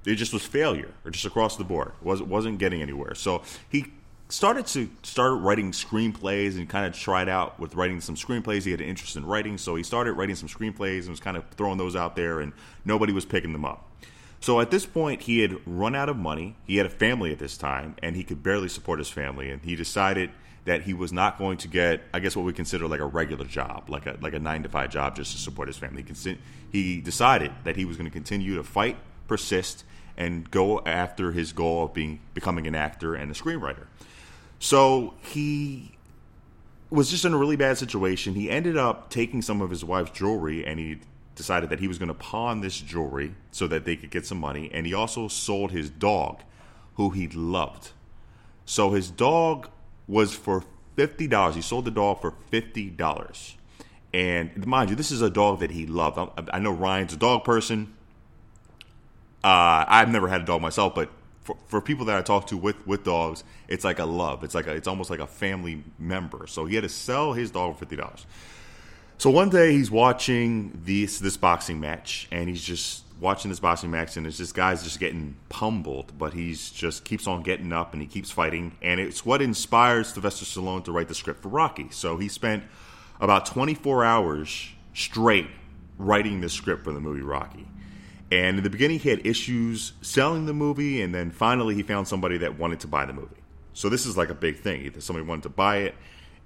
it 0.05 0.15
just 0.15 0.33
was 0.33 0.43
failure, 0.43 0.91
or 1.05 1.11
just 1.11 1.25
across 1.25 1.55
the 1.57 1.65
board. 1.65 1.91
was 2.01 2.19
wasn't 2.23 2.57
getting 2.57 2.81
anywhere. 2.81 3.13
So 3.13 3.43
he 3.69 3.93
started 4.29 4.67
to 4.67 4.89
start 5.03 5.39
writing 5.41 5.71
screenplays 5.71 6.57
and 6.57 6.67
kind 6.67 6.85
of 6.85 6.93
tried 6.93 7.29
out 7.29 7.59
with 7.59 7.75
writing 7.75 8.01
some 8.01 8.15
screenplays. 8.15 8.63
He 8.63 8.71
had 8.71 8.81
an 8.81 8.87
interest 8.87 9.15
in 9.15 9.25
writing, 9.25 9.57
so 9.57 9.75
he 9.75 9.83
started 9.83 10.13
writing 10.13 10.35
some 10.35 10.49
screenplays 10.49 11.01
and 11.01 11.09
was 11.09 11.19
kind 11.19 11.37
of 11.37 11.45
throwing 11.51 11.77
those 11.77 11.95
out 11.95 12.15
there, 12.15 12.39
and 12.39 12.51
nobody 12.83 13.13
was 13.13 13.25
picking 13.25 13.53
them 13.53 13.65
up. 13.65 13.89
So 14.39 14.59
at 14.59 14.69
this 14.69 14.85
point, 14.85 15.21
he 15.21 15.39
had 15.39 15.57
run 15.65 15.95
out 15.95 16.09
of 16.09 16.17
money. 16.17 16.55
He 16.65 16.77
had 16.77 16.85
a 16.85 16.89
family 16.89 17.31
at 17.31 17.39
this 17.39 17.57
time, 17.57 17.95
and 18.03 18.15
he 18.15 18.23
could 18.23 18.43
barely 18.43 18.69
support 18.69 18.99
his 18.99 19.09
family. 19.09 19.49
And 19.49 19.61
he 19.63 19.75
decided 19.75 20.29
that 20.65 20.83
he 20.83 20.93
was 20.93 21.13
not 21.13 21.37
going 21.37 21.57
to 21.59 21.67
get, 21.67 22.01
I 22.13 22.19
guess, 22.19 22.35
what 22.35 22.45
we 22.45 22.53
consider 22.53 22.87
like 22.87 22.99
a 22.99 23.05
regular 23.05 23.45
job, 23.45 23.89
like 23.89 24.05
a 24.05 24.17
like 24.21 24.33
a 24.33 24.39
nine 24.39 24.63
to 24.63 24.69
five 24.69 24.89
job, 24.89 25.15
just 25.15 25.31
to 25.31 25.37
support 25.37 25.69
his 25.69 25.77
family. 25.77 26.03
He, 26.03 26.37
he 26.71 27.01
decided 27.01 27.51
that 27.63 27.77
he 27.77 27.85
was 27.85 27.97
going 27.97 28.09
to 28.09 28.13
continue 28.13 28.55
to 28.55 28.63
fight, 28.63 28.97
persist, 29.27 29.85
and 30.17 30.49
go 30.51 30.81
after 30.85 31.31
his 31.31 31.53
goal 31.53 31.85
of 31.85 31.93
being 31.93 32.19
becoming 32.33 32.67
an 32.67 32.75
actor 32.75 33.15
and 33.15 33.31
a 33.31 33.33
screenwriter. 33.33 33.85
So 34.59 35.13
he 35.21 35.91
was 36.89 37.09
just 37.09 37.25
in 37.25 37.33
a 37.33 37.37
really 37.37 37.55
bad 37.55 37.77
situation. 37.77 38.35
He 38.35 38.49
ended 38.49 38.77
up 38.77 39.09
taking 39.09 39.41
some 39.41 39.61
of 39.61 39.69
his 39.69 39.83
wife's 39.83 40.11
jewelry 40.11 40.65
and 40.65 40.79
he 40.79 40.99
decided 41.35 41.69
that 41.69 41.79
he 41.79 41.87
was 41.87 41.97
going 41.97 42.07
to 42.07 42.13
pawn 42.13 42.61
this 42.61 42.79
jewelry 42.79 43.35
so 43.51 43.67
that 43.67 43.85
they 43.85 43.95
could 43.95 44.09
get 44.09 44.25
some 44.25 44.39
money. 44.39 44.69
And 44.73 44.85
he 44.85 44.93
also 44.93 45.27
sold 45.27 45.71
his 45.71 45.89
dog, 45.89 46.41
who 46.95 47.11
he 47.11 47.27
loved. 47.27 47.91
So 48.65 48.91
his 48.91 49.09
dog 49.09 49.69
was 50.07 50.33
for 50.33 50.63
fifty 50.95 51.27
dollars. 51.27 51.55
He 51.55 51.61
sold 51.61 51.85
the 51.85 51.91
dog 51.91 52.21
for 52.21 52.33
fifty 52.49 52.89
dollars. 52.89 53.55
And 54.13 54.65
mind 54.65 54.89
you, 54.89 54.95
this 54.95 55.11
is 55.11 55.21
a 55.21 55.29
dog 55.29 55.59
that 55.59 55.71
he 55.71 55.85
loved. 55.85 56.17
I, 56.51 56.59
know 56.59 56.71
Ryan's 56.71 57.13
a 57.13 57.17
dog 57.17 57.43
person. 57.43 57.93
Uh, 59.43 59.85
I've 59.87 60.09
never 60.09 60.27
had 60.27 60.41
a 60.41 60.45
dog 60.45 60.61
myself, 60.61 60.95
but 60.95 61.09
for, 61.47 61.55
for 61.67 61.79
people 61.79 62.05
that 62.05 62.17
I 62.17 62.21
talk 62.21 62.47
to 62.47 62.57
with, 62.57 62.85
with 62.85 63.05
dogs, 63.05 63.45
it's 63.69 63.85
like 63.85 63.99
a 63.99 64.05
love. 64.05 64.43
It's 64.43 64.53
like 64.53 64.67
a, 64.67 64.75
it's 64.75 64.87
almost 64.87 65.09
like 65.09 65.21
a 65.21 65.27
family 65.27 65.81
member. 65.97 66.45
So 66.45 66.65
he 66.65 66.75
had 66.75 66.83
to 66.83 66.89
sell 66.89 67.31
his 67.31 67.51
dog 67.51 67.73
for 67.73 67.79
fifty 67.79 67.95
dollars. 67.95 68.25
So 69.17 69.29
one 69.29 69.49
day 69.49 69.71
he's 69.71 69.89
watching 69.89 70.79
this 70.83 71.19
this 71.19 71.37
boxing 71.37 71.79
match, 71.79 72.27
and 72.31 72.49
he's 72.49 72.61
just 72.61 73.03
watching 73.21 73.47
this 73.49 73.61
boxing 73.61 73.89
match, 73.89 74.17
and 74.17 74.27
it's 74.27 74.37
this 74.37 74.51
guy's 74.51 74.83
just 74.83 74.99
getting 74.99 75.37
pummeled, 75.47 76.11
but 76.17 76.33
he's 76.33 76.69
just 76.69 77.05
keeps 77.05 77.27
on 77.27 77.43
getting 77.43 77.71
up 77.71 77.93
and 77.93 78.01
he 78.01 78.07
keeps 78.09 78.29
fighting, 78.29 78.75
and 78.81 78.99
it's 78.99 79.25
what 79.25 79.41
inspires 79.41 80.09
Sylvester 80.09 80.43
Stallone 80.43 80.83
to 80.83 80.91
write 80.91 81.07
the 81.07 81.15
script 81.15 81.41
for 81.41 81.47
Rocky. 81.47 81.87
So 81.91 82.17
he 82.17 82.27
spent 82.27 82.65
about 83.21 83.45
24 83.45 84.03
hours 84.03 84.69
straight 84.93 85.47
writing 85.97 86.41
the 86.41 86.49
script 86.49 86.83
for 86.83 86.91
the 86.91 86.99
movie 86.99 87.21
Rocky. 87.21 87.65
And 88.31 88.57
in 88.57 88.63
the 88.63 88.69
beginning, 88.69 88.99
he 88.99 89.09
had 89.09 89.25
issues 89.25 89.93
selling 90.01 90.45
the 90.45 90.53
movie, 90.53 91.01
and 91.01 91.15
then 91.15 91.31
finally, 91.31 91.75
he 91.75 91.83
found 91.83 92.07
somebody 92.07 92.37
that 92.39 92.57
wanted 92.57 92.81
to 92.81 92.87
buy 92.87 93.05
the 93.05 93.13
movie. 93.13 93.37
So 93.73 93.89
this 93.89 94.05
is 94.05 94.17
like 94.17 94.29
a 94.29 94.35
big 94.35 94.59
thing. 94.59 94.81
Either 94.81 94.99
somebody 94.99 95.25
wanted 95.25 95.43
to 95.43 95.49
buy 95.49 95.77
it, 95.77 95.95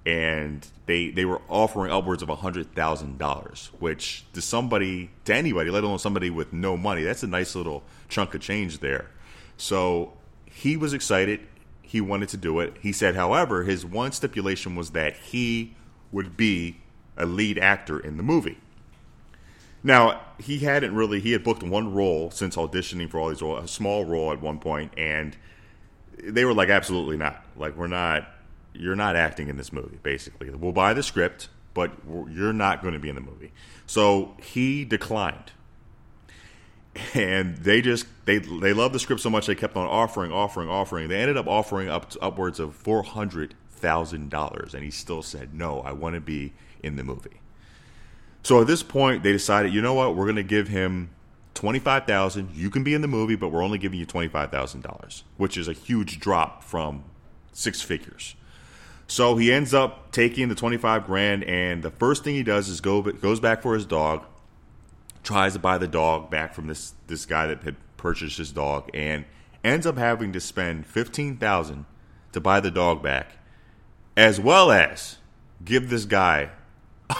and 0.05 0.67
they 0.85 1.09
they 1.09 1.25
were 1.25 1.41
offering 1.47 1.91
upwards 1.91 2.21
of 2.21 2.29
hundred 2.29 2.75
thousand 2.75 3.17
dollars, 3.17 3.71
which 3.79 4.25
to 4.33 4.41
somebody, 4.41 5.09
to 5.25 5.33
anybody, 5.33 5.71
let 5.71 5.83
alone 5.83 5.99
somebody 5.99 6.29
with 6.29 6.53
no 6.53 6.77
money, 6.77 7.03
that's 7.03 7.23
a 7.23 7.27
nice 7.27 7.55
little 7.55 7.83
chunk 8.09 8.35
of 8.35 8.41
change 8.41 8.79
there. 8.79 9.09
So 9.57 10.13
he 10.45 10.77
was 10.77 10.93
excited. 10.93 11.39
He 11.81 11.99
wanted 12.01 12.29
to 12.29 12.37
do 12.37 12.59
it. 12.59 12.75
He 12.79 12.91
said, 12.91 13.15
however, 13.15 13.63
his 13.63 13.85
one 13.85 14.11
stipulation 14.11 14.75
was 14.75 14.91
that 14.91 15.15
he 15.15 15.75
would 16.11 16.37
be 16.37 16.77
a 17.17 17.25
lead 17.25 17.57
actor 17.57 17.99
in 17.99 18.17
the 18.17 18.23
movie. 18.23 18.57
Now 19.83 20.21
he 20.39 20.59
hadn't 20.59 20.93
really 20.95 21.19
he 21.19 21.31
had 21.31 21.43
booked 21.43 21.63
one 21.63 21.93
role 21.93 22.31
since 22.31 22.55
auditioning 22.55 23.09
for 23.09 23.19
all 23.19 23.29
these 23.29 23.41
roles, 23.41 23.63
a 23.63 23.67
small 23.67 24.05
role 24.05 24.31
at 24.31 24.41
one 24.41 24.59
point, 24.59 24.93
and 24.97 25.35
they 26.23 26.45
were 26.45 26.53
like, 26.53 26.69
absolutely 26.69 27.17
not. 27.17 27.43
Like 27.55 27.75
we're 27.75 27.87
not 27.87 28.27
you're 28.73 28.95
not 28.95 29.15
acting 29.15 29.47
in 29.47 29.57
this 29.57 29.73
movie. 29.73 29.99
Basically, 30.01 30.49
we'll 30.49 30.71
buy 30.71 30.93
the 30.93 31.03
script, 31.03 31.49
but 31.73 31.91
you're 32.29 32.53
not 32.53 32.81
going 32.81 32.93
to 32.93 32.99
be 32.99 33.09
in 33.09 33.15
the 33.15 33.21
movie. 33.21 33.51
So 33.85 34.35
he 34.41 34.85
declined, 34.85 35.51
and 37.13 37.57
they 37.57 37.81
just 37.81 38.05
they 38.25 38.37
they 38.37 38.73
loved 38.73 38.93
the 38.93 38.99
script 38.99 39.21
so 39.21 39.29
much 39.29 39.47
they 39.47 39.55
kept 39.55 39.75
on 39.75 39.87
offering, 39.87 40.31
offering, 40.31 40.69
offering. 40.69 41.09
They 41.09 41.19
ended 41.19 41.37
up 41.37 41.47
offering 41.47 41.89
up 41.89 42.13
upwards 42.21 42.59
of 42.59 42.75
four 42.75 43.03
hundred 43.03 43.55
thousand 43.69 44.29
dollars, 44.29 44.73
and 44.73 44.83
he 44.83 44.91
still 44.91 45.23
said 45.23 45.53
no. 45.53 45.81
I 45.81 45.91
want 45.91 46.15
to 46.15 46.21
be 46.21 46.53
in 46.83 46.95
the 46.95 47.03
movie. 47.03 47.41
So 48.43 48.61
at 48.61 48.67
this 48.67 48.83
point, 48.83 49.23
they 49.23 49.31
decided, 49.31 49.73
you 49.73 49.81
know 49.81 49.93
what, 49.93 50.15
we're 50.15 50.25
going 50.25 50.35
to 50.35 50.43
give 50.43 50.67
him 50.67 51.11
twenty 51.53 51.79
five 51.79 52.05
thousand. 52.05 52.49
You 52.53 52.69
can 52.69 52.83
be 52.83 52.93
in 52.93 53.01
the 53.01 53.07
movie, 53.07 53.35
but 53.35 53.49
we're 53.49 53.63
only 53.63 53.77
giving 53.77 53.99
you 53.99 54.05
twenty 54.05 54.27
five 54.27 54.51
thousand 54.51 54.81
dollars, 54.81 55.23
which 55.37 55.57
is 55.57 55.67
a 55.67 55.73
huge 55.73 56.19
drop 56.19 56.63
from 56.63 57.03
six 57.51 57.81
figures. 57.81 58.35
So 59.07 59.35
he 59.35 59.51
ends 59.51 59.73
up 59.73 60.13
taking 60.13 60.47
the 60.47 60.55
25 60.55 61.05
grand, 61.05 61.43
and 61.43 61.83
the 61.83 61.91
first 61.91 62.23
thing 62.23 62.33
he 62.33 62.43
does 62.43 62.69
is 62.69 62.79
go 62.79 63.01
goes 63.01 63.41
back 63.41 63.61
for 63.61 63.73
his 63.73 63.85
dog, 63.85 64.23
tries 65.21 65.51
to 65.51 65.59
buy 65.59 65.77
the 65.77 65.87
dog 65.87 66.29
back 66.29 66.53
from 66.53 66.67
this 66.67 66.93
this 67.07 67.25
guy 67.25 67.45
that 67.47 67.63
had 67.63 67.75
purchased 67.97 68.37
his 68.37 68.53
dog, 68.53 68.89
and 68.93 69.25
ends 69.65 69.85
up 69.85 69.97
having 69.97 70.31
to 70.31 70.39
spend 70.39 70.85
15,000 70.87 71.85
to 72.31 72.39
buy 72.39 72.61
the 72.61 72.71
dog 72.71 73.03
back, 73.03 73.33
as 74.15 74.39
well 74.39 74.71
as 74.71 75.17
give 75.65 75.89
this 75.89 76.05
guy 76.05 76.49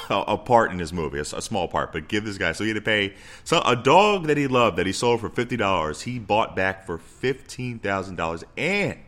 a, 0.10 0.24
a 0.28 0.38
part 0.38 0.72
in 0.72 0.78
this 0.78 0.92
movie, 0.92 1.18
a, 1.18 1.22
a, 1.22 1.42
small 1.42 1.68
part, 1.68 1.92
but 1.92 2.08
give 2.08 2.24
this 2.24 2.38
guy. 2.38 2.52
So 2.52 2.64
he 2.64 2.70
had 2.70 2.76
to 2.76 2.82
pay 2.82 3.14
so 3.44 3.62
a 3.62 3.76
dog 3.76 4.28
that 4.28 4.38
he 4.38 4.48
loved 4.48 4.78
that 4.78 4.86
he 4.86 4.94
sold 4.94 5.22
for 5.22 5.30
fifty 5.30 5.58
dollars. 5.58 6.02
He 6.02 6.20
bought 6.20 6.56
back 6.56 6.86
for 6.86 6.98
fifteen 6.98 7.80
thousand 7.80 8.16
dollars, 8.16 8.44
and 8.58 9.00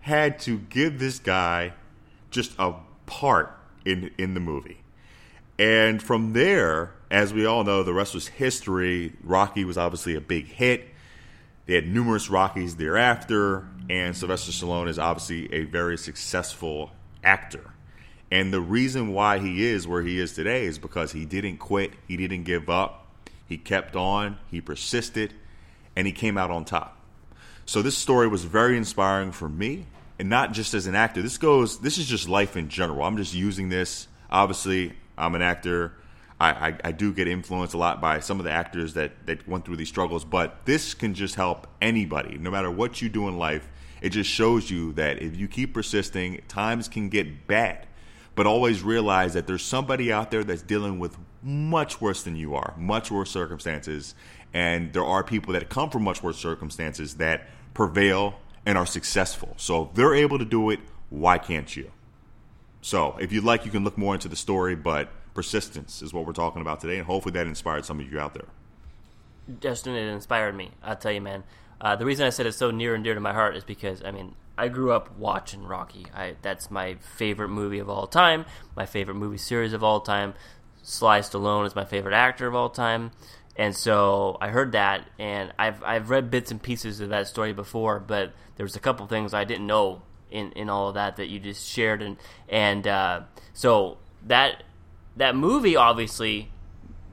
had 0.00 0.38
to 0.40 0.58
give 0.58 0.98
this 0.98 1.18
guy 1.18 1.72
just 2.30 2.52
a 2.58 2.74
part 3.06 3.56
in 3.84 4.10
in 4.18 4.34
the 4.34 4.40
movie. 4.40 4.78
And 5.58 6.02
from 6.02 6.32
there, 6.32 6.92
as 7.10 7.32
we 7.32 7.46
all 7.46 7.64
know, 7.64 7.82
the 7.82 7.94
rest 7.94 8.14
was 8.14 8.26
history. 8.28 9.12
Rocky 9.22 9.64
was 9.64 9.78
obviously 9.78 10.14
a 10.16 10.20
big 10.20 10.46
hit. 10.46 10.88
They 11.66 11.74
had 11.74 11.86
numerous 11.86 12.28
Rockies 12.28 12.76
thereafter, 12.76 13.66
and 13.88 14.16
Sylvester 14.16 14.52
Stallone 14.52 14.88
is 14.88 14.98
obviously 14.98 15.52
a 15.54 15.64
very 15.64 15.96
successful 15.96 16.90
actor. 17.22 17.73
And 18.30 18.52
the 18.52 18.60
reason 18.60 19.12
why 19.12 19.38
he 19.38 19.64
is 19.64 19.86
where 19.86 20.02
he 20.02 20.18
is 20.18 20.32
today 20.32 20.64
is 20.64 20.78
because 20.78 21.12
he 21.12 21.24
didn't 21.24 21.58
quit, 21.58 21.92
he 22.08 22.16
didn't 22.16 22.44
give 22.44 22.68
up, 22.68 23.06
he 23.46 23.58
kept 23.58 23.94
on, 23.94 24.38
he 24.50 24.60
persisted, 24.60 25.34
and 25.94 26.06
he 26.06 26.12
came 26.12 26.36
out 26.36 26.50
on 26.50 26.64
top. 26.64 26.98
So 27.66 27.82
this 27.82 27.96
story 27.96 28.28
was 28.28 28.44
very 28.44 28.76
inspiring 28.76 29.32
for 29.32 29.48
me 29.48 29.86
and 30.18 30.28
not 30.28 30.52
just 30.52 30.74
as 30.74 30.86
an 30.86 30.94
actor. 30.94 31.22
This 31.22 31.38
goes. 31.38 31.80
This 31.80 31.98
is 31.98 32.06
just 32.06 32.28
life 32.28 32.56
in 32.56 32.68
general. 32.68 33.02
I'm 33.02 33.16
just 33.16 33.34
using 33.34 33.68
this. 33.68 34.08
Obviously, 34.30 34.92
I'm 35.16 35.34
an 35.34 35.42
actor. 35.42 35.92
I, 36.40 36.50
I, 36.50 36.78
I, 36.84 36.92
do 36.92 37.12
get 37.12 37.28
influenced 37.28 37.74
a 37.74 37.78
lot 37.78 38.00
by 38.00 38.18
some 38.18 38.40
of 38.40 38.44
the 38.44 38.50
actors 38.50 38.94
that, 38.94 39.26
that 39.26 39.46
went 39.46 39.64
through 39.64 39.76
these 39.76 39.88
struggles, 39.88 40.24
but 40.24 40.66
this 40.66 40.92
can 40.92 41.14
just 41.14 41.36
help 41.36 41.68
anybody, 41.80 42.38
no 42.38 42.50
matter 42.50 42.70
what 42.70 43.00
you 43.00 43.08
do 43.08 43.28
in 43.28 43.38
life. 43.38 43.68
It 44.02 44.10
just 44.10 44.28
shows 44.28 44.68
you 44.68 44.92
that 44.94 45.22
if 45.22 45.36
you 45.36 45.46
keep 45.46 45.72
persisting, 45.72 46.42
times 46.48 46.88
can 46.88 47.08
get 47.08 47.46
bad, 47.46 47.86
but 48.34 48.46
always 48.46 48.82
realize 48.82 49.34
that 49.34 49.46
there's 49.46 49.64
somebody 49.64 50.12
out 50.12 50.30
there 50.30 50.44
that's 50.44 50.62
dealing 50.62 50.98
with 50.98 51.16
much 51.42 52.00
worse 52.00 52.22
than 52.22 52.36
you 52.36 52.54
are, 52.54 52.74
much 52.76 53.10
worse 53.10 53.30
circumstances, 53.30 54.14
and 54.52 54.92
there 54.92 55.04
are 55.04 55.22
people 55.22 55.52
that 55.52 55.68
come 55.68 55.90
from 55.90 56.02
much 56.02 56.22
worse 56.22 56.36
circumstances 56.36 57.14
that 57.16 57.48
prevail 57.74 58.34
and 58.66 58.78
are 58.78 58.86
successful. 58.86 59.54
So 59.56 59.84
if 59.84 59.94
they're 59.94 60.14
able 60.14 60.38
to 60.38 60.44
do 60.44 60.70
it, 60.70 60.80
why 61.10 61.38
can't 61.38 61.74
you? 61.76 61.90
So 62.80 63.16
if 63.20 63.32
you'd 63.32 63.44
like, 63.44 63.64
you 63.64 63.70
can 63.70 63.84
look 63.84 63.96
more 63.96 64.14
into 64.14 64.28
the 64.28 64.36
story, 64.36 64.74
but 64.74 65.10
persistence 65.34 66.02
is 66.02 66.12
what 66.12 66.26
we're 66.26 66.32
talking 66.32 66.62
about 66.62 66.80
today, 66.80 66.98
and 66.98 67.06
hopefully 67.06 67.32
that 67.32 67.46
inspired 67.46 67.84
some 67.84 68.00
of 68.00 68.10
you 68.10 68.18
out 68.18 68.34
there. 68.34 68.46
Justin, 69.60 69.94
it 69.94 70.06
inspired 70.06 70.56
me. 70.56 70.70
I'll 70.82 70.96
tell 70.96 71.12
you, 71.12 71.20
man. 71.20 71.44
Uh, 71.84 71.94
the 71.94 72.06
reason 72.06 72.26
I 72.26 72.30
said 72.30 72.46
it's 72.46 72.56
so 72.56 72.70
near 72.70 72.94
and 72.94 73.04
dear 73.04 73.12
to 73.12 73.20
my 73.20 73.34
heart 73.34 73.56
is 73.56 73.62
because 73.62 74.02
I 74.02 74.10
mean 74.10 74.34
I 74.56 74.68
grew 74.68 74.92
up 74.92 75.18
watching 75.18 75.64
Rocky. 75.64 76.06
I, 76.14 76.36
that's 76.40 76.70
my 76.70 76.94
favorite 76.94 77.50
movie 77.50 77.78
of 77.78 77.90
all 77.90 78.06
time. 78.06 78.46
My 78.74 78.86
favorite 78.86 79.16
movie 79.16 79.36
series 79.36 79.74
of 79.74 79.84
all 79.84 80.00
time. 80.00 80.32
Sly 80.82 81.20
Stallone 81.20 81.66
is 81.66 81.74
my 81.74 81.84
favorite 81.84 82.14
actor 82.14 82.46
of 82.46 82.54
all 82.54 82.70
time. 82.70 83.10
And 83.56 83.76
so 83.76 84.38
I 84.40 84.48
heard 84.48 84.72
that, 84.72 85.08
and 85.18 85.52
I've 85.58 85.82
I've 85.84 86.10
read 86.10 86.30
bits 86.30 86.50
and 86.50 86.60
pieces 86.60 87.00
of 87.00 87.10
that 87.10 87.28
story 87.28 87.52
before, 87.52 88.00
but 88.00 88.32
there 88.56 88.64
was 88.64 88.74
a 88.74 88.80
couple 88.80 89.06
things 89.06 89.32
I 89.34 89.44
didn't 89.44 89.66
know 89.66 90.02
in, 90.30 90.52
in 90.52 90.68
all 90.68 90.88
of 90.88 90.94
that 90.94 91.16
that 91.16 91.28
you 91.28 91.38
just 91.38 91.68
shared, 91.68 92.02
and 92.02 92.16
and 92.48 92.86
uh, 92.88 93.20
so 93.52 93.98
that 94.26 94.64
that 95.16 95.36
movie 95.36 95.76
obviously 95.76 96.50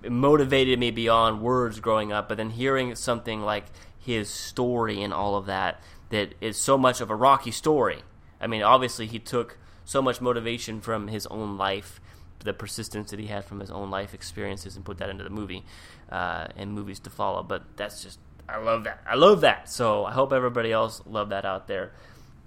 motivated 0.10 0.80
me 0.80 0.90
beyond 0.90 1.42
words 1.42 1.80
growing 1.80 2.12
up, 2.12 2.28
but 2.28 2.38
then 2.38 2.50
hearing 2.50 2.96
something 2.96 3.42
like 3.42 3.66
his 4.02 4.30
story 4.30 5.02
and 5.02 5.14
all 5.14 5.36
of 5.36 5.46
that 5.46 5.82
that 6.10 6.34
is 6.42 6.58
so 6.58 6.78
much 6.78 7.00
of 7.02 7.10
a 7.10 7.16
Rocky 7.16 7.52
story. 7.52 8.02
I 8.40 8.48
mean, 8.48 8.64
obviously 8.64 9.06
he 9.08 9.20
took 9.20 9.58
so 9.86 10.02
much 10.02 10.20
motivation 10.20 10.82
from 10.82 11.08
his 11.08 11.26
own 11.28 11.58
life 11.58 12.00
the 12.44 12.54
persistence 12.54 13.12
that 13.12 13.20
he 13.20 13.28
had 13.28 13.46
from 13.46 13.60
his 13.60 13.70
own 13.70 13.92
life 13.92 14.14
experiences 14.16 14.76
and 14.76 14.84
put 14.84 14.98
that 14.98 15.10
into 15.10 15.24
the 15.24 15.30
movie 15.30 15.64
uh, 16.12 16.48
and 16.58 16.74
movies 16.74 17.00
to 17.00 17.10
follow. 17.10 17.44
But 17.44 17.64
that's 17.78 18.02
just 18.04 18.20
I 18.50 18.58
love 18.58 18.84
that. 18.86 19.02
I 19.08 19.16
love 19.16 19.42
that. 19.42 19.70
So 19.70 20.06
I 20.06 20.12
hope 20.12 20.34
everybody 20.34 20.72
else 20.72 21.02
love 21.06 21.30
that 21.30 21.46
out 21.46 21.68
there. 21.68 21.92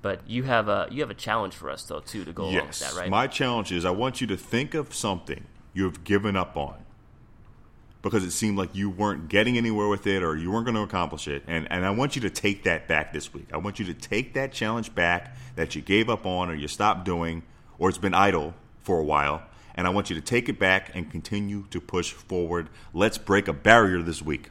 But 0.03 0.29
you 0.29 0.43
have 0.43 0.69
a 0.69 0.89
you 0.91 1.01
have 1.01 1.11
a 1.11 1.15
challenge 1.15 1.55
for 1.55 1.71
us 1.71 1.85
though 1.85 2.01
too 2.01 2.25
to 2.25 2.33
go 2.33 2.43
along 2.45 2.55
with 2.55 2.65
Yes. 2.67 2.81
that, 2.81 3.01
right? 3.01 3.09
My 3.09 3.27
challenge 3.27 3.73
is 3.73 3.85
I 3.85 3.91
want 3.91 4.21
you 4.21 4.27
to 4.27 4.37
think 4.37 4.75
of 4.75 4.95
something 4.95 5.45
you 5.73 5.85
have 5.85 6.05
given 6.05 6.37
up 6.37 6.57
on 6.57 6.84
because 8.05 8.23
it 8.23 8.33
seemed 8.33 8.59
like 8.59 8.75
you 8.75 8.91
weren't 8.91 9.29
getting 9.29 9.57
anywhere 9.57 9.89
with 9.89 10.07
it 10.07 10.23
or 10.23 10.37
you 10.37 10.51
weren't 10.51 10.67
going 10.67 10.75
to 10.75 10.83
accomplish 10.83 11.27
it. 11.27 11.43
And, 11.47 11.67
and 11.73 11.87
I 11.87 11.91
want 11.91 12.15
you 12.15 12.21
to 12.23 12.31
take 12.31 12.65
that 12.65 12.87
back 12.87 13.15
this 13.15 13.33
week. 13.33 13.49
I 13.51 13.57
want 13.57 13.79
you 13.79 13.87
to 13.87 13.95
take 13.95 14.35
that 14.35 14.53
challenge 14.53 14.95
back 14.95 15.35
that 15.57 15.75
you 15.75 15.81
gave 15.81 16.11
up 16.11 16.27
on 16.27 16.51
or 16.51 16.55
you 16.55 16.69
stopped 16.69 17.07
doing 17.07 17.45
or 17.79 17.89
it's 17.89 17.97
been 17.97 18.13
idle 18.13 18.53
for 18.83 19.01
a 19.01 19.03
while. 19.03 19.43
And 19.75 19.87
I 19.87 19.91
want 19.91 20.11
you 20.11 20.17
to 20.17 20.21
take 20.21 20.51
it 20.51 20.59
back 20.59 20.95
and 20.95 21.11
continue 21.11 21.65
to 21.71 21.81
push 21.81 22.13
forward. 22.13 22.69
Let's 22.93 23.17
break 23.17 23.49
a 23.49 23.55
barrier 23.55 24.03
this 24.03 24.21
week. 24.21 24.51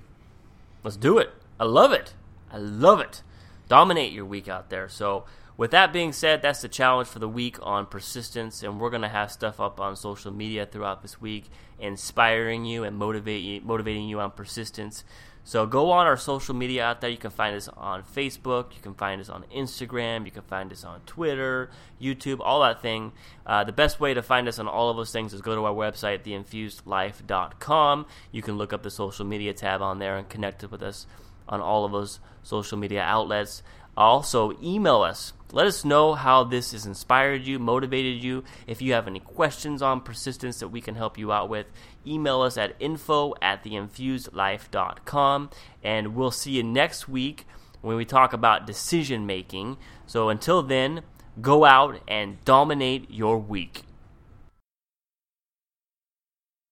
Let's 0.83 0.97
do 0.97 1.19
it. 1.19 1.29
I 1.59 1.65
love 1.65 1.93
it. 1.93 2.15
I 2.51 2.57
love 2.57 2.99
it. 3.01 3.21
Dominate 3.69 4.13
your 4.13 4.25
week 4.25 4.49
out 4.49 4.71
there. 4.71 4.89
So, 4.89 5.25
with 5.57 5.71
that 5.71 5.93
being 5.93 6.13
said, 6.13 6.41
that's 6.41 6.61
the 6.61 6.67
challenge 6.67 7.07
for 7.07 7.19
the 7.19 7.29
week 7.29 7.57
on 7.61 7.85
persistence, 7.85 8.63
and 8.63 8.79
we're 8.79 8.89
gonna 8.89 9.09
have 9.09 9.31
stuff 9.31 9.59
up 9.59 9.79
on 9.79 9.95
social 9.95 10.31
media 10.31 10.65
throughout 10.65 11.01
this 11.01 11.21
week, 11.21 11.49
inspiring 11.79 12.65
you 12.65 12.83
and 12.83 12.97
motivate 12.97 13.63
motivating 13.65 14.07
you 14.07 14.19
on 14.19 14.31
persistence. 14.31 15.03
So 15.45 15.65
go 15.65 15.91
on 15.91 16.07
our 16.07 16.15
social 16.15 16.55
media 16.55 16.85
out 16.85 17.01
there. 17.01 17.09
You 17.09 17.17
can 17.17 17.29
find 17.29 17.55
us 17.55 17.67
on 17.67 18.03
Facebook. 18.03 18.73
You 18.75 18.81
can 18.81 18.93
find 18.93 19.19
us 19.19 19.29
on 19.29 19.43
Instagram. 19.53 20.25
You 20.25 20.31
can 20.31 20.43
find 20.43 20.71
us 20.71 20.85
on 20.85 21.01
Twitter, 21.01 21.69
YouTube, 22.01 22.39
all 22.39 22.61
that 22.61 22.81
thing. 22.81 23.11
Uh, 23.45 23.65
the 23.65 23.73
best 23.73 23.99
way 23.99 24.13
to 24.13 24.21
find 24.21 24.47
us 24.47 24.57
on 24.57 24.69
all 24.69 24.89
of 24.89 24.95
those 24.95 25.11
things 25.11 25.33
is 25.33 25.41
go 25.41 25.53
to 25.53 25.65
our 25.65 25.73
website, 25.73 26.23
theinfusedlife.com. 26.23 28.05
You 28.31 28.41
can 28.41 28.57
look 28.57 28.71
up 28.71 28.83
the 28.83 28.89
social 28.89 29.25
media 29.25 29.53
tab 29.53 29.81
on 29.81 29.99
there 29.99 30.15
and 30.15 30.29
connect 30.29 30.63
with 30.71 30.81
us 30.81 31.07
on 31.49 31.59
all 31.59 31.83
of 31.83 31.91
those 31.91 32.21
social 32.41 32.77
media 32.77 33.01
outlets. 33.01 33.63
Also, 33.95 34.57
email 34.61 35.01
us. 35.01 35.33
Let 35.51 35.67
us 35.67 35.85
know 35.85 36.15
how 36.15 36.43
this 36.43 36.71
has 36.71 36.87
inspired 36.87 37.45
you, 37.45 37.59
motivated 37.59 38.23
you. 38.23 38.43
If 38.65 38.81
you 38.81 38.93
have 38.93 39.07
any 39.07 39.19
questions 39.19 39.83
on 39.83 40.01
persistence 40.01 40.59
that 40.59 40.69
we 40.69 40.81
can 40.81 40.95
help 40.95 41.15
you 41.15 41.31
out 41.31 41.47
with, 41.47 41.67
email 42.07 42.41
us 42.41 42.57
at 42.57 42.75
info 42.79 43.35
at 43.39 43.63
theinfusedlife.com. 43.63 45.49
And 45.83 46.15
we'll 46.15 46.31
see 46.31 46.53
you 46.53 46.63
next 46.63 47.07
week 47.07 47.45
when 47.81 47.97
we 47.97 48.05
talk 48.05 48.33
about 48.33 48.65
decision 48.65 49.27
making. 49.27 49.77
So 50.07 50.29
until 50.29 50.63
then, 50.63 51.03
go 51.39 51.65
out 51.65 52.01
and 52.07 52.43
dominate 52.45 53.11
your 53.11 53.37
week. 53.37 53.83